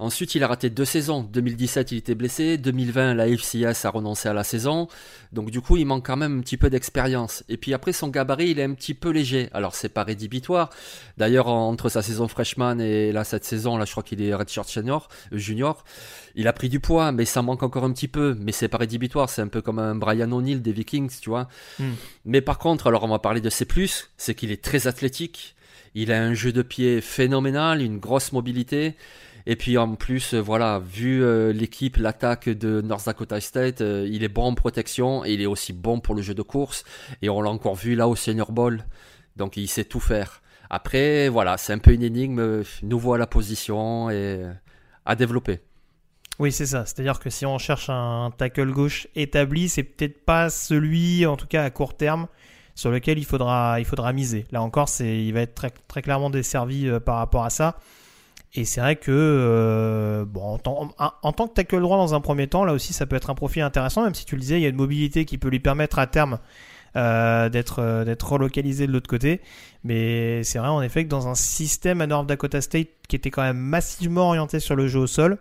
Ensuite, 0.00 0.34
il 0.34 0.42
a 0.42 0.48
raté 0.48 0.70
deux 0.70 0.86
saisons. 0.86 1.22
2017, 1.30 1.92
il 1.92 1.98
était 1.98 2.14
blessé. 2.14 2.56
2020, 2.56 3.12
la 3.12 3.28
FCS 3.28 3.84
a 3.84 3.90
renoncé 3.90 4.30
à 4.30 4.32
la 4.32 4.44
saison. 4.44 4.88
Donc, 5.34 5.50
du 5.50 5.60
coup, 5.60 5.76
il 5.76 5.84
manque 5.84 6.06
quand 6.06 6.16
même 6.16 6.38
un 6.38 6.40
petit 6.40 6.56
peu 6.56 6.70
d'expérience. 6.70 7.44
Et 7.50 7.58
puis 7.58 7.74
après, 7.74 7.92
son 7.92 8.08
gabarit, 8.08 8.48
il 8.48 8.58
est 8.58 8.64
un 8.64 8.72
petit 8.72 8.94
peu 8.94 9.10
léger. 9.10 9.50
Alors, 9.52 9.74
c'est 9.74 9.90
pas 9.90 10.02
rédhibitoire. 10.02 10.70
D'ailleurs, 11.18 11.48
entre 11.48 11.90
sa 11.90 12.00
saison 12.00 12.28
freshman 12.28 12.80
et 12.80 13.12
là, 13.12 13.24
cette 13.24 13.44
saison, 13.44 13.76
là, 13.76 13.84
je 13.84 13.90
crois 13.90 14.02
qu'il 14.02 14.22
est 14.22 14.34
redshirt 14.34 14.66
senior, 14.66 15.08
euh, 15.34 15.36
junior. 15.36 15.84
Il 16.34 16.48
a 16.48 16.54
pris 16.54 16.70
du 16.70 16.80
poids, 16.80 17.12
mais 17.12 17.26
ça 17.26 17.42
manque 17.42 17.62
encore 17.62 17.84
un 17.84 17.92
petit 17.92 18.08
peu. 18.08 18.34
Mais 18.40 18.52
c'est 18.52 18.68
pas 18.68 18.78
rédhibitoire. 18.78 19.28
C'est 19.28 19.42
un 19.42 19.48
peu 19.48 19.60
comme 19.60 19.78
un 19.78 19.94
Brian 19.94 20.32
O'Neill 20.32 20.62
des 20.62 20.72
Vikings, 20.72 21.12
tu 21.20 21.28
vois. 21.28 21.46
Hmm. 21.78 21.92
Mais 22.24 22.40
par 22.40 22.58
contre, 22.58 22.86
alors, 22.86 23.04
on 23.04 23.08
va 23.08 23.18
parler 23.18 23.42
de 23.42 23.50
ses 23.50 23.66
plus. 23.66 24.08
C'est 24.16 24.34
qu'il 24.34 24.50
est 24.50 24.64
très 24.64 24.86
athlétique. 24.86 25.56
Il 25.94 26.12
a 26.12 26.22
un 26.22 26.34
jeu 26.34 26.52
de 26.52 26.62
pied 26.62 27.00
phénoménal, 27.00 27.82
une 27.82 27.98
grosse 27.98 28.32
mobilité. 28.32 28.94
Et 29.46 29.56
puis 29.56 29.78
en 29.78 29.94
plus, 29.94 30.34
euh, 30.34 30.40
voilà, 30.40 30.80
vu 30.80 31.22
euh, 31.22 31.52
l'équipe, 31.52 31.96
l'attaque 31.96 32.48
de 32.48 32.80
North 32.80 33.06
Dakota 33.06 33.40
State, 33.40 33.80
euh, 33.80 34.06
il 34.10 34.22
est 34.22 34.28
bon 34.28 34.44
en 34.44 34.54
protection 34.54 35.24
et 35.24 35.32
il 35.32 35.40
est 35.40 35.46
aussi 35.46 35.72
bon 35.72 36.00
pour 36.00 36.14
le 36.14 36.22
jeu 36.22 36.34
de 36.34 36.42
course. 36.42 36.84
Et 37.22 37.28
on 37.30 37.40
l'a 37.40 37.50
encore 37.50 37.74
vu 37.74 37.94
là 37.94 38.08
au 38.08 38.16
Senior 38.16 38.52
Bowl. 38.52 38.84
Donc 39.36 39.56
il 39.56 39.68
sait 39.68 39.84
tout 39.84 40.00
faire. 40.00 40.42
Après, 40.68 41.28
voilà, 41.28 41.56
c'est 41.56 41.72
un 41.72 41.78
peu 41.78 41.92
une 41.92 42.02
énigme, 42.02 42.62
nouveau 42.82 43.14
à 43.14 43.18
la 43.18 43.26
position 43.26 44.08
et 44.10 44.44
à 45.04 45.16
développer. 45.16 45.60
Oui, 46.38 46.52
c'est 46.52 46.66
ça. 46.66 46.86
C'est-à-dire 46.86 47.18
que 47.18 47.28
si 47.28 47.44
on 47.44 47.58
cherche 47.58 47.90
un 47.90 48.30
tackle 48.36 48.70
gauche 48.70 49.08
établi, 49.14 49.68
c'est 49.68 49.82
peut-être 49.82 50.24
pas 50.24 50.48
celui, 50.48 51.26
en 51.26 51.36
tout 51.36 51.48
cas 51.48 51.64
à 51.64 51.70
court 51.70 51.96
terme, 51.96 52.28
sur 52.76 52.90
lequel 52.90 53.18
il 53.18 53.24
faudra, 53.24 53.80
il 53.80 53.84
faudra 53.84 54.12
miser. 54.12 54.46
Là 54.52 54.62
encore, 54.62 54.88
c'est, 54.88 55.24
il 55.24 55.32
va 55.32 55.40
être 55.40 55.54
très, 55.54 55.70
très 55.88 56.02
clairement 56.02 56.30
desservi 56.30 56.88
par 57.04 57.16
rapport 57.16 57.44
à 57.44 57.50
ça. 57.50 57.76
Et 58.54 58.64
c'est 58.64 58.80
vrai 58.80 58.96
que, 58.96 59.12
euh, 59.12 60.24
bon, 60.24 60.58
en, 60.98 61.32
tant 61.32 61.46
que 61.46 61.54
tackle 61.54 61.80
droit 61.80 61.96
dans 61.96 62.14
un 62.14 62.20
premier 62.20 62.48
temps, 62.48 62.64
là 62.64 62.72
aussi, 62.72 62.92
ça 62.92 63.06
peut 63.06 63.14
être 63.14 63.30
un 63.30 63.36
profil 63.36 63.62
intéressant, 63.62 64.02
même 64.02 64.14
si 64.14 64.24
tu 64.24 64.34
le 64.34 64.40
disais, 64.40 64.58
il 64.58 64.62
y 64.62 64.66
a 64.66 64.68
une 64.68 64.76
mobilité 64.76 65.24
qui 65.24 65.38
peut 65.38 65.48
lui 65.48 65.60
permettre 65.60 66.00
à 66.00 66.08
terme 66.08 66.40
euh, 66.96 67.48
d'être 67.48 67.78
euh, 67.78 68.04
d'être 68.04 68.32
relocalisé 68.32 68.88
de 68.88 68.92
l'autre 68.92 69.08
côté. 69.08 69.40
Mais 69.84 70.42
c'est 70.42 70.58
vrai, 70.58 70.68
en 70.68 70.82
effet, 70.82 71.04
que 71.04 71.08
dans 71.08 71.28
un 71.28 71.36
système 71.36 72.00
à 72.00 72.08
North 72.08 72.26
Dakota 72.26 72.60
State 72.60 72.88
qui 73.08 73.14
était 73.14 73.30
quand 73.30 73.42
même 73.42 73.58
massivement 73.58 74.28
orienté 74.28 74.58
sur 74.58 74.74
le 74.74 74.88
jeu 74.88 74.98
au 74.98 75.06
sol, 75.06 75.38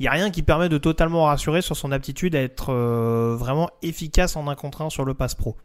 il 0.00 0.02
n'y 0.02 0.08
a 0.08 0.12
rien 0.12 0.30
qui 0.30 0.42
permet 0.42 0.68
de 0.68 0.78
totalement 0.78 1.26
rassurer 1.26 1.62
sur 1.62 1.76
son 1.76 1.92
aptitude 1.92 2.34
à 2.34 2.42
être 2.42 2.72
vraiment 3.34 3.70
efficace 3.82 4.36
en 4.36 4.48
un 4.48 4.54
contre 4.56 4.82
un 4.82 4.90
sur 4.90 5.04
le 5.04 5.14
pass 5.14 5.34
pro. 5.34 5.56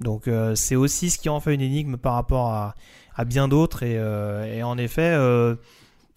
Donc 0.00 0.28
c'est 0.54 0.76
aussi 0.76 1.10
ce 1.10 1.18
qui 1.18 1.28
en 1.28 1.38
fait 1.40 1.54
une 1.54 1.60
énigme 1.60 1.96
par 1.96 2.14
rapport 2.14 2.48
à, 2.48 2.74
à 3.14 3.24
bien 3.24 3.48
d'autres. 3.48 3.82
Et, 3.82 3.96
euh, 3.98 4.62
en 4.62 4.78
effet, 4.78 5.12
euh, 5.14 5.54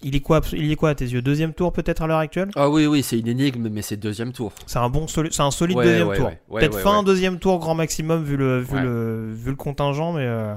il 0.01 0.15
est 0.15 0.19
quoi, 0.19 0.41
il 0.53 0.71
est 0.71 0.76
quoi 0.76 0.89
à 0.89 0.95
tes 0.95 1.05
yeux? 1.05 1.21
Deuxième 1.21 1.53
tour 1.53 1.73
peut-être 1.73 2.01
à 2.01 2.07
l'heure 2.07 2.19
actuelle? 2.19 2.51
Ah 2.55 2.69
oui, 2.69 2.86
oui, 2.86 3.03
c'est 3.03 3.19
une 3.19 3.28
énigme, 3.28 3.69
mais 3.69 3.82
c'est 3.82 3.97
deuxième 3.97 4.32
tour. 4.32 4.53
C'est 4.65 4.80
un 4.80 4.89
bon, 4.89 5.07
c'est 5.07 5.39
un 5.39 5.51
solide 5.51 5.78
deuxième 5.78 6.13
tour. 6.13 6.32
peut-être 6.51 6.80
fin 6.80 7.03
deuxième 7.03 7.39
tour 7.39 7.59
grand 7.59 7.76
maximum 7.76 8.23
vu 8.23 8.38
le, 8.38 8.59
vu 8.59 8.80
le, 8.80 9.34
vu 9.34 9.49
le 9.49 9.55
contingent, 9.55 10.13
mais 10.13 10.26
euh, 10.26 10.53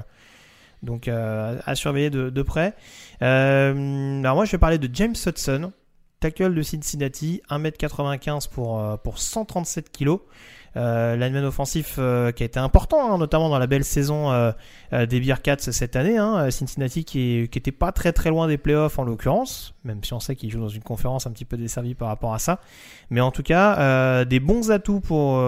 donc 0.83 1.07
à 1.07 1.75
surveiller 1.75 2.09
de, 2.09 2.29
de 2.29 2.41
près. 2.41 2.73
alors 3.21 4.35
moi, 4.35 4.45
je 4.45 4.51
vais 4.51 4.57
parler 4.57 4.77
de 4.77 4.89
James 4.93 5.15
Hudson, 5.25 5.71
tackle 6.19 6.53
de 6.53 6.61
Cincinnati, 6.61 7.41
1m95 7.49 8.49
pour 8.49 8.99
pour 9.03 9.19
137 9.19 9.91
kg. 9.91 10.19
Euh, 10.77 11.15
offensif 11.45 11.95
euh, 11.97 12.31
qui 12.31 12.43
a 12.43 12.45
été 12.45 12.59
important, 12.59 13.13
hein, 13.13 13.17
notamment 13.17 13.49
dans 13.49 13.59
la 13.59 13.67
belle 13.67 13.83
saison 13.83 14.31
euh, 14.31 14.51
euh, 14.93 15.05
des 15.05 15.19
Bearcats 15.19 15.57
cette 15.59 15.95
année. 15.95 16.17
Hein, 16.17 16.49
Cincinnati 16.51 17.03
qui, 17.03 17.47
qui 17.51 17.57
était 17.57 17.71
pas 17.71 17.91
très 17.91 18.13
très 18.13 18.29
loin 18.29 18.47
des 18.47 18.57
playoffs 18.57 18.99
en 18.99 19.03
l'occurrence, 19.03 19.73
même 19.83 20.03
si 20.03 20.13
on 20.13 20.19
sait 20.19 20.35
qu'il 20.35 20.49
joue 20.51 20.59
dans 20.59 20.69
une 20.69 20.83
conférence 20.83 21.27
un 21.27 21.31
petit 21.31 21.45
peu 21.45 21.57
desservie 21.57 21.95
par 21.95 22.07
rapport 22.07 22.33
à 22.33 22.39
ça. 22.39 22.59
Mais 23.09 23.21
en 23.21 23.31
tout 23.31 23.43
cas, 23.43 24.25
des 24.25 24.39
bons 24.39 24.71
atouts 24.71 24.99
pour, 24.99 25.41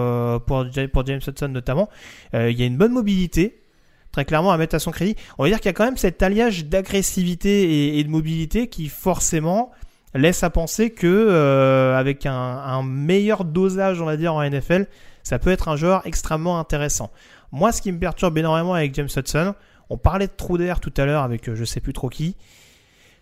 pour, 0.46 0.66
pour 0.92 1.06
James 1.06 1.20
Hudson 1.26 1.48
notamment. 1.48 1.88
Il 2.34 2.58
y 2.58 2.62
a 2.62 2.66
une 2.66 2.76
bonne 2.76 2.92
mobilité, 2.92 3.62
très 4.10 4.24
clairement 4.24 4.52
à 4.52 4.58
mettre 4.58 4.74
à 4.74 4.78
son 4.78 4.90
crédit. 4.90 5.16
On 5.38 5.44
va 5.44 5.48
dire 5.48 5.58
qu'il 5.58 5.66
y 5.66 5.70
a 5.70 5.74
quand 5.74 5.84
même 5.84 5.96
cet 5.96 6.22
alliage 6.22 6.66
d'agressivité 6.66 7.98
et, 7.98 8.04
de 8.04 8.08
mobilité 8.08 8.68
qui 8.68 8.88
forcément 8.88 9.70
laisse 10.14 10.42
à 10.42 10.50
penser 10.50 10.90
que 10.90 11.94
avec 11.96 12.26
un, 12.26 12.32
un, 12.32 12.82
meilleur 12.82 13.44
dosage, 13.44 14.00
on 14.00 14.06
va 14.06 14.16
dire 14.16 14.34
en 14.34 14.42
NFL, 14.42 14.86
ça 15.22 15.38
peut 15.38 15.50
être 15.50 15.68
un 15.68 15.76
joueur 15.76 16.06
extrêmement 16.06 16.58
intéressant. 16.58 17.10
Moi, 17.52 17.72
ce 17.72 17.82
qui 17.82 17.92
me 17.92 17.98
perturbe 17.98 18.38
énormément 18.38 18.74
avec 18.74 18.94
James 18.94 19.08
Hudson, 19.14 19.54
on 19.90 19.98
parlait 19.98 20.26
de 20.26 20.32
trous 20.32 20.58
d'air 20.58 20.80
tout 20.80 20.92
à 20.96 21.04
l'heure 21.04 21.22
avec 21.22 21.48
euh, 21.48 21.54
je 21.54 21.64
sais 21.64 21.80
plus 21.80 21.92
trop 21.92 22.08
qui. 22.08 22.36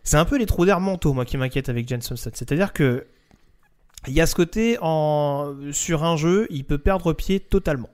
C'est 0.02 0.16
un 0.16 0.24
peu 0.24 0.38
les 0.38 0.46
trous 0.46 0.64
d'air 0.64 0.80
mentaux, 0.80 1.12
moi, 1.12 1.24
qui 1.24 1.36
m'inquiètent 1.36 1.68
avec 1.68 1.88
James 1.88 2.00
Hudson. 2.00 2.30
C'est-à-dire 2.32 2.72
que 2.72 3.06
il 4.06 4.14
y 4.14 4.20
a 4.20 4.26
ce 4.26 4.34
côté 4.34 4.78
en, 4.80 5.54
sur 5.72 6.04
un 6.04 6.16
jeu, 6.16 6.46
il 6.50 6.64
peut 6.64 6.78
perdre 6.78 7.12
pied 7.12 7.38
totalement. 7.38 7.90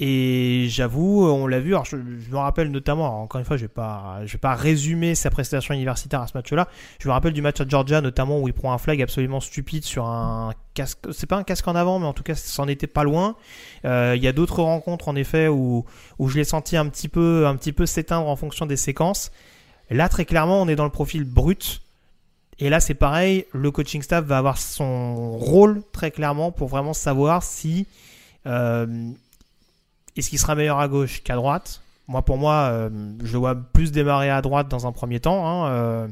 Et 0.00 0.66
j'avoue, 0.70 1.24
on 1.24 1.46
l'a 1.46 1.60
vu, 1.60 1.70
alors 1.70 1.84
je, 1.84 1.96
me 1.96 2.36
rappelle 2.36 2.72
notamment, 2.72 3.22
encore 3.22 3.38
une 3.38 3.44
fois, 3.44 3.56
je 3.56 3.62
vais 3.62 3.68
pas, 3.68 4.18
vais 4.22 4.38
pas 4.38 4.56
résumer 4.56 5.14
sa 5.14 5.30
prestation 5.30 5.72
universitaire 5.72 6.20
à 6.20 6.26
ce 6.26 6.36
match-là. 6.36 6.68
Je 6.98 7.06
me 7.06 7.12
rappelle 7.12 7.32
du 7.32 7.42
match 7.42 7.60
à 7.60 7.68
Georgia, 7.68 8.00
notamment 8.00 8.40
où 8.40 8.48
il 8.48 8.54
prend 8.54 8.72
un 8.72 8.78
flag 8.78 9.00
absolument 9.00 9.38
stupide 9.38 9.84
sur 9.84 10.06
un 10.06 10.52
casque. 10.74 10.98
C'est 11.12 11.28
pas 11.28 11.36
un 11.36 11.44
casque 11.44 11.68
en 11.68 11.76
avant, 11.76 12.00
mais 12.00 12.06
en 12.06 12.12
tout 12.12 12.24
cas, 12.24 12.34
ça 12.34 12.62
en 12.64 12.66
était 12.66 12.88
pas 12.88 13.04
loin. 13.04 13.36
Euh, 13.84 14.14
il 14.16 14.22
y 14.22 14.26
a 14.26 14.32
d'autres 14.32 14.62
rencontres, 14.62 15.06
en 15.06 15.14
effet, 15.14 15.46
où, 15.46 15.84
où 16.18 16.28
je 16.28 16.38
l'ai 16.38 16.44
senti 16.44 16.76
un 16.76 16.88
petit 16.88 17.08
peu, 17.08 17.46
un 17.46 17.54
petit 17.54 17.72
peu 17.72 17.86
s'éteindre 17.86 18.26
en 18.26 18.34
fonction 18.34 18.66
des 18.66 18.76
séquences. 18.76 19.30
Là, 19.90 20.08
très 20.08 20.24
clairement, 20.24 20.60
on 20.60 20.66
est 20.66 20.76
dans 20.76 20.84
le 20.84 20.90
profil 20.90 21.22
brut. 21.22 21.82
Et 22.58 22.68
là, 22.68 22.80
c'est 22.80 22.94
pareil, 22.94 23.46
le 23.52 23.70
coaching 23.70 24.02
staff 24.02 24.24
va 24.24 24.38
avoir 24.38 24.58
son 24.58 25.38
rôle 25.38 25.82
très 25.92 26.10
clairement 26.10 26.50
pour 26.50 26.68
vraiment 26.68 26.94
savoir 26.94 27.42
si 27.42 27.86
euh, 28.46 28.86
est-ce 30.16 30.30
qu'il 30.30 30.38
sera 30.38 30.54
meilleur 30.54 30.78
à 30.78 30.88
gauche 30.88 31.22
qu'à 31.22 31.34
droite? 31.34 31.80
Moi, 32.06 32.22
pour 32.22 32.36
moi, 32.36 32.68
euh, 32.70 32.90
je 33.22 33.36
vois 33.36 33.54
plus 33.54 33.90
démarrer 33.90 34.30
à 34.30 34.42
droite 34.42 34.68
dans 34.68 34.86
un 34.86 34.92
premier 34.92 35.20
temps. 35.20 35.46
Hein, 35.46 35.68
euh. 35.70 36.08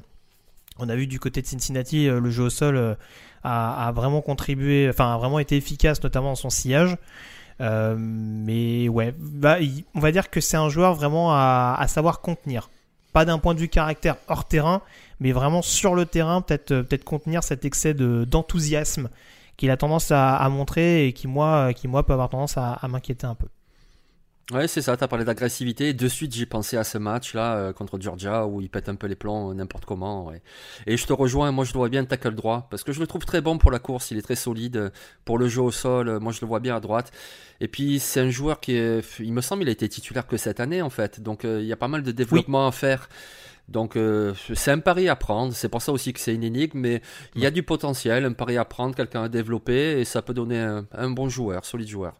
on 0.79 0.89
a 0.89 0.97
vu 0.97 1.07
du 1.07 1.21
côté 1.21 1.43
de 1.43 1.47
Cincinnati, 1.47 2.09
euh, 2.09 2.19
le 2.19 2.31
jeu 2.31 2.45
au 2.45 2.51
sol 2.51 2.97
a, 3.45 3.93
vraiment 3.95 4.23
contribué, 4.23 4.89
enfin 4.89 5.15
a 5.15 5.19
vraiment 5.19 5.39
été 5.39 5.57
efficace, 5.57 6.03
notamment 6.03 6.31
dans 6.31 6.35
son 6.35 6.51
sillage. 6.51 6.97
mais 7.61 8.89
ouais, 8.89 9.15
on 9.95 10.01
va 10.01 10.13
dire 10.13 10.31
que 10.31 10.41
c'est 10.41 10.57
un 10.57 10.69
joueur 10.69 10.95
vraiment 10.95 11.33
à, 11.33 11.85
savoir 11.89 12.21
contenir. 12.21 12.71
Pas 13.13 13.25
d'un 13.27 13.39
point 13.39 13.55
de 13.55 13.61
vue 13.61 13.69
caractère 13.69 14.17
hors 14.29 14.47
terrain, 14.47 14.81
mais 15.21 15.33
vraiment 15.33 15.61
sur 15.61 15.95
le 15.95 16.07
terrain, 16.07 16.41
peut-être 16.41 16.81
peut 16.83 16.99
contenir 16.99 17.45
cet 17.45 17.65
excès 17.67 17.95
d'enthousiasme 17.95 19.11
qu'il 19.59 19.71
a 19.71 19.77
tendance 19.77 20.11
à, 20.11 20.49
montrer 20.49 21.07
et 21.07 21.13
qui 21.13 21.29
moi, 21.29 21.75
qui 21.75 21.89
moi 21.89 22.05
peut 22.07 22.15
avoir 22.15 22.31
tendance 22.31 22.57
à 22.57 22.81
m'inquiéter 22.89 23.27
un 23.27 23.35
peu. 23.35 23.49
Ouais, 24.51 24.66
c'est 24.66 24.82
ça, 24.82 24.97
tu 24.97 25.05
as 25.05 25.09
parlé 25.09 25.24
d'agressivité. 25.24 25.95
De 25.95 26.09
suite, 26.09 26.34
j'ai 26.34 26.47
pensé 26.47 26.76
à 26.76 26.82
ce 26.84 26.99
match-là 26.99 27.57
euh, 27.57 27.72
contre 27.72 27.99
Georgia 28.01 28.45
où 28.47 28.61
il 28.61 28.68
pète 28.68 28.88
un 28.88 28.97
peu 28.97 29.07
les 29.07 29.14
plombs 29.14 29.51
euh, 29.51 29.55
n'importe 29.55 29.84
comment. 29.84 30.26
ouais. 30.26 30.43
Et 30.86 30.97
je 30.97 31.07
te 31.07 31.12
rejoins, 31.12 31.53
moi 31.53 31.64
je 31.64 31.72
le 31.72 31.78
vois 31.78 31.88
bien 31.88 32.05
tackle 32.05 32.34
droit 32.34 32.66
parce 32.68 32.82
que 32.82 32.93
je 32.93 33.01
le 33.01 33.07
trouve 33.07 33.24
très 33.24 33.40
bon 33.40 33.57
pour 33.57 33.70
la 33.70 33.78
course, 33.78 34.11
il 34.11 34.18
est 34.18 34.22
très 34.22 34.34
solide. 34.34 34.93
Pour 35.24 35.38
le 35.38 35.47
jeu 35.47 35.62
au 35.62 35.70
sol, 35.70 36.09
euh, 36.09 36.20
moi 36.20 36.32
je 36.32 36.40
le 36.40 36.49
vois 36.49 36.59
bien 36.61 36.74
à 36.76 36.80
droite. 36.80 37.12
Et 37.61 37.68
puis 37.68 38.01
c'est 38.01 38.20
un 38.20 38.30
joueur 38.30 38.59
qui 38.61 38.72
est, 38.74 39.01
il 39.20 39.32
me 39.32 39.40
semble, 39.43 39.62
il 39.62 39.68
a 39.68 39.72
été 39.72 39.88
titulaire 39.88 40.26
que 40.26 40.36
cette 40.36 40.59
année 40.61 40.82
en 40.82 40.90
fait. 40.90 41.20
Donc 41.20 41.45
euh, 41.45 41.61
il 41.62 41.66
y 41.66 41.72
a 41.72 41.76
pas 41.76 41.88
mal 41.88 42.03
de 42.03 42.11
développement 42.12 42.66
à 42.66 42.72
faire. 42.72 43.09
Donc 43.68 43.97
euh, 43.97 44.34
c'est 44.55 44.72
un 44.72 44.80
pari 44.80 45.09
à 45.09 45.14
prendre, 45.16 45.55
c'est 45.55 45.68
pour 45.68 45.80
ça 45.82 45.93
aussi 45.93 46.12
que 46.12 46.20
c'est 46.20 46.34
une 46.34 46.43
énigme, 46.45 46.78
mais 46.80 47.01
il 47.36 47.43
y 47.43 47.47
a 47.47 47.51
du 47.53 47.62
potentiel, 47.62 48.24
un 48.24 48.32
pari 48.32 48.59
à 48.59 48.64
prendre, 48.64 48.95
quelqu'un 48.97 49.22
à 49.22 49.28
développer, 49.28 50.01
et 50.01 50.05
ça 50.05 50.20
peut 50.20 50.34
donner 50.34 50.59
un, 50.59 50.84
un 50.93 51.11
bon 51.11 51.28
joueur, 51.28 51.64
solide 51.64 51.88
joueur. 51.88 52.14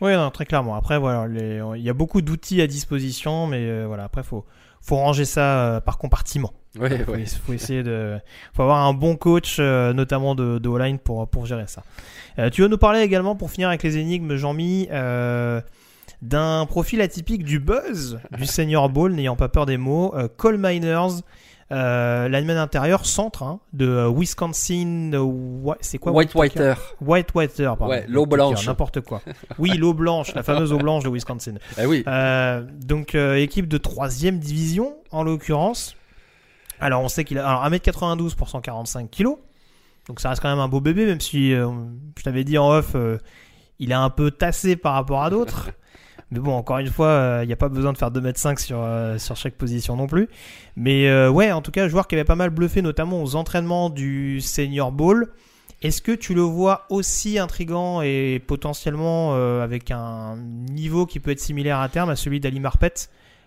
Oui, 0.00 0.12
non, 0.14 0.30
très 0.30 0.46
clairement. 0.46 0.74
Après, 0.76 0.98
voilà, 0.98 1.26
les- 1.28 1.60
il 1.76 1.82
y 1.82 1.90
a 1.90 1.94
beaucoup 1.94 2.22
d'outils 2.22 2.60
à 2.62 2.66
disposition, 2.66 3.46
mais 3.46 3.58
euh, 3.60 3.84
voilà, 3.86 4.04
après, 4.04 4.22
faut, 4.22 4.44
faut 4.80 4.96
ranger 4.96 5.24
ça 5.24 5.60
euh, 5.60 5.80
par 5.80 5.98
compartiment. 5.98 6.52
Ouais, 6.78 7.04
faut, 7.04 7.12
ouais. 7.12 7.24
faut 7.26 7.52
essayer 7.52 7.82
de, 7.82 8.16
faut 8.54 8.62
avoir 8.62 8.78
un 8.86 8.94
bon 8.94 9.16
coach, 9.16 9.56
euh, 9.58 9.92
notamment 9.92 10.34
de, 10.34 10.58
de 10.58 10.68
O-line 10.68 10.98
pour, 10.98 11.28
pour 11.28 11.44
gérer 11.46 11.66
ça. 11.66 11.82
Tu 12.52 12.62
veux 12.62 12.68
nous 12.68 12.78
parler 12.78 13.00
également, 13.00 13.36
pour 13.36 13.50
finir 13.50 13.68
avec 13.68 13.82
les 13.82 13.98
énigmes, 13.98 14.36
Jean-Mi, 14.36 14.88
d'un 16.22 16.66
profil 16.66 17.00
atypique 17.00 17.44
du 17.44 17.58
buzz 17.60 18.18
du 18.36 18.46
Senior 18.46 18.88
Bowl, 18.88 19.12
n'ayant 19.12 19.36
pas 19.36 19.48
peur 19.48 19.66
des 19.66 19.76
mots, 19.76 20.14
Cole 20.36 20.56
Miners, 20.58 21.22
euh, 21.72 22.28
lineman 22.28 22.56
intérieur, 22.56 23.06
centre 23.06 23.42
hein, 23.42 23.60
de 23.72 23.86
euh, 23.86 24.08
Wisconsin, 24.08 25.12
euh, 25.14 25.74
c'est 25.80 25.98
quoi 25.98 26.12
White 26.12 26.34
Whitaker 26.34 26.70
Whiter. 26.70 26.80
White 27.00 27.34
Whiter, 27.34 27.64
pardon. 27.78 27.88
Ouais, 27.88 28.04
l'eau 28.08 28.26
blanche. 28.26 28.66
N'importe 28.66 29.00
quoi. 29.00 29.22
Oui, 29.58 29.76
l'eau 29.76 29.94
blanche, 29.94 30.34
la 30.34 30.42
fameuse 30.42 30.72
eau 30.72 30.78
blanche 30.78 31.04
de 31.04 31.10
Wisconsin. 31.10 31.54
Eh 31.78 31.86
oui. 31.86 32.04
Euh, 32.06 32.62
donc 32.84 33.14
euh, 33.14 33.36
équipe 33.36 33.68
de 33.68 33.78
troisième 33.78 34.38
division 34.38 34.96
en 35.10 35.22
l'occurrence. 35.22 35.96
Alors 36.80 37.02
on 37.02 37.08
sait 37.08 37.24
qu'il 37.24 37.38
a 37.38 37.48
alors 37.48 37.64
1m92 37.68 38.34
pour 38.34 38.48
145 38.48 39.10
kg. 39.10 39.28
Donc 40.08 40.20
ça 40.20 40.30
reste 40.30 40.42
quand 40.42 40.50
même 40.50 40.58
un 40.58 40.68
beau 40.68 40.80
bébé 40.80 41.06
même 41.06 41.20
si 41.20 41.50
je 41.52 42.22
t'avais 42.22 42.44
dit 42.44 42.58
en 42.58 42.70
off 42.70 42.96
il 43.78 43.92
est 43.92 43.94
un 43.94 44.10
peu 44.10 44.30
tassé 44.30 44.76
par 44.76 44.94
rapport 44.94 45.22
à 45.22 45.30
d'autres. 45.30 45.70
Mais 46.30 46.38
bon, 46.38 46.52
encore 46.52 46.78
une 46.78 46.90
fois, 46.90 47.40
il 47.42 47.46
n'y 47.46 47.52
a 47.52 47.56
pas 47.56 47.68
besoin 47.68 47.92
de 47.92 47.98
faire 47.98 48.10
2m5 48.10 48.58
sur, 48.58 48.80
euh, 48.80 49.18
sur 49.18 49.36
chaque 49.36 49.54
position 49.54 49.96
non 49.96 50.06
plus. 50.06 50.28
Mais 50.76 51.08
euh, 51.08 51.28
ouais, 51.28 51.50
en 51.50 51.60
tout 51.60 51.72
cas, 51.72 51.88
joueur 51.88 52.06
qui 52.06 52.14
avait 52.14 52.24
pas 52.24 52.36
mal 52.36 52.50
bluffé, 52.50 52.82
notamment 52.82 53.22
aux 53.22 53.34
entraînements 53.34 53.90
du 53.90 54.40
Senior 54.40 54.92
Bowl. 54.92 55.32
Est-ce 55.82 56.02
que 56.02 56.12
tu 56.12 56.34
le 56.34 56.42
vois 56.42 56.84
aussi 56.90 57.38
intrigant 57.38 58.02
et 58.02 58.40
potentiellement 58.46 59.30
euh, 59.34 59.64
avec 59.64 59.90
un 59.90 60.36
niveau 60.36 61.06
qui 61.06 61.20
peut 61.20 61.30
être 61.30 61.40
similaire 61.40 61.80
à 61.80 61.88
terme 61.88 62.10
à 62.10 62.16
celui 62.16 62.38
d'Ali 62.38 62.60
Marpet, 62.60 62.92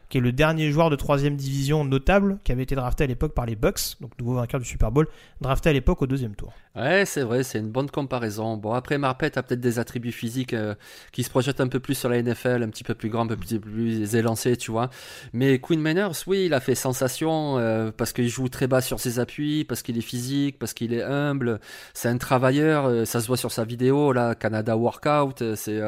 qui 0.10 0.18
est 0.18 0.22
le 0.22 0.32
dernier 0.32 0.72
joueur 0.72 0.90
de 0.90 0.96
troisième 0.96 1.36
division 1.36 1.84
notable 1.86 2.40
qui 2.44 2.52
avait 2.52 2.64
été 2.64 2.76
drafté 2.76 3.04
à 3.04 3.08
l'époque 3.08 3.34
par 3.34 3.46
les 3.46 3.56
Bucks, 3.56 4.00
donc 4.02 4.12
nouveau 4.20 4.36
vainqueur 4.36 4.60
du 4.60 4.66
Super 4.66 4.92
Bowl, 4.92 5.08
drafté 5.42 5.70
à 5.70 5.74
l'époque 5.74 6.02
au 6.02 6.08
deuxième 6.08 6.36
tour. 6.36 6.54
Ouais, 6.76 7.06
c'est 7.06 7.22
vrai, 7.22 7.44
c'est 7.44 7.60
une 7.60 7.70
bonne 7.70 7.92
comparaison. 7.92 8.58
Bon, 8.58 8.74
après, 8.74 8.98
Marpet 8.98 9.38
a 9.38 9.44
peut-être 9.44 9.60
des 9.60 9.78
attributs 9.78 10.12
physiques 10.12 10.56
euh, 10.56 10.74
qui 11.12 11.22
se 11.22 11.30
projettent 11.30 11.62
un 11.62 11.68
peu 11.68 11.80
plus 11.80 11.94
sur 11.94 12.10
la 12.10 12.20
NFL, 12.20 12.64
un 12.64 12.70
petit 12.70 12.84
peu 12.84 12.96
plus 12.96 13.10
grand, 13.10 13.26
un 13.26 13.28
peu 13.28 13.38
plus, 13.38 14.16
élancé, 14.16 14.58
tu 14.58 14.72
vois. 14.72 14.90
Mais 15.34 15.60
Quinn 15.60 15.80
Manners, 15.80 16.24
oui, 16.26 16.46
il 16.48 16.54
a 16.56 16.60
fait 16.60 16.74
sensation 16.74 17.60
euh, 17.60 17.92
parce 17.96 18.12
qu'il 18.12 18.28
joue 18.28 18.50
très 18.50 18.66
bas 18.66 18.82
sur 18.82 19.00
ses 19.00 19.20
appuis, 19.20 19.66
parce 19.66 19.84
qu'il 19.84 20.00
est 20.00 20.02
physique, 20.02 20.58
parce 20.58 20.74
qu'il 20.74 20.96
est 20.96 21.04
humble. 21.04 21.60
C'est 21.94 22.10
un 22.10 22.18
travailleur, 22.18 22.88
euh, 22.88 23.06
ça 23.06 23.22
se 23.22 23.28
voit 23.28 23.38
sur 23.38 23.52
sa 23.52 23.66
vidéo, 23.66 24.12
là, 24.12 24.34
Canada 24.34 24.76
Workout. 24.76 25.44
c'est 25.56 25.80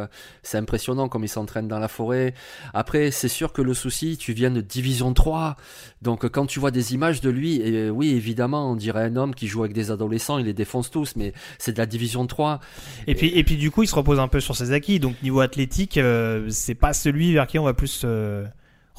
impressionnant 0.53 1.09
comme 1.09 1.23
il 1.23 1.29
s'entraîne 1.29 1.67
dans 1.67 1.79
la 1.79 1.87
forêt. 1.87 2.35
Après, 2.75 3.09
c'est 3.09 3.27
sûr 3.27 3.53
que 3.53 3.63
le 3.63 3.73
souci, 3.73 4.14
tu 4.17 4.33
viens 4.33 4.51
de 4.51 4.61
Division 4.61 5.13
3. 5.13 5.57
Donc, 6.01 6.27
quand 6.29 6.45
tu 6.45 6.59
vois 6.59 6.71
des 6.71 6.93
images 6.93 7.21
de 7.21 7.29
lui, 7.29 7.61
et, 7.61 7.75
euh, 7.75 7.89
oui, 7.89 8.09
évidemment, 8.09 8.71
on 8.71 8.75
dirait 8.75 9.03
un 9.03 9.15
homme 9.15 9.35
qui 9.35 9.47
joue 9.47 9.63
avec 9.63 9.73
des 9.73 9.91
adolescents, 9.91 10.37
il 10.37 10.45
les 10.45 10.53
défonce 10.53 10.91
tous, 10.91 11.15
mais 11.15 11.33
c'est 11.57 11.73
de 11.73 11.77
la 11.77 11.85
Division 11.85 12.27
3. 12.27 12.59
Et 13.07 13.15
puis, 13.15 13.31
et 13.35 13.43
puis 13.43 13.57
du 13.57 13.71
coup, 13.71 13.83
il 13.83 13.87
se 13.87 13.95
repose 13.95 14.19
un 14.19 14.27
peu 14.27 14.39
sur 14.39 14.55
ses 14.55 14.71
acquis. 14.71 14.99
Donc 14.99 15.21
niveau 15.23 15.39
athlétique, 15.39 15.97
euh, 15.97 16.47
c'est 16.49 16.75
pas 16.75 16.93
celui 16.93 17.33
vers 17.33 17.47
qui 17.47 17.59
on 17.59 17.63
va 17.63 17.73
plus 17.73 18.01
euh, 18.03 18.45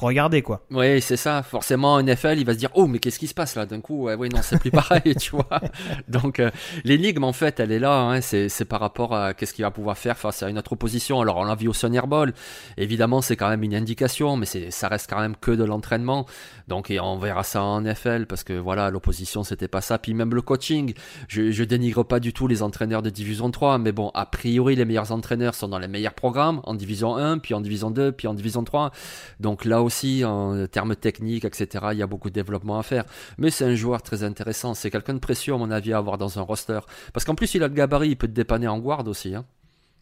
regarder 0.05 0.41
quoi. 0.41 0.61
Oui, 0.71 1.01
c'est 1.01 1.17
ça. 1.17 1.43
Forcément, 1.43 2.01
NFL, 2.01 2.37
il 2.37 2.45
va 2.45 2.53
se 2.53 2.59
dire 2.59 2.69
Oh, 2.75 2.87
mais 2.87 2.99
qu'est-ce 2.99 3.19
qui 3.19 3.27
se 3.27 3.33
passe 3.33 3.55
là? 3.55 3.65
D'un 3.65 3.81
coup, 3.81 4.03
ouais, 4.03 4.29
non, 4.29 4.41
c'est 4.41 4.59
plus 4.59 4.71
pareil, 4.83 5.15
tu 5.15 5.31
vois. 5.31 5.59
Donc, 6.07 6.39
euh, 6.39 6.51
l'énigme, 6.83 7.23
en 7.23 7.33
fait, 7.33 7.59
elle 7.59 7.71
est 7.71 7.79
là. 7.79 8.01
Hein, 8.01 8.21
c'est, 8.21 8.65
par 8.65 8.79
rapport 8.79 9.15
à 9.15 9.33
qu'est-ce 9.33 9.53
qu'il 9.53 9.63
va 9.63 9.71
pouvoir 9.71 9.97
faire 9.97 10.17
face 10.17 10.43
à 10.43 10.49
une 10.49 10.57
autre 10.57 10.73
opposition. 10.73 11.21
Alors, 11.21 11.37
on 11.37 11.45
l'a 11.45 11.55
vu 11.55 11.67
au 11.67 11.73
Senior 11.73 12.07
Bowl. 12.07 12.33
Évidemment, 12.77 13.21
c'est 13.21 13.35
quand 13.35 13.49
même 13.49 13.63
une 13.63 13.75
indication, 13.75 14.37
mais 14.37 14.45
ça 14.45 14.87
reste 14.87 15.09
quand 15.09 15.19
même 15.19 15.35
que 15.35 15.51
de 15.51 15.63
l'entraînement. 15.63 16.25
Donc, 16.67 16.91
et 16.91 16.99
on 16.99 17.17
verra 17.17 17.43
ça 17.43 17.63
en 17.63 17.81
NFL 17.81 18.25
parce 18.27 18.43
que 18.43 18.53
voilà, 18.53 18.89
l'opposition, 18.89 19.43
c'était 19.43 19.67
pas 19.67 19.81
ça. 19.81 19.97
Puis 19.97 20.13
même 20.13 20.33
le 20.33 20.41
coaching, 20.41 20.93
je, 21.27 21.51
je 21.51 21.63
dénigre 21.63 22.03
pas 22.03 22.19
du 22.19 22.33
tout 22.33 22.47
les 22.47 22.61
entraîneurs 22.61 23.01
de 23.01 23.09
Division 23.09 23.49
3, 23.51 23.77
mais 23.77 23.91
bon, 23.91 24.11
a 24.13 24.25
priori, 24.25 24.75
les 24.75 24.85
meilleurs 24.85 25.11
entraîneurs 25.11 25.55
sont 25.55 25.67
dans 25.67 25.79
les 25.79 25.87
meilleurs 25.87 26.13
programmes, 26.13 26.61
en 26.63 26.75
Division 26.75 27.15
1, 27.15 27.39
puis 27.39 27.53
en 27.53 27.61
Division 27.61 27.89
2, 27.89 28.11
puis 28.11 28.27
en 28.27 28.33
Division 28.33 28.63
3. 28.63 28.91
Donc 29.39 29.65
là 29.65 29.81
aussi, 29.87 30.23
en 30.23 30.67
termes 30.67 30.95
techniques, 30.95 31.45
etc., 31.45 31.87
il 31.93 31.97
y 31.97 32.03
a 32.03 32.07
beaucoup 32.07 32.29
de 32.29 32.35
développement 32.35 32.77
à 32.77 32.83
faire. 32.83 33.05
Mais 33.37 33.49
c'est 33.49 33.65
un 33.65 33.75
joueur 33.75 34.01
très 34.01 34.23
intéressant. 34.23 34.73
C'est 34.73 34.91
quelqu'un 34.91 35.15
de 35.15 35.19
précieux, 35.19 35.53
à 35.53 35.57
mon 35.57 35.71
avis, 35.71 35.93
à 35.93 35.97
avoir 35.97 36.17
dans 36.17 36.37
un 36.39 36.43
roster. 36.43 36.79
Parce 37.13 37.25
qu'en 37.25 37.35
plus, 37.35 37.55
il 37.55 37.63
a 37.63 37.67
le 37.67 37.73
gabarit, 37.73 38.09
il 38.09 38.15
peut 38.15 38.27
te 38.27 38.33
dépanner 38.33 38.67
en 38.67 38.79
guard 38.79 39.07
aussi. 39.07 39.33
Hein. 39.33 39.45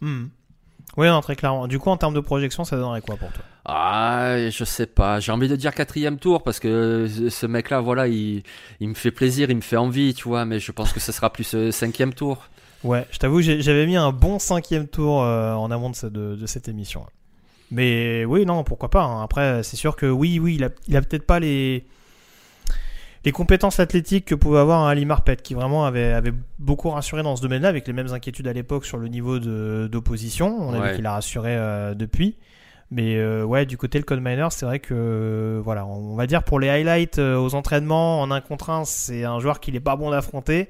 Hmm. 0.01 0.25
Oui, 0.97 1.07
non, 1.07 1.21
très 1.21 1.35
clairement. 1.35 1.67
Du 1.67 1.79
coup, 1.79 1.89
en 1.89 1.97
termes 1.97 2.13
de 2.13 2.19
projection, 2.19 2.63
ça 2.63 2.77
donnerait 2.77 3.01
quoi 3.01 3.17
pour 3.17 3.31
toi? 3.31 3.43
Ah, 3.65 4.49
je 4.49 4.63
sais 4.63 4.85
pas. 4.85 5.19
J'ai 5.19 5.31
envie 5.31 5.47
de 5.47 5.55
dire 5.55 5.73
quatrième 5.73 6.19
tour 6.19 6.43
parce 6.43 6.59
que 6.59 7.07
ce 7.07 7.45
mec-là, 7.45 7.81
voilà, 7.81 8.07
il, 8.07 8.43
il 8.79 8.89
me 8.89 8.93
fait 8.93 9.11
plaisir, 9.11 9.49
il 9.49 9.55
me 9.55 9.61
fait 9.61 9.77
envie, 9.77 10.13
tu 10.13 10.27
vois. 10.27 10.45
Mais 10.45 10.59
je 10.59 10.71
pense 10.71 10.93
que 10.93 10.99
ce 10.99 11.11
sera 11.11 11.31
plus 11.33 11.55
euh, 11.55 11.71
cinquième 11.71 12.13
tour. 12.13 12.49
Ouais, 12.83 13.07
je 13.11 13.17
t'avoue, 13.17 13.41
j'avais 13.41 13.87
mis 13.87 13.95
un 13.95 14.11
bon 14.11 14.37
cinquième 14.37 14.87
tour 14.87 15.23
euh, 15.23 15.53
en 15.53 15.71
amont 15.71 15.91
de 16.03 16.45
cette 16.45 16.67
émission. 16.67 17.07
Mais 17.71 18.25
oui, 18.25 18.45
non, 18.45 18.63
pourquoi 18.63 18.89
pas. 18.89 19.03
hein. 19.03 19.23
Après, 19.23 19.63
c'est 19.63 19.75
sûr 19.75 19.95
que 19.95 20.05
oui, 20.05 20.39
oui, 20.39 20.55
il 20.55 20.63
a, 20.63 20.69
il 20.87 20.95
a 20.95 21.01
peut-être 21.01 21.25
pas 21.25 21.39
les 21.39 21.85
les 23.23 23.31
compétences 23.31 23.79
athlétiques 23.79 24.25
que 24.25 24.35
pouvait 24.35 24.59
avoir 24.59 24.81
un 24.85 24.89
Ali 24.89 25.03
Marpet, 25.03 25.37
qui 25.37 25.55
vraiment 25.55 25.85
avait, 25.87 26.13
avait 26.13 26.33
beaucoup 26.59 26.91
rassuré 26.91 27.23
dans 27.23 27.35
ce 27.35 27.41
domaine-là, 27.41 27.69
avec 27.69 27.87
les 27.87 27.93
mêmes 27.93 28.13
inquiétudes 28.13 28.47
à 28.47 28.53
l'époque 28.53 28.85
sur 28.85 28.97
le 28.99 29.07
niveau 29.07 29.39
d'opposition. 29.39 30.55
On 30.59 30.73
a 30.75 30.79
Ouais. 30.79 30.89
vu 30.91 30.95
qu'il 30.97 31.05
a 31.07 31.13
rassuré 31.13 31.55
euh, 31.57 31.95
depuis. 31.95 32.37
Mais 32.91 33.15
euh, 33.15 33.43
ouais, 33.43 33.65
du 33.65 33.77
côté 33.77 33.97
le 33.97 34.03
Code 34.03 34.19
Miner, 34.21 34.49
c'est 34.51 34.67
vrai 34.67 34.77
que 34.79 35.59
voilà, 35.63 35.87
on 35.87 36.15
va 36.15 36.27
dire 36.27 36.43
pour 36.43 36.59
les 36.59 36.69
highlights 36.69 37.17
euh, 37.17 37.35
aux 37.35 37.55
entraînements 37.55 38.21
en 38.21 38.29
un 38.29 38.41
contre 38.41 38.69
un, 38.69 38.85
c'est 38.85 39.23
un 39.23 39.39
joueur 39.39 39.59
qu'il 39.59 39.75
est 39.75 39.79
pas 39.79 39.95
bon 39.95 40.11
d'affronter. 40.11 40.69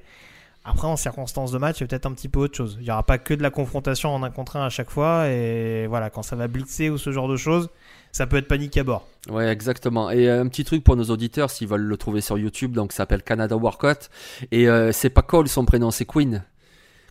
Après, 0.68 0.88
en 0.88 0.97
circonstances 0.97 1.51
de 1.51 1.59
match, 1.59 1.78
c'est 1.78 1.88
peut-être 1.88 2.07
un 2.07 2.13
petit 2.13 2.28
peu 2.28 2.39
autre 2.39 2.57
chose. 2.57 2.78
Il 2.80 2.86
n'y 2.86 2.91
aura 2.91 3.03
pas 3.03 3.20
que 3.20 3.36
de 3.36 3.43
la 3.43 3.51
confrontation 3.51 4.13
en 4.16 4.24
un 4.24 4.32
contre 4.32 4.55
un 4.55 4.66
à 4.66 4.70
chaque 4.70 4.89
fois. 4.89 5.30
Et 5.30 5.86
voilà, 5.86 6.09
quand 6.09 6.24
ça 6.24 6.36
va 6.36 6.47
blitzer 6.47 6.89
ou 6.89 6.97
ce 6.97 7.11
genre 7.11 7.28
de 7.28 7.38
choses, 7.38 7.70
ça 8.11 8.26
peut 8.26 8.38
être 8.38 8.47
panique 8.47 8.76
à 8.78 8.84
bord. 8.84 9.07
Ouais, 9.30 9.47
exactement. 9.47 10.09
Et 10.09 10.28
euh, 10.28 10.41
un 10.41 10.47
petit 10.47 10.63
truc 10.63 10.84
pour 10.84 10.95
nos 10.95 11.03
auditeurs, 11.05 11.51
s'ils 11.51 11.68
veulent 11.68 11.82
le 11.84 11.97
trouver 11.97 12.20
sur 12.22 12.39
YouTube, 12.39 12.72
donc 12.72 12.93
ça 12.93 12.97
s'appelle 12.97 13.22
Canada 13.22 13.55
Workout. 13.55 14.09
Et 14.51 14.68
euh, 14.68 14.91
c'est 14.91 15.11
pas 15.11 15.22
Cole 15.22 15.47
son 15.47 15.66
prénom, 15.66 15.91
c'est 15.91 16.05
Queen. 16.05 16.43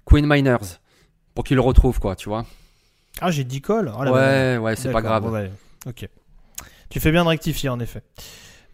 Queen 0.05 0.27
Miners. 0.27 0.81
Pour 1.37 1.45
qu'ils 1.45 1.57
le 1.57 1.63
retrouvent, 1.63 2.01
quoi, 2.01 2.17
tu 2.17 2.29
vois. 2.29 2.47
Ah, 3.21 3.31
j'ai 3.31 3.45
dit 3.45 3.63
call. 3.63 3.93
Oh 3.97 4.03
ouais, 4.03 4.57
ouais, 4.57 4.75
c'est 4.75 4.91
pas 4.91 5.01
grave. 5.03 5.31
ouais. 5.31 5.53
Ok. 5.87 6.09
Tu 6.91 6.99
fais 6.99 7.13
bien 7.13 7.23
de 7.23 7.29
rectifier, 7.29 7.69
en 7.69 7.79
effet. 7.79 8.03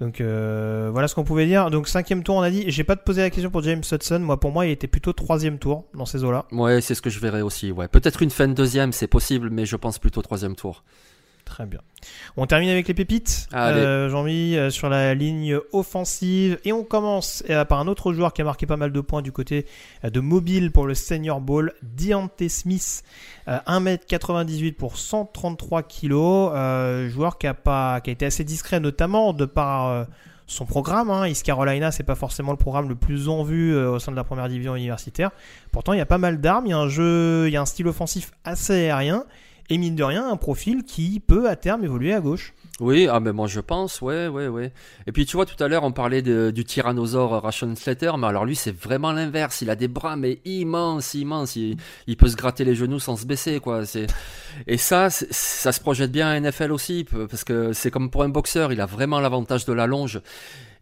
Donc 0.00 0.20
euh, 0.20 0.88
voilà 0.90 1.08
ce 1.08 1.14
qu'on 1.14 1.24
pouvait 1.24 1.46
dire. 1.46 1.70
Donc 1.70 1.86
cinquième 1.86 2.22
tour, 2.22 2.36
on 2.36 2.40
a 2.40 2.50
dit. 2.50 2.64
J'ai 2.68 2.84
pas 2.84 2.96
poser 2.96 3.20
la 3.20 3.30
question 3.30 3.50
pour 3.50 3.62
James 3.62 3.82
Hudson. 3.90 4.18
Moi, 4.20 4.40
pour 4.40 4.50
moi, 4.50 4.66
il 4.66 4.70
était 4.70 4.86
plutôt 4.86 5.12
troisième 5.12 5.58
tour 5.58 5.84
dans 5.94 6.06
ces 6.06 6.24
eaux-là. 6.24 6.46
Ouais, 6.52 6.80
c'est 6.80 6.94
ce 6.94 7.02
que 7.02 7.10
je 7.10 7.20
verrai 7.20 7.42
aussi. 7.42 7.70
Ouais, 7.70 7.86
peut-être 7.86 8.22
une 8.22 8.30
fin 8.30 8.48
de 8.48 8.54
deuxième, 8.54 8.92
c'est 8.92 9.06
possible, 9.06 9.50
mais 9.50 9.66
je 9.66 9.76
pense 9.76 9.98
plutôt 9.98 10.22
troisième 10.22 10.56
tour. 10.56 10.84
Très 11.50 11.66
bien. 11.66 11.80
On 12.36 12.46
termine 12.46 12.70
avec 12.70 12.86
les 12.86 12.94
pépites. 12.94 13.48
Euh, 13.54 14.08
Jean-Mi 14.08 14.56
euh, 14.56 14.70
sur 14.70 14.88
la 14.88 15.14
ligne 15.14 15.58
offensive. 15.72 16.60
Et 16.64 16.72
on 16.72 16.84
commence 16.84 17.42
euh, 17.50 17.64
par 17.64 17.80
un 17.80 17.88
autre 17.88 18.12
joueur 18.12 18.32
qui 18.32 18.40
a 18.40 18.44
marqué 18.44 18.66
pas 18.66 18.76
mal 18.76 18.92
de 18.92 19.00
points 19.00 19.20
du 19.20 19.32
côté 19.32 19.66
euh, 20.04 20.10
de 20.10 20.20
mobile 20.20 20.70
pour 20.70 20.86
le 20.86 20.94
Senior 20.94 21.40
Bowl. 21.40 21.74
Deontay 21.82 22.48
Smith, 22.48 23.02
euh, 23.48 23.58
1m98 23.66 24.74
pour 24.74 24.96
133 24.96 25.82
kg. 25.82 27.10
Joueur 27.10 27.36
qui 27.36 27.48
a, 27.48 27.54
pas, 27.54 28.00
qui 28.00 28.10
a 28.10 28.12
été 28.12 28.26
assez 28.26 28.44
discret, 28.44 28.78
notamment 28.78 29.32
de 29.32 29.44
par 29.44 30.06
son 30.50 30.66
programme. 30.66 31.10
Hein. 31.10 31.26
East 31.26 31.44
Carolina, 31.44 31.90
c'est 31.90 32.02
pas 32.02 32.14
forcément 32.14 32.52
le 32.52 32.58
programme 32.58 32.88
le 32.88 32.94
plus 32.94 33.28
en 33.28 33.42
vue 33.42 33.74
euh, 33.74 33.92
au 33.92 33.98
sein 33.98 34.12
de 34.12 34.16
la 34.16 34.24
première 34.24 34.48
division 34.48 34.74
universitaire. 34.74 35.30
Pourtant, 35.72 35.92
il 35.92 35.98
y 35.98 36.02
a 36.02 36.06
pas 36.06 36.18
mal 36.18 36.40
d'armes. 36.40 36.66
Il 36.66 36.70
y 36.70 36.72
a 36.72 36.78
un 36.78 36.88
jeu, 36.88 37.46
il 37.46 37.52
y 37.52 37.56
a 37.56 37.60
un 37.60 37.66
style 37.66 37.88
offensif 37.88 38.32
assez 38.44 38.72
aérien 38.72 39.24
et 39.70 39.78
mine 39.78 39.94
de 39.94 40.02
rien 40.02 40.28
un 40.28 40.36
profil 40.36 40.82
qui 40.84 41.20
peut 41.20 41.48
à 41.48 41.56
terme 41.56 41.84
évoluer 41.84 42.12
à 42.12 42.20
gauche. 42.20 42.54
Oui, 42.80 43.08
ah 43.10 43.20
mais 43.20 43.32
moi 43.32 43.46
je 43.46 43.60
pense, 43.60 44.00
ouais, 44.00 44.26
ouais, 44.26 44.48
ouais. 44.48 44.72
Et 45.06 45.12
puis 45.12 45.26
tu 45.26 45.36
vois, 45.36 45.46
tout 45.46 45.62
à 45.62 45.68
l'heure 45.68 45.84
on 45.84 45.92
parlait 45.92 46.22
du 46.22 46.64
tyrannosaure 46.64 47.42
Ration 47.42 47.74
Slater, 47.76 48.12
mais 48.18 48.26
alors 48.26 48.44
lui 48.44 48.56
c'est 48.56 48.76
vraiment 48.76 49.12
l'inverse. 49.12 49.60
Il 49.60 49.70
a 49.70 49.76
des 49.76 49.88
bras 49.88 50.16
mais 50.16 50.40
immenses, 50.44 51.14
immenses. 51.14 51.56
Il, 51.56 51.76
il, 52.06 52.16
peut 52.16 52.28
se 52.28 52.36
gratter 52.36 52.64
les 52.64 52.74
genoux 52.74 52.98
sans 52.98 53.16
se 53.16 53.26
baisser, 53.26 53.60
quoi. 53.60 53.86
C'est 53.86 54.06
et 54.66 54.76
ça, 54.76 55.08
ça 55.10 55.72
se 55.72 55.80
projette 55.80 56.10
bien 56.10 56.28
à 56.28 56.40
NFL 56.40 56.72
aussi, 56.72 57.06
parce 57.28 57.44
que 57.44 57.72
c'est 57.72 57.90
comme 57.90 58.10
pour 58.10 58.24
un 58.24 58.28
boxeur, 58.28 58.72
il 58.72 58.80
a 58.80 58.86
vraiment 58.86 59.20
l'avantage 59.20 59.64
de 59.66 59.72
la 59.72 59.86
longe. 59.86 60.20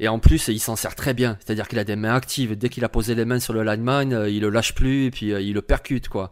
Et 0.01 0.09
en 0.09 0.19
plus, 0.19 0.49
il 0.49 0.61
s'en 0.61 0.77
sert 0.77 0.95
très 0.95 1.13
bien. 1.13 1.37
C'est-à-dire 1.41 1.67
qu'il 1.67 1.79
a 1.79 1.85
des 1.85 1.97
mains 1.97 2.15
actives. 2.15 2.57
Dès 2.57 2.69
qu'il 2.69 2.85
a 2.85 2.89
posé 2.89 3.15
les 3.15 3.25
mains 3.25 3.41
sur 3.41 3.53
le 3.53 3.65
lineman, 3.65 4.13
euh, 4.13 4.31
il 4.31 4.43
le 4.43 4.51
lâche 4.51 4.75
plus 4.75 5.07
et 5.07 5.11
puis 5.11 5.33
euh, 5.33 5.41
il 5.41 5.55
le 5.55 5.63
percute, 5.63 6.09
quoi. 6.09 6.31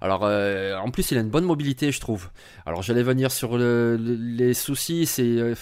Alors, 0.00 0.24
euh, 0.24 0.76
en 0.76 0.90
plus, 0.90 1.10
il 1.10 1.18
a 1.18 1.22
une 1.22 1.30
bonne 1.30 1.44
mobilité, 1.44 1.92
je 1.92 2.00
trouve. 2.00 2.28
Alors, 2.66 2.82
j'allais 2.82 3.02
venir 3.02 3.32
sur 3.32 3.56
le, 3.56 3.96
les 3.98 4.52
soucis. 4.52 5.06
C'est 5.06 5.54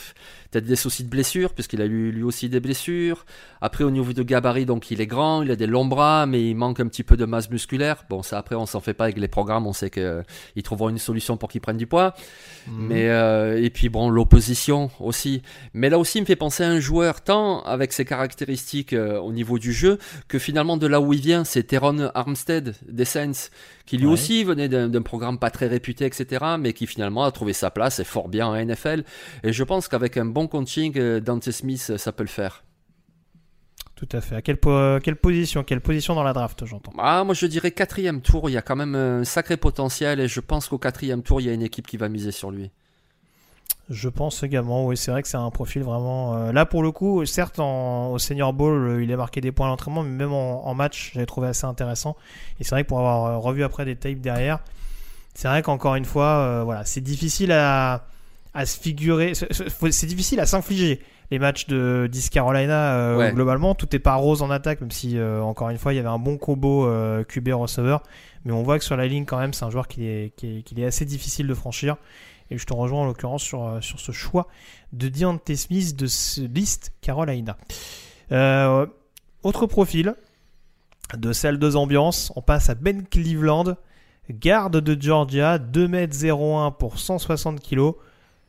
peut-être 0.55 0.67
des 0.67 0.77
soucis 0.77 1.03
de 1.03 1.09
blessure, 1.09 1.53
puisqu'il 1.53 1.83
a 1.83 1.85
eu 1.85 2.13
lui 2.13 2.23
aussi 2.23 2.49
des 2.49 2.61
blessures. 2.61 3.27
Après, 3.61 3.83
au 3.83 3.91
niveau 3.91 4.13
de 4.13 4.23
gabarit, 4.23 4.67
donc 4.67 4.91
il 4.93 5.01
est 5.01 5.07
grand, 5.07 5.43
il 5.43 5.51
a 5.51 5.57
des 5.57 5.67
longs 5.67 5.85
bras, 5.85 6.27
mais 6.27 6.49
il 6.49 6.55
manque 6.55 6.79
un 6.79 6.87
petit 6.87 7.03
peu 7.03 7.17
de 7.17 7.25
masse 7.25 7.51
musculaire. 7.51 8.05
Bon, 8.09 8.23
ça 8.23 8.39
après, 8.39 8.55
on 8.55 8.67
s'en 8.67 8.81
fait 8.81 8.95
pas 8.95 9.05
avec 9.05 9.19
les 9.19 9.27
programmes, 9.27 9.67
on 9.67 9.73
sait 9.73 9.91
qu'ils 9.91 10.63
trouveront 10.63 10.91
une 10.91 10.99
solution 10.99 11.37
pour 11.37 11.49
qu'il 11.49 11.61
prenne 11.61 11.77
du 11.77 11.89
poids. 11.89 12.15
Mhm. 12.69 12.87
Mais 12.87 13.09
euh, 13.09 13.61
et 13.61 13.71
puis 13.71 13.89
bon, 13.89 14.09
l'opposition 14.09 14.91
aussi. 15.01 15.43
Mais 15.73 15.91
là 15.91 15.99
aussi, 15.99 16.19
il 16.19 16.21
me 16.21 16.27
fait 16.27 16.37
penser 16.37 16.63
à 16.63 16.69
un 16.69 16.79
joueur 16.79 17.23
tant 17.23 17.63
avec 17.63 17.93
ses 17.93 18.05
caractéristiques 18.05 18.93
euh, 18.93 19.19
au 19.19 19.33
niveau 19.33 19.59
du 19.59 19.73
jeu 19.73 19.99
que 20.29 20.39
finalement 20.39 20.77
de 20.77 20.87
là 20.87 21.01
où 21.01 21.13
il 21.13 21.21
vient, 21.21 21.45
c'est 21.45 21.65
Teron 21.65 22.11
Armstead 22.15 22.75
des 22.89 23.05
Saints, 23.05 23.51
qui 23.87 23.99
lui 23.99 24.07
aussi 24.07 24.45
venait 24.45 24.68
d'un 24.68 25.03
programme 25.03 25.39
pas 25.39 25.51
très 25.51 25.66
réputé, 25.66 26.07
etc., 26.07 26.45
mais 26.59 26.72
qui 26.72 26.87
finalement 26.87 27.24
a 27.24 27.32
trouvé 27.32 27.53
sa 27.53 27.70
place 27.70 27.99
et 27.99 28.05
fort 28.05 28.28
bien 28.28 28.47
en 28.47 28.55
NFL. 28.57 29.05
Et 29.43 29.53
je 29.53 29.62
pense 29.64 29.89
qu'avec 29.89 30.16
un 30.16 30.24
bon 30.24 30.47
coaching, 30.47 30.93
euh, 30.97 31.20
Dante 31.20 31.51
Smith, 31.51 31.97
ça 31.97 32.12
peut 32.12 32.24
le 32.24 32.28
faire. 32.28 32.64
Tout 33.95 34.09
à 34.12 34.20
fait. 34.20 34.37
À 34.37 34.43
quelle, 34.43 34.59
quelle 35.03 35.16
position 35.16 35.62
Quelle 35.62 35.80
position 35.80 36.14
dans 36.14 36.24
la 36.24 36.32
draft, 36.32 36.64
j'entends? 36.66 36.93
Ah, 36.99 37.22
Moi, 37.24 37.35
je 37.35 37.47
dirais 37.47 37.70
quatrième 37.70 38.22
tour. 38.22 38.51
Il 38.51 38.53
y 38.53 38.57
a 38.57 38.62
quand 38.62 38.74
même 38.76 38.95
un 38.95 39.24
sacré 39.24 39.57
potentiel 39.57 40.18
et 40.18 40.28
je 40.28 40.41
pense 40.41 40.68
qu'au 40.68 40.78
quatrième 40.78 41.22
tour, 41.22 41.41
il 41.41 41.47
y 41.47 41.51
a 41.51 41.53
une 41.53 41.62
équipe 41.62 41.87
qui 41.87 41.97
va 41.97 42.09
miser 42.09 42.32
sur 42.32 42.51
lui. 42.51 42.70
Je 43.91 44.09
pense 44.09 44.43
également, 44.43 44.87
oui, 44.87 44.97
c'est 44.97 45.11
vrai 45.11 45.21
que 45.21 45.29
c'est 45.29 45.37
un 45.37 45.51
profil 45.51 45.83
vraiment. 45.83 46.37
Euh, 46.37 46.53
là, 46.53 46.65
pour 46.65 46.83
le 46.83 46.91
coup, 46.91 47.25
certes, 47.27 47.59
au 47.59 48.19
Senior 48.19 48.55
Bowl, 48.55 48.73
euh, 48.73 49.05
il 49.05 49.12
a 49.12 49.17
marqué 49.17 49.43
des 49.43 49.53
points 49.53 49.67
à 49.67 49.71
l'entraînement, 49.71 50.03
mais 50.03 50.09
même 50.09 50.33
en, 50.33 50.75
match, 50.75 51.12
j'ai 51.15 51.27
trouvé 51.27 51.49
assez 51.49 51.67
intéressant. 51.67 52.17
Et 52.61 52.65
c'est 52.65 52.71
vrai 52.71 52.85
que 52.85 52.89
pour 52.89 52.99
avoir 53.01 53.25
euh, 53.27 53.37
revu 53.37 53.62
après 53.62 53.85
des 53.85 53.95
tapes 53.95 54.21
derrière, 54.21 54.61
c'est 55.35 55.49
vrai 55.49 55.61
qu'encore 55.61 55.97
une 55.97 56.07
fois, 56.07 56.62
voilà, 56.65 56.87
c'est 56.87 57.03
difficile 57.03 57.53
à, 57.53 58.07
à 58.55 58.65
se 58.65 58.79
figurer, 58.79 59.33
c'est 59.35 60.07
difficile 60.07 60.41
à 60.41 60.47
s'infliger 60.47 61.03
les 61.31 61.39
matchs 61.39 61.67
de 61.67 62.09
10 62.12 62.31
Carolina 62.31 63.31
globalement 63.33 63.75
tout 63.75 63.97
est 63.97 63.99
pas 63.99 64.15
rose 64.15 64.43
en 64.43 64.51
attaque 64.51 64.83
même 64.83 64.93
si 64.93 65.19
encore 65.21 65.71
une 65.71 65.79
fois 65.79 65.93
il 65.93 65.97
y 65.97 65.99
avait 65.99 66.07
un 66.07 66.19
bon 66.19 66.37
combo 66.37 66.87
QB 67.27 67.49
receveur 67.55 68.03
mais 68.45 68.53
on 68.53 68.62
voit 68.62 68.79
que 68.79 68.85
sur 68.85 68.97
la 68.97 69.09
ligne 69.09 69.25
quand 69.25 69.39
même 69.39 69.55
c'est 69.55 69.65
un 69.65 69.71
joueur 69.71 69.89
qui 69.89 70.07
est, 70.07 70.37
qui 70.37 70.59
est, 70.59 70.79
est, 70.79 70.85
assez 70.85 71.05
difficile 71.07 71.49
de 71.49 71.55
franchir 71.55 71.97
et 72.51 72.59
je 72.59 72.67
te 72.67 72.73
rejoins 72.73 73.03
en 73.03 73.05
l'occurrence 73.07 73.43
sur, 73.43 73.65
euh, 73.65 73.81
sur 73.81 74.01
ce 74.01 74.13
choix 74.13 74.49
de 74.93 75.09
Deontay 75.09 75.57
Smith 75.57 75.97
de 75.97 76.07
ce 76.07 76.43
liste 76.43 76.93
Carolina. 77.01 77.57
Euh, 78.33 78.87
autre 79.43 79.67
profil 79.67 80.15
de 81.17 81.33
celle 81.33 81.59
deux 81.59 81.77
ambiances, 81.77 82.33
on 82.37 82.43
passe 82.43 82.71
à 82.71 82.75
Ben 82.75 83.07
Cleveland, 83.07 83.77
garde 84.31 84.79
de 84.79 85.01
Georgia, 85.01 85.59
2m01 85.59 86.77
pour 86.77 86.99
160 86.99 87.61
kg. 87.61 87.93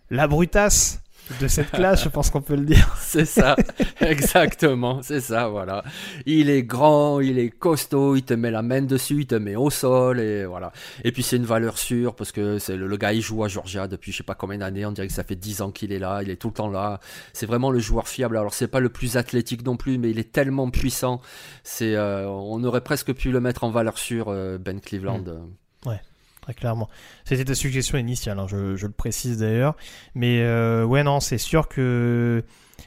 La 0.10 0.28
brutasse 0.28 1.02
de 1.42 1.48
cette 1.48 1.72
classe, 1.72 2.04
je 2.04 2.10
pense 2.10 2.30
qu'on 2.30 2.42
peut 2.42 2.56
le 2.56 2.66
dire. 2.66 2.96
C'est 3.02 3.26
ça, 3.26 3.56
exactement, 4.02 5.02
c'est 5.02 5.22
ça, 5.22 5.48
voilà. 5.48 5.84
Il 6.26 6.50
est 6.50 6.64
grand, 6.64 7.20
il 7.20 7.40
est 7.40 7.50
costaud, 7.50 8.16
il 8.16 8.24
te 8.24 8.34
met 8.34 8.52
la 8.52 8.62
main 8.62 8.82
dessus, 8.82 9.22
il 9.22 9.28
te 9.28 9.36
met 9.36 9.56
au 9.56 9.70
sol, 9.70 10.20
et 10.20 10.46
voilà. 10.46 10.72
Et 11.04 11.12
puis 11.12 11.24
c'est 11.24 11.38
une 11.38 11.46
valeur 11.46 11.78
sûre, 11.78 12.16
parce 12.16 12.32
que 12.32 12.60
c'est 12.60 12.76
le, 12.76 12.98
gars, 12.98 13.14
il 13.14 13.22
joue 13.22 13.44
à 13.44 13.48
Georgia 13.48 13.88
depuis 13.88 14.12
je 14.12 14.18
sais 14.18 14.24
pas 14.24 14.36
combien 14.36 14.58
d'années, 14.58 14.86
on 14.86 14.92
dirait 14.92 15.08
que 15.08 15.14
ça 15.14 15.24
fait 15.24 15.36
10 15.36 15.62
ans 15.62 15.72
qu'il 15.72 15.92
est 15.92 16.00
là, 16.00 16.22
il 16.24 16.30
est 16.30 16.36
tout 16.36 16.50
le 16.50 16.54
temps 16.54 16.70
là. 16.70 17.00
C'est 17.34 17.46
vraiment 17.46 17.72
le 17.72 17.80
joueur 17.80 18.08
fiable. 18.08 18.38
Alors 18.38 18.54
c'est 18.54 18.68
pas 18.68 18.80
le 18.80 18.90
plus 18.90 19.18
athlétique 19.18 19.64
non 19.66 19.78
plus, 19.78 19.98
mais 19.98 20.10
il 20.10 20.20
est 20.20 20.32
tellement 20.32 20.70
puissant. 20.70 21.22
C'est, 21.64 21.96
euh, 21.96 22.28
on 22.28 22.64
aurait 22.64 22.82
presque 22.82 23.14
pu 23.14 23.32
le 23.32 23.40
mettre 23.40 23.64
en 23.64 23.72
valeur 23.72 23.98
sûre, 23.98 24.28
euh, 24.30 24.58
Ben 24.58 24.80
Cleveland. 24.80 25.20
Mm. 25.20 25.90
Ouais 25.90 26.02
très 26.46 26.54
clairement. 26.54 26.88
C'était 27.24 27.46
ta 27.46 27.56
suggestion 27.56 27.98
initiale, 27.98 28.38
hein, 28.38 28.46
je, 28.48 28.86
le 28.86 28.92
précise 28.92 29.40
d'ailleurs. 29.40 29.76
Mais 30.14 30.42
euh, 30.42 30.84
ouais, 30.84 31.04
non, 31.04 31.20
c'est 31.20 31.40
sûr 31.40 31.68
que. 31.68 32.44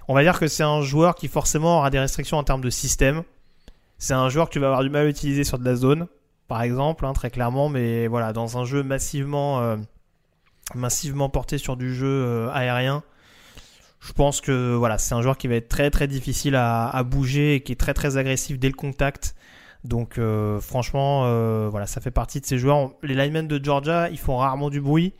On 0.06 0.14
va 0.14 0.22
dire 0.22 0.38
que 0.38 0.46
c'est 0.46 0.62
un 0.62 0.80
joueur 0.82 1.16
qui 1.16 1.26
forcément 1.28 1.78
aura 1.78 1.90
des 1.90 1.98
restrictions 1.98 2.36
en 2.36 2.44
termes 2.44 2.60
de 2.60 2.70
système. 2.70 3.24
C'est 3.98 4.14
un 4.14 4.28
joueur 4.28 4.48
que 4.48 4.52
tu 4.52 4.60
vas 4.60 4.66
avoir 4.66 4.82
du 4.82 4.90
mal 4.90 5.06
à 5.06 5.08
utiliser 5.08 5.42
sur 5.42 5.58
de 5.58 5.64
la 5.64 5.74
zone, 5.74 6.06
par 6.46 6.62
exemple, 6.62 7.04
hein, 7.04 7.12
très 7.14 7.30
clairement. 7.30 7.68
Mais 7.68 8.06
voilà, 8.06 8.32
dans 8.32 8.58
un 8.58 8.64
jeu 8.64 8.84
massivement, 8.84 9.60
euh, 9.60 9.76
massivement 10.76 11.28
porté 11.28 11.58
sur 11.58 11.76
du 11.76 11.92
jeu 11.92 12.06
euh, 12.06 12.48
aérien, 12.52 13.02
je 13.98 14.12
pense 14.12 14.40
que 14.40 14.74
voilà, 14.76 14.98
c'est 14.98 15.14
un 15.14 15.22
joueur 15.22 15.36
qui 15.36 15.48
va 15.48 15.56
être 15.56 15.68
très 15.68 15.90
très 15.90 16.06
difficile 16.06 16.54
à, 16.54 16.88
à, 16.88 17.02
bouger 17.02 17.56
et 17.56 17.60
qui 17.60 17.72
est 17.72 17.76
très 17.76 17.94
très 17.94 18.18
agressif 18.18 18.56
dès 18.60 18.68
le 18.68 18.74
contact. 18.74 19.34
Donc 19.84 20.18
euh, 20.18 20.60
franchement, 20.60 21.22
euh, 21.24 21.68
voilà, 21.70 21.86
ça 21.86 22.00
fait 22.00 22.10
partie 22.10 22.40
de 22.40 22.46
ces 22.46 22.58
joueurs. 22.58 22.90
Les 23.02 23.14
linemen 23.14 23.46
de 23.46 23.62
Georgia, 23.62 24.08
ils 24.10 24.18
font 24.18 24.36
rarement 24.36 24.70
du 24.70 24.80
bruit. 24.80 25.14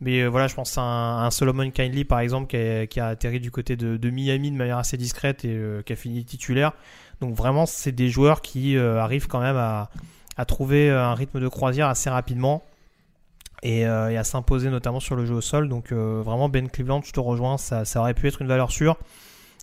Mais 0.00 0.22
euh, 0.22 0.28
voilà, 0.28 0.48
je 0.48 0.54
pense 0.54 0.76
à 0.78 0.82
un, 0.82 1.30
Solomon 1.30 1.70
Kindly 1.70 2.04
par 2.04 2.18
exemple 2.20 2.48
qui 2.48 3.00
a, 3.00 3.06
atterri 3.06 3.40
du 3.40 3.50
côté 3.50 3.76
de, 3.76 4.10
Miami 4.10 4.50
de 4.50 4.56
manière 4.56 4.78
assez 4.78 4.96
discrète 4.96 5.44
et 5.44 5.58
qui 5.86 5.92
a 5.92 5.96
fini 5.96 6.24
titulaire. 6.24 6.72
Donc 7.20 7.34
vraiment, 7.34 7.66
c'est 7.66 7.92
des 7.92 8.08
joueurs 8.08 8.40
qui 8.40 8.76
arrivent 8.76 9.28
quand 9.28 9.40
même 9.40 9.56
à, 9.56 9.88
trouver 10.46 10.90
un 10.90 11.14
rythme 11.14 11.38
de 11.38 11.46
croisière 11.46 11.86
assez 11.86 12.10
rapidement 12.10 12.64
et, 13.62 13.84
à 13.84 14.24
s'imposer 14.24 14.70
notamment 14.70 14.98
sur 14.98 15.14
le 15.14 15.24
jeu 15.24 15.34
au 15.34 15.40
sol. 15.40 15.68
Donc 15.68 15.92
vraiment, 15.92 16.48
Ben 16.48 16.68
Cleveland, 16.68 17.02
je 17.04 17.12
te 17.12 17.20
rejoins, 17.20 17.56
ça, 17.56 17.84
ça 17.84 18.00
aurait 18.00 18.14
pu 18.14 18.26
être 18.26 18.42
une 18.42 18.48
valeur 18.48 18.72
sûre. 18.72 18.96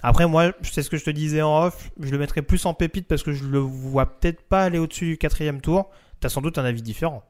Après, 0.01 0.27
moi, 0.27 0.53
c'est 0.63 0.81
ce 0.81 0.89
que 0.89 0.97
je 0.97 1.03
te 1.03 1.09
disais 1.09 1.41
en 1.41 1.65
off, 1.65 1.91
je 1.99 2.11
le 2.11 2.17
mettrais 2.17 2.41
plus 2.41 2.65
en 2.65 2.73
pépite 2.73 3.07
parce 3.07 3.23
que 3.23 3.33
je 3.33 3.45
le 3.45 3.59
vois 3.59 4.05
peut-être 4.05 4.41
pas 4.41 4.63
aller 4.63 4.79
au-dessus 4.79 5.05
du 5.05 5.17
quatrième 5.17 5.61
tour. 5.61 5.89
Tu 6.21 6.27
as 6.27 6.29
sans 6.29 6.41
doute 6.41 6.57
un 6.57 6.65
avis 6.65 6.81
différent. 6.81 7.23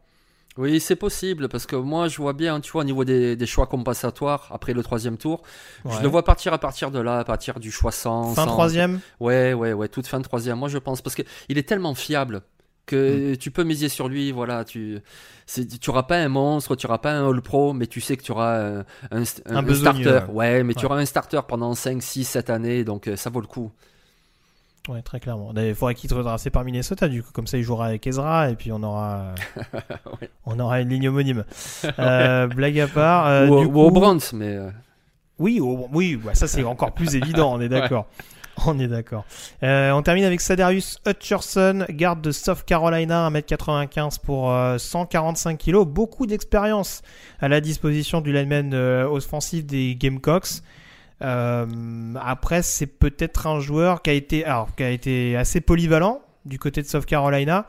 Oui, 0.58 0.80
c'est 0.80 0.96
possible, 0.96 1.48
parce 1.48 1.66
que 1.66 1.76
moi, 1.76 2.10
je 2.10 2.18
vois 2.18 2.34
bien, 2.34 2.60
tu 2.60 2.72
vois, 2.72 2.82
au 2.82 2.86
niveau 2.86 3.06
des, 3.06 3.46
choix 3.46 3.66
compensatoires, 3.66 4.50
après 4.52 4.74
le 4.74 4.84
troisième 4.84 5.18
tour, 5.18 5.42
je 5.90 6.02
le 6.02 6.08
vois 6.08 6.24
partir 6.24 6.54
à 6.54 6.58
partir 6.58 6.92
de 6.92 7.00
là, 7.00 7.20
à 7.20 7.24
partir 7.24 7.60
du 7.60 7.72
choix 7.72 7.92
100. 7.92 8.34
Fin 8.34 8.46
troisième? 8.46 9.00
Ouais, 9.20 9.54
ouais, 9.54 9.74
ouais, 9.74 9.88
toute 9.88 10.08
fin 10.08 10.20
de 10.20 10.24
troisième, 10.24 10.58
moi 10.58 10.68
je 10.68 10.78
pense, 10.78 11.02
parce 11.02 11.16
qu'il 11.16 11.58
est 11.58 11.68
tellement 11.68 11.96
fiable 11.96 12.42
que 12.90 13.36
tu 13.36 13.52
peux 13.52 13.64
miser 13.64 13.90
sur 13.90 14.08
lui. 14.08 14.32
Voilà, 14.32 14.64
tu 14.66 15.00
tu 15.82 15.90
auras 15.90 16.04
pas 16.04 16.18
un 16.18 16.30
monstre, 16.30 16.76
tu 16.76 16.86
auras 16.86 17.00
pas 17.00 17.12
un 17.12 17.28
All 17.28 17.42
Pro, 17.42 17.74
mais 17.74 17.88
tu 17.88 18.02
sais 18.02 18.18
que 18.18 18.24
tu 18.24 18.32
auras 18.32 18.84
un, 19.12 19.26
starter. 19.26 20.22
Ouais, 20.32 20.64
mais 20.64 20.74
tu 20.74 20.86
auras 20.86 20.98
un 20.98 21.06
starter 21.06 21.42
pendant 21.48 21.74
5, 21.74 22.02
6, 22.02 22.24
7 22.24 22.50
années, 22.50 22.84
donc 22.84 23.08
euh, 23.08 23.16
ça 23.16 23.30
vaut 23.30 23.42
le 23.42 23.48
coup. 23.48 23.72
Ouais, 24.88 25.02
très 25.02 25.20
clairement. 25.20 25.54
Il 25.56 25.76
faudrait 25.76 25.94
qu'il 25.94 26.10
se 26.10 26.50
par 26.50 26.64
Minnesota, 26.64 27.08
du 27.08 27.22
coup, 27.22 27.32
comme 27.32 27.48
ça 27.48 27.58
il 27.58 27.64
jouera 27.64 27.88
avec 27.88 28.08
Ezra 28.08 28.50
et 28.50 28.56
puis 28.56 28.72
on 28.72 28.82
aura, 28.82 29.36
on 30.46 30.60
aura 30.60 30.82
une 30.82 30.90
ligne 30.90 31.10
homonyme. 31.10 31.46
Euh, 32.00 32.48
blague 32.48 32.80
à 32.80 32.88
part. 32.88 33.28
Euh, 33.28 33.48
ou, 33.48 33.80
au 33.80 33.92
Brands, 33.92 34.18
mais. 34.34 34.58
Oui, 35.38 35.60
oui, 35.62 36.20
ça 36.34 36.48
c'est 36.48 36.64
encore 36.64 36.94
plus 36.94 37.16
évident, 37.16 37.54
on 37.54 37.62
est 37.62 37.70
d'accord. 37.70 38.08
On 38.66 38.80
est 38.80 38.88
d'accord. 38.88 39.26
Euh, 39.64 39.92
on 39.92 40.02
termine 40.02 40.24
avec 40.24 40.42
Sadarius 40.42 41.00
Hutcherson, 41.06 41.86
garde 41.90 42.22
de 42.22 42.32
South 42.32 42.64
Carolina, 42.66 43.30
1m95 43.30 44.20
pour 44.22 44.54
145 44.78 45.68
euh, 45.68 45.84
kg. 45.84 45.88
Beaucoup 45.88 46.26
d'expérience 46.26 47.02
à 47.40 47.48
la 47.48 47.62
disposition 47.62 48.22
du 48.22 48.34
lineman 48.34 48.74
euh, 48.74 49.06
offensif 49.06 49.66
des 49.66 49.96
Gamecocks. 49.96 50.62
après, 51.22 52.62
c'est 52.62 52.88
peut-être 52.88 53.48
un 53.48 53.60
joueur 53.60 54.02
qui 54.02 54.10
a 54.10 54.14
été, 54.14 54.46
alors, 54.46 54.76
qui 54.76 54.84
a 54.84 54.90
été 54.90 55.38
assez 55.38 55.62
polyvalent 55.62 56.22
du 56.46 56.60
côté 56.60 56.82
de 56.82 56.88
South 56.88 57.06
Carolina 57.06 57.68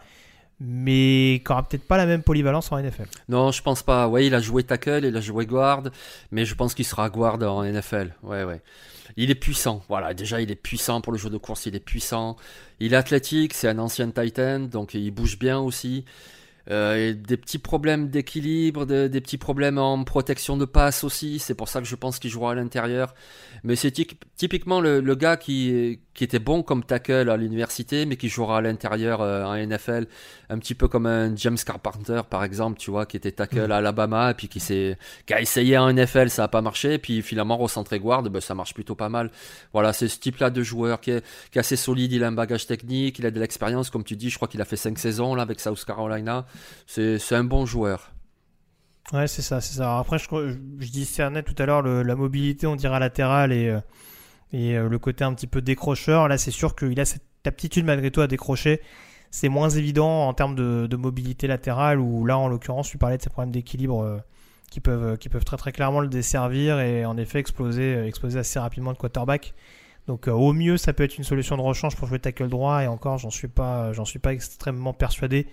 mais 0.60 1.42
qui 1.44 1.50
n'aura 1.50 1.66
peut-être 1.66 1.84
pas 1.84 1.96
la 1.96 2.06
même 2.06 2.22
polyvalence 2.22 2.70
en 2.70 2.78
NFL. 2.78 3.06
Non, 3.28 3.50
je 3.50 3.62
pense 3.62 3.82
pas. 3.82 4.08
Ouais, 4.08 4.26
il 4.26 4.34
a 4.34 4.40
joué 4.40 4.62
tackle, 4.62 5.04
il 5.04 5.16
a 5.16 5.20
joué 5.20 5.46
guard, 5.46 5.84
mais 6.30 6.44
je 6.44 6.54
pense 6.54 6.74
qu'il 6.74 6.84
sera 6.84 7.08
guard 7.08 7.42
en 7.42 7.64
NFL. 7.64 8.14
Ouais, 8.22 8.44
ouais. 8.44 8.60
Il 9.16 9.30
est 9.30 9.36
puissant. 9.36 9.82
Voilà, 9.88 10.14
déjà, 10.14 10.40
il 10.40 10.50
est 10.50 10.56
puissant 10.56 11.00
pour 11.00 11.12
le 11.12 11.18
jeu 11.18 11.30
de 11.30 11.38
course, 11.38 11.66
il 11.66 11.74
est 11.74 11.80
puissant. 11.80 12.36
Il 12.78 12.92
est 12.92 12.96
athlétique, 12.96 13.54
c'est 13.54 13.68
un 13.68 13.78
ancien 13.78 14.10
Titan, 14.10 14.60
donc 14.60 14.94
il 14.94 15.10
bouge 15.10 15.38
bien 15.38 15.58
aussi. 15.58 16.04
Euh, 16.70 17.14
des 17.14 17.36
petits 17.36 17.58
problèmes 17.58 18.10
d'équilibre, 18.10 18.84
des 18.84 19.20
petits 19.20 19.38
problèmes 19.38 19.78
en 19.78 20.04
protection 20.04 20.56
de 20.56 20.64
passe 20.64 21.04
aussi. 21.04 21.38
C'est 21.38 21.54
pour 21.54 21.68
ça 21.68 21.80
que 21.80 21.86
je 21.86 21.96
pense 21.96 22.18
qu'il 22.18 22.30
jouera 22.30 22.52
à 22.52 22.54
l'intérieur. 22.54 23.14
Mais 23.64 23.76
c'est 23.76 23.92
typiquement 24.36 24.80
le, 24.80 25.00
gars 25.14 25.36
qui, 25.36 26.00
qui 26.20 26.24
était 26.24 26.38
bon 26.38 26.62
comme 26.62 26.84
tackle 26.84 27.30
à 27.30 27.36
l'université, 27.38 28.04
mais 28.04 28.18
qui 28.18 28.28
jouera 28.28 28.58
à 28.58 28.60
l'intérieur 28.60 29.22
euh, 29.22 29.42
en 29.42 29.56
NFL, 29.56 30.06
un 30.50 30.58
petit 30.58 30.74
peu 30.74 30.86
comme 30.86 31.06
un 31.06 31.34
James 31.34 31.56
Carpenter 31.56 32.20
par 32.28 32.44
exemple, 32.44 32.78
tu 32.78 32.90
vois, 32.90 33.06
qui 33.06 33.16
était 33.16 33.32
tackle 33.32 33.68
mm. 33.68 33.72
à 33.72 33.76
Alabama, 33.76 34.30
et 34.30 34.34
puis 34.34 34.46
qui, 34.46 34.60
s'est, 34.60 34.98
qui 35.24 35.32
a 35.32 35.40
essayé 35.40 35.78
en 35.78 35.90
NFL, 35.90 36.28
ça 36.28 36.44
a 36.44 36.48
pas 36.48 36.60
marché, 36.60 36.92
et 36.92 36.98
puis 36.98 37.22
finalement 37.22 37.56
recentré 37.56 37.98
guard, 37.98 38.22
ben, 38.24 38.38
ça 38.42 38.54
marche 38.54 38.74
plutôt 38.74 38.94
pas 38.94 39.08
mal. 39.08 39.30
Voilà, 39.72 39.94
c'est 39.94 40.08
ce 40.08 40.20
type-là 40.20 40.50
de 40.50 40.62
joueur 40.62 41.00
qui 41.00 41.12
est, 41.12 41.24
qui 41.50 41.56
est 41.56 41.60
assez 41.60 41.76
solide, 41.76 42.12
il 42.12 42.22
a 42.22 42.26
un 42.26 42.32
bagage 42.32 42.66
technique, 42.66 43.18
il 43.18 43.24
a 43.24 43.30
de 43.30 43.40
l'expérience, 43.40 43.88
comme 43.88 44.04
tu 44.04 44.14
dis, 44.14 44.28
je 44.28 44.36
crois 44.36 44.46
qu'il 44.46 44.60
a 44.60 44.66
fait 44.66 44.76
5 44.76 44.98
saisons 44.98 45.34
là 45.34 45.40
avec 45.40 45.58
South 45.58 45.82
Carolina. 45.86 46.44
C'est, 46.86 47.18
c'est 47.18 47.34
un 47.34 47.44
bon 47.44 47.64
joueur. 47.64 48.12
Ouais, 49.14 49.26
c'est 49.26 49.40
ça, 49.40 49.62
c'est 49.62 49.78
ça. 49.78 49.98
après, 49.98 50.18
je, 50.18 50.26
je, 50.80 50.90
discernais 50.90 51.42
tout 51.42 51.54
à 51.56 51.64
l'heure 51.64 51.82
la 51.82 52.14
mobilité, 52.14 52.66
on 52.66 52.76
dirait 52.76 53.00
latérale 53.00 53.52
et, 53.52 53.70
euh, 53.70 53.80
et 54.52 54.76
euh, 54.76 54.88
le 54.88 54.98
côté 54.98 55.24
un 55.24 55.34
petit 55.34 55.46
peu 55.46 55.60
décrocheur. 55.60 56.28
Là, 56.28 56.38
c'est 56.38 56.50
sûr 56.50 56.74
qu'il 56.74 56.98
a 57.00 57.04
cette 57.04 57.22
aptitude 57.46 57.84
malgré 57.84 58.10
tout 58.10 58.20
à 58.20 58.26
décrocher. 58.26 58.80
C'est 59.30 59.48
moins 59.48 59.70
évident 59.70 60.26
en 60.28 60.34
termes 60.34 60.54
de, 60.56 60.96
mobilité 60.96 61.46
latérale, 61.46 62.00
où 62.00 62.26
là, 62.26 62.36
en 62.36 62.48
l'occurrence, 62.48 62.88
tu 62.88 62.98
parlais 62.98 63.16
de 63.16 63.22
ces 63.22 63.30
problèmes 63.30 63.52
d'équilibre 63.52 64.02
euh, 64.02 64.18
qui, 64.70 64.80
peuvent, 64.80 65.16
qui 65.18 65.28
peuvent 65.28 65.44
très 65.44 65.56
très 65.56 65.72
clairement 65.72 66.00
le 66.00 66.08
desservir 66.08 66.80
et 66.80 67.04
en 67.04 67.16
effet 67.16 67.38
exploser, 67.38 68.06
exploser 68.06 68.38
assez 68.38 68.58
rapidement 68.58 68.90
le 68.90 68.96
quarterback. 68.96 69.54
Donc 70.08 70.26
au 70.26 70.52
mieux, 70.52 70.76
ça 70.76 70.92
peut 70.92 71.04
être 71.04 71.18
une 71.18 71.24
solution 71.24 71.56
de 71.56 71.62
rechange 71.62 71.94
pour 71.94 72.08
jouer 72.08 72.18
tackle 72.18 72.48
droit, 72.48 72.82
et 72.82 72.88
encore, 72.88 73.18
j'en 73.18 73.30
suis 73.30 73.46
pas, 73.46 73.92
j'en 73.92 74.04
suis 74.04 74.18
pas 74.18 74.32
extrêmement 74.32 74.92
persuadé 74.92 75.46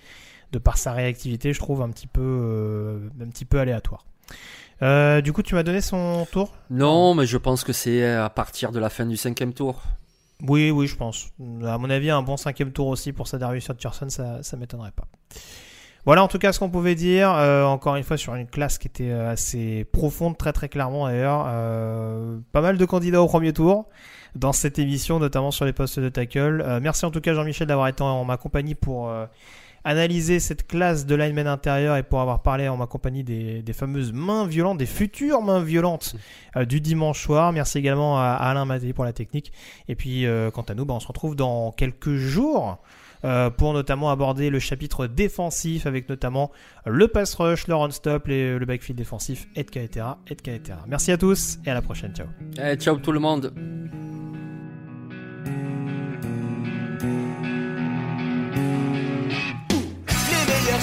de 0.52 0.60
par 0.60 0.78
sa 0.78 0.94
réactivité, 0.94 1.54
je 1.54 1.60
trouve 1.60 1.82
un 1.82 1.90
petit 1.90 2.08
peu, 2.08 2.22
euh, 2.22 3.10
un 3.22 3.28
petit 3.28 3.46
peu 3.46 3.60
aléatoire. 3.60 4.06
Euh, 4.82 5.22
du 5.22 5.34
coup, 5.34 5.42
tu 5.42 5.56
m'as 5.56 5.64
donné 5.64 5.82
son 5.82 6.28
tour 6.32 6.54
Non, 6.70 7.16
mais 7.16 7.26
je 7.26 7.38
pense 7.38 7.64
que 7.64 7.74
c'est 7.74 8.06
à 8.06 8.30
partir 8.30 8.72
de 8.72 8.80
la 8.80 8.90
fin 8.90 9.06
du 9.06 9.18
cinquième 9.18 9.54
tour. 9.54 9.82
Oui, 10.48 10.70
oui, 10.70 10.86
je 10.88 10.96
pense. 10.96 11.30
À 11.66 11.78
mon 11.78 11.90
avis, 11.90 12.12
un 12.12 12.22
bon 12.22 12.38
cinquième 12.38 12.72
tour 12.72 12.88
aussi 12.88 13.12
pour 13.12 13.28
Sadarius 13.28 13.68
Hutcherson, 13.70 14.10
ça, 14.10 14.44
ça 14.44 14.58
m'étonnerait 14.58 14.92
pas. 14.92 15.06
Voilà 16.06 16.24
en 16.24 16.30
tout 16.30 16.38
cas 16.38 16.54
ce 16.54 16.60
qu'on 16.60 16.70
pouvait 16.70 16.96
dire. 16.96 17.34
Euh, 17.34 17.66
encore 17.66 17.98
une 17.98 18.04
fois 18.04 18.16
sur 18.16 18.34
une 18.36 18.48
classe 18.48 18.78
qui 18.78 18.88
était 18.88 19.12
assez 19.12 19.86
profonde, 19.92 20.38
très 20.38 20.54
très 20.54 20.70
clairement 20.70 21.08
d'ailleurs. 21.08 21.44
pas 22.54 22.62
mal 22.62 22.78
de 22.78 22.86
candidats 22.86 23.22
au 23.22 23.28
premier 23.28 23.52
tour 23.52 23.90
dans 24.34 24.54
cette 24.54 24.80
émission, 24.80 25.20
notamment 25.20 25.52
sur 25.52 25.66
les 25.66 25.74
postes 25.74 26.00
de 26.00 26.08
tackle. 26.08 26.80
merci 26.82 27.06
en 27.06 27.12
tout 27.12 27.20
cas 27.20 27.34
Jean-Michel 27.34 27.68
d'avoir 27.68 27.90
été 27.90 28.04
en 28.04 28.24
ma 28.24 28.38
compagnie 28.38 28.76
pour 28.76 29.12
analyser 29.84 30.40
cette 30.40 30.68
classe 30.68 31.06
de 31.06 31.16
lineman 31.16 31.48
intérieur 31.48 31.96
et 31.98 32.04
pour 32.04 32.20
avoir 32.20 32.42
parlé 32.42 32.68
en 32.68 32.78
ma 32.78 32.88
compagnie 32.88 33.24
des, 33.24 33.64
fameuses 33.74 34.12
mains 34.14 34.48
violentes, 34.48 34.78
des 34.78 34.86
futures 34.86 35.42
mains 35.42 35.62
violentes 35.62 36.16
euh, 36.56 36.66
du 36.66 36.82
dimanche 36.82 37.24
soir. 37.24 37.52
Merci 37.54 37.78
également 37.78 38.20
à, 38.20 38.32
Alain 38.34 38.66
Maté 38.66 38.94
pour 38.94 39.06
la 39.06 39.14
technique. 39.14 39.52
Et 39.88 39.96
puis, 39.96 40.26
euh, 40.26 40.52
quant 40.52 40.64
à 40.64 40.74
nous, 40.74 40.86
bah, 40.86 40.94
on 40.96 41.00
se 41.00 41.08
retrouve 41.08 41.36
dans 41.36 41.72
quelques 41.72 42.16
jours. 42.16 42.80
Euh, 43.26 43.50
pour 43.50 43.74
notamment 43.74 44.12
aborder 44.12 44.52
le 44.52 44.60
chapitre 44.60 45.08
défensif 45.08 45.88
avec 45.88 46.08
notamment 46.08 46.52
le 46.86 47.08
pass 47.08 47.34
rush, 47.34 47.68
le 47.68 47.74
run 47.74 47.90
stop, 47.90 48.28
le 48.28 48.64
backfield 48.64 48.96
défensif, 48.96 49.48
etc., 49.56 50.06
etc. 50.30 50.78
Merci 50.88 51.12
à 51.12 51.18
tous 51.18 51.58
et 51.66 51.72
à 51.72 51.74
la 51.74 51.82
prochaine. 51.82 52.14
Ciao. 52.14 52.28
Eh, 52.62 52.76
ciao 52.76 52.98
tout 52.98 53.12
le 53.12 53.20
monde. 53.20 53.52